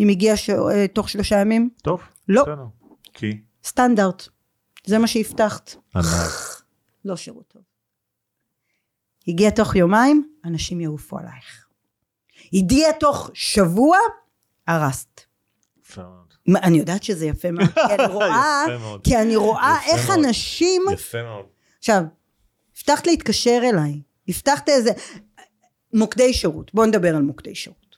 [0.00, 0.50] אם הגיע ש...
[0.50, 1.70] אה, תוך שלושה ימים?
[1.82, 2.00] טוב.
[2.28, 2.42] לא.
[2.42, 2.66] בסדר.
[3.12, 3.40] כי?
[3.64, 4.28] סטנדרט.
[4.86, 5.74] זה מה שהבטחת.
[5.96, 6.06] ענק.
[7.04, 7.62] לא שירות טוב.
[9.28, 11.66] הגיע תוך יומיים, אנשים יעופו עלייך.
[12.52, 13.98] הגיע תוך שבוע,
[14.66, 15.20] הרסת.
[16.48, 18.64] אני יודעת שזה יפה מאוד, כי אני רואה.
[19.04, 20.18] כי אני רואה איך מאוד.
[20.18, 21.44] אנשים יפה מאוד.
[21.78, 22.02] עכשיו,
[22.76, 24.90] הבטחת להתקשר אליי, הבטחת איזה...
[25.94, 27.96] מוקדי שירות, בוא נדבר על מוקדי שירות.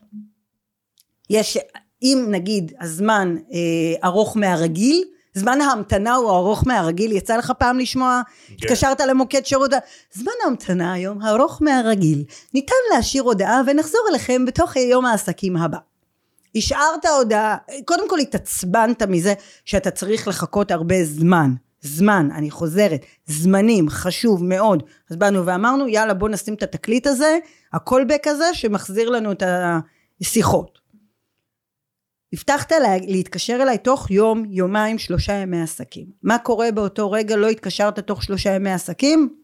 [1.30, 1.58] יש,
[2.02, 5.04] אם נגיד הזמן אה, ארוך מהרגיל,
[5.34, 9.70] זמן ההמתנה הוא ארוך מהרגיל, יצא לך פעם לשמוע, התקשרת למוקד שירות,
[10.12, 12.24] זמן ההמתנה היום ארוך מהרגיל,
[12.54, 15.78] ניתן להשאיר הודעה ונחזור אליכם בתוך יום העסקים הבא.
[16.56, 19.34] השארת הודעה, קודם כל התעצבנת מזה
[19.64, 21.50] שאתה צריך לחכות הרבה זמן.
[21.80, 24.82] זמן, אני חוזרת, זמנים, חשוב מאוד.
[25.10, 27.38] אז באנו ואמרנו, יאללה בוא נשים את התקליט הזה,
[27.72, 29.42] הקולבק הזה, שמחזיר לנו את
[30.20, 30.83] השיחות.
[32.34, 36.06] הבטחת לה, להתקשר אליי תוך יום, יומיים, שלושה ימי עסקים.
[36.22, 37.36] מה קורה באותו רגע?
[37.36, 39.34] לא התקשרת תוך שלושה ימי עסקים?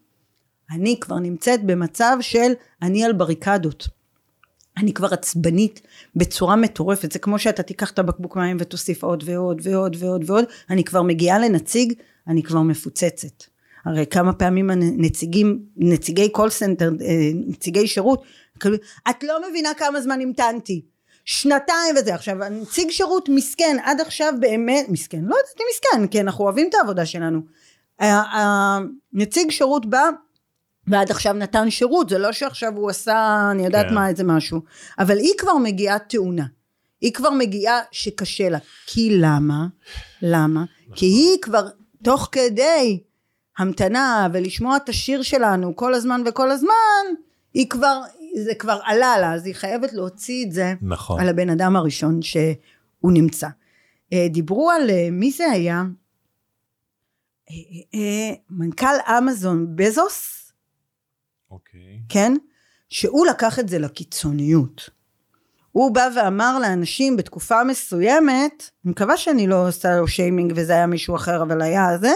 [0.71, 2.51] אני כבר נמצאת במצב של
[2.81, 3.87] אני על בריקדות.
[4.77, 5.81] אני כבר עצבנית
[6.15, 10.45] בצורה מטורפת, זה כמו שאתה תיקח את הבקבוק מים ותוסיף עוד ועוד ועוד ועוד ועוד,
[10.69, 11.93] אני כבר מגיעה לנציג,
[12.27, 13.43] אני כבר מפוצצת.
[13.85, 16.91] הרי כמה פעמים הנציגים, נציגי קול סנטר,
[17.47, 18.23] נציגי שירות,
[18.59, 18.77] כאילו,
[19.09, 20.81] את לא מבינה כמה זמן המתנתי.
[21.25, 22.15] שנתיים וזה.
[22.15, 26.69] עכשיו, הנציג שירות מסכן, עד עכשיו באמת, מסכן, לא יודעת אם מסכן, כי אנחנו אוהבים
[26.69, 27.41] את העבודה שלנו.
[27.99, 30.09] הנציג שירות בא,
[30.87, 33.93] ועד עכשיו נתן שירות, זה לא שעכשיו הוא עשה, אני יודעת כן.
[33.93, 34.61] מה, איזה משהו.
[34.99, 36.45] אבל היא כבר מגיעה טעונה.
[37.01, 38.57] היא כבר מגיעה שקשה לה.
[38.85, 39.67] כי למה?
[40.21, 40.63] למה?
[40.95, 41.67] כי היא כבר,
[42.03, 42.99] תוך כדי
[43.57, 47.05] המתנה ולשמוע את השיר שלנו כל הזמן וכל הזמן,
[47.53, 48.01] היא כבר,
[48.45, 51.21] זה כבר עלה לה, אז היא חייבת להוציא את זה נכון.
[51.21, 53.47] על הבן אדם הראשון שהוא נמצא.
[54.13, 55.83] אה, דיברו על, אה, מי זה היה?
[57.93, 60.51] אה, מנכ"ל אמזון בזוס,
[61.51, 61.99] אוקיי.
[62.09, 62.33] כן?
[62.89, 64.89] שהוא לקח את זה לקיצוניות.
[65.71, 70.87] הוא בא ואמר לאנשים בתקופה מסוימת, אני מקווה שאני לא עושה לו שיימינג וזה היה
[70.87, 72.11] מישהו אחר, אבל היה זה,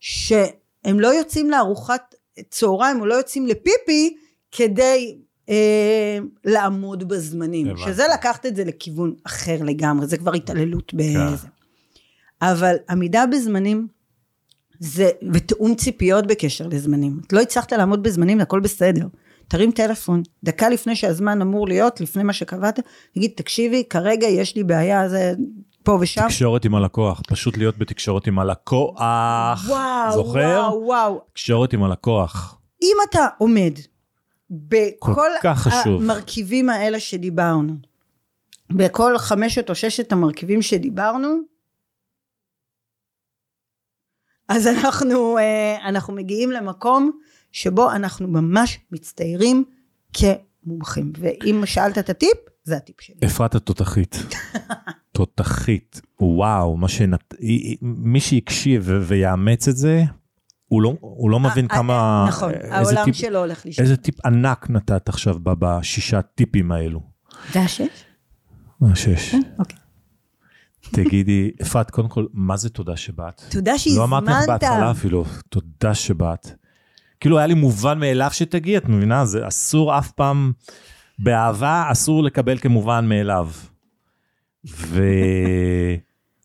[0.00, 2.14] שהם לא יוצאים לארוחת
[2.50, 4.16] צהריים או לא יוצאים לפיפי
[4.52, 5.18] כדי
[5.52, 7.66] אה, לעמוד בזמנים.
[7.66, 7.82] הבנתי.
[7.82, 10.96] שזה לקחת את זה לכיוון אחר לגמרי, זה כבר התעללות כן.
[10.96, 11.46] בזה.
[12.42, 13.86] אבל עמידה בזמנים
[14.78, 17.20] זה, ותיאום ציפיות בקשר לזמנים.
[17.26, 19.06] את לא הצלחת לעמוד בזמנים, הכל בסדר.
[19.48, 22.80] תרים טלפון, דקה לפני שהזמן אמור להיות, לפני מה שקבעת,
[23.14, 25.32] תגיד, תקשיבי, כרגע יש לי בעיה, זה
[25.82, 26.22] פה ושם.
[26.24, 29.64] תקשורת עם הלקוח, פשוט להיות בתקשורת עם הלקוח.
[29.68, 30.38] וואו, זוכר?
[30.38, 31.20] וואו, וואו.
[31.32, 32.58] תקשורת עם הלקוח.
[32.82, 33.72] אם אתה עומד
[34.52, 35.30] בכל.
[35.84, 37.74] המרכיבים האלה שדיברנו,
[38.70, 41.38] בכל חמשת או ששת המרכיבים שדיברנו,
[44.48, 47.10] אז אנחנו, אה, אנחנו מגיעים למקום
[47.52, 49.64] שבו אנחנו ממש מצטיירים
[50.12, 51.12] כמומחים.
[51.18, 53.16] ואם שאלת את הטיפ, זה הטיפ שלי.
[53.26, 54.16] אפרת התותחית.
[55.12, 56.00] תותחית.
[56.20, 57.34] וואו, מה שנת...
[57.82, 60.02] מי שהקשיב ו- ויאמץ את זה,
[60.72, 62.22] הוא לא, הוא לא מבין אה, כמה...
[62.24, 63.82] אה, נכון, העולם טיפ- שלו הולך לשם.
[63.82, 67.00] איזה טיפ ענק נתת עכשיו ב- בשישה טיפים האלו.
[67.52, 68.04] זה השש?
[68.80, 69.34] מה שש.
[69.58, 69.78] אוקיי.
[70.92, 73.42] תגידי, אפרת, קודם כל, מה זה תודה שבאת?
[73.50, 74.48] תודה לא אמרתי לך שהזמנת.
[74.48, 76.50] בהתחלה אפילו, תודה שבאת.
[77.20, 79.24] כאילו היה לי מובן מאליו שתגיעי, את מבינה?
[79.24, 80.52] זה אסור אף פעם,
[81.18, 83.48] באהבה אסור לקבל כמובן מאליו.
[84.76, 85.02] ו...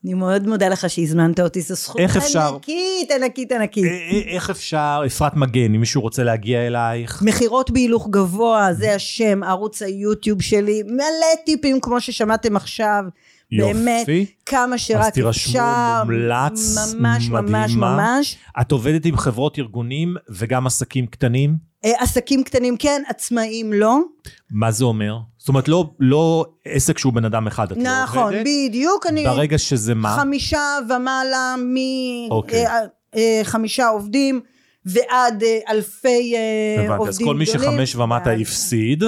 [0.04, 2.54] אני מאוד מודה לך שהזמנת אותי, זו זכות איך אפשר?
[2.54, 3.84] ענקית, ענקית, ענקית.
[4.26, 9.82] איך אפשר, אפרת מגן, אם מישהו רוצה להגיע אלייך, מכירות בהילוך גבוה, זה השם, ערוץ
[9.82, 13.04] היוטיוב שלי, מלא טיפים כמו ששמעתם עכשיו.
[13.52, 14.26] באמת, יופי.
[14.46, 16.02] כמה שרק אז תירשמו, אפשר.
[16.04, 17.96] מומלץ, ממש, ממש, מדהימה.
[17.96, 18.36] ממש.
[18.60, 21.56] את עובדת עם חברות ארגונים וגם עסקים קטנים?
[21.84, 23.98] אה, עסקים קטנים כן, עצמאים לא.
[24.50, 25.18] מה זה אומר?
[25.38, 28.02] זאת אומרת, לא, לא עסק שהוא בן אדם אחד, את לא עובדת?
[28.02, 29.06] נכון, בדיוק.
[29.06, 30.16] אני ברגע שזה מה?
[30.20, 31.54] חמישה ומעלה
[32.30, 32.64] אוקיי.
[33.16, 34.40] מחמישה עובדים
[34.88, 36.40] ועד אה, אלפי אה,
[36.76, 37.60] עובדים הבנתי, אז כל מי גדולים.
[37.72, 39.04] שחמש ומטה ואז- הפסיד,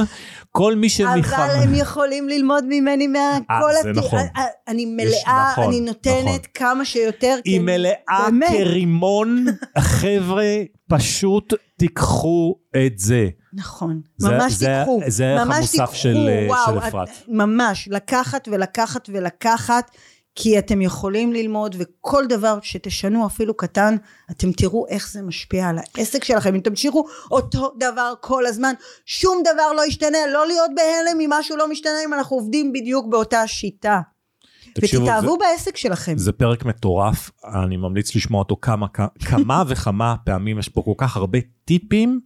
[0.53, 1.33] כל מי שמחמש...
[1.33, 4.21] אבל הם יכולים ללמוד ממני מהכל אה, זה נכון.
[4.69, 6.39] אני מלאה, נכון, אני נותנת נכון.
[6.55, 7.37] כמה שיותר.
[7.45, 8.29] היא אני- מלאה.
[8.49, 9.45] כרימון,
[9.79, 10.45] חבר'ה,
[10.89, 12.55] פשוט תיקחו
[12.87, 13.29] את זה.
[13.53, 15.01] נכון, זה- ממש זה- תיקחו.
[15.07, 17.09] זה הערך המוסף תיקחו, של, אה, וואו, של את- אפרת.
[17.29, 19.91] ממש, לקחת ולקחת ולקחת,
[20.35, 23.97] כי אתם יכולים ללמוד, וכל דבר שתשנו אפילו קטן,
[24.31, 26.55] אתם תראו איך זה משפיע על העסק שלכם.
[26.55, 28.75] אם תמשיכו אותו דבר כל הזמן,
[29.07, 33.07] שום דבר לא ישתנה, לא להיות בהלם אם משהו לא משתנה, אם אנחנו עובדים בדיוק
[33.07, 34.01] באותה שיטה.
[34.75, 36.19] תקשיבו, ותתאהבו בעסק שלכם.
[36.19, 38.87] זה פרק מטורף, אני ממליץ לשמוע אותו כמה,
[39.25, 42.21] כמה וכמה פעמים, יש פה כל כך הרבה טיפים,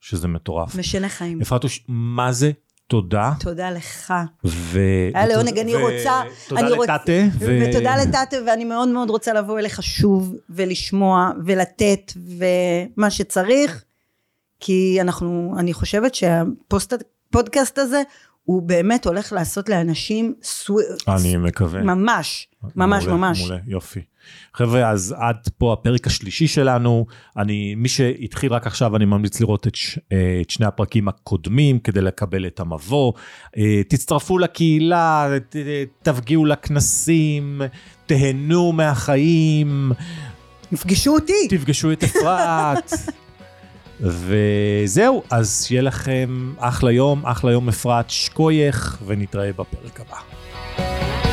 [0.00, 0.74] שזה מטורף.
[0.74, 1.40] משנה חיים.
[1.40, 2.50] אפרתוש, מה זה?
[2.92, 3.32] תודה.
[3.40, 4.14] תודה לך.
[4.44, 4.78] ו...
[5.14, 6.22] היה לעונג, אני רוצה...
[6.48, 7.12] תודה לטאטה.
[7.38, 13.84] ו- ותודה לטאטה, ואני מאוד מאוד רוצה לבוא אליך שוב, ולשמוע, ולתת, ומה שצריך,
[14.60, 18.02] כי אנחנו, אני חושבת שהפודקאסט הזה,
[18.44, 20.76] הוא באמת הולך לעשות לאנשים סו...
[21.08, 21.82] אני מקווה.
[21.82, 23.40] ממש, ממש, מעולה, ממש.
[23.40, 24.00] מעולה, יופי.
[24.54, 27.06] חבר'ה, אז עד פה הפרק השלישי שלנו.
[27.36, 31.78] אני, מי שהתחיל רק עכשיו, אני ממליץ לראות את, ש, אה, את שני הפרקים הקודמים
[31.78, 33.12] כדי לקבל את המבוא.
[33.58, 35.56] אה, תצטרפו לקהילה, ת-
[36.02, 37.62] תפגיעו לכנסים,
[38.06, 39.92] תהנו מהחיים,
[40.72, 41.48] יפגשו אותי.
[41.48, 42.92] תפגשו את אפרת.
[44.00, 51.31] וזהו, אז שיהיה לכם אחלה יום, אחלה יום אפרת, שקוייך, ונתראה בפרק הבא.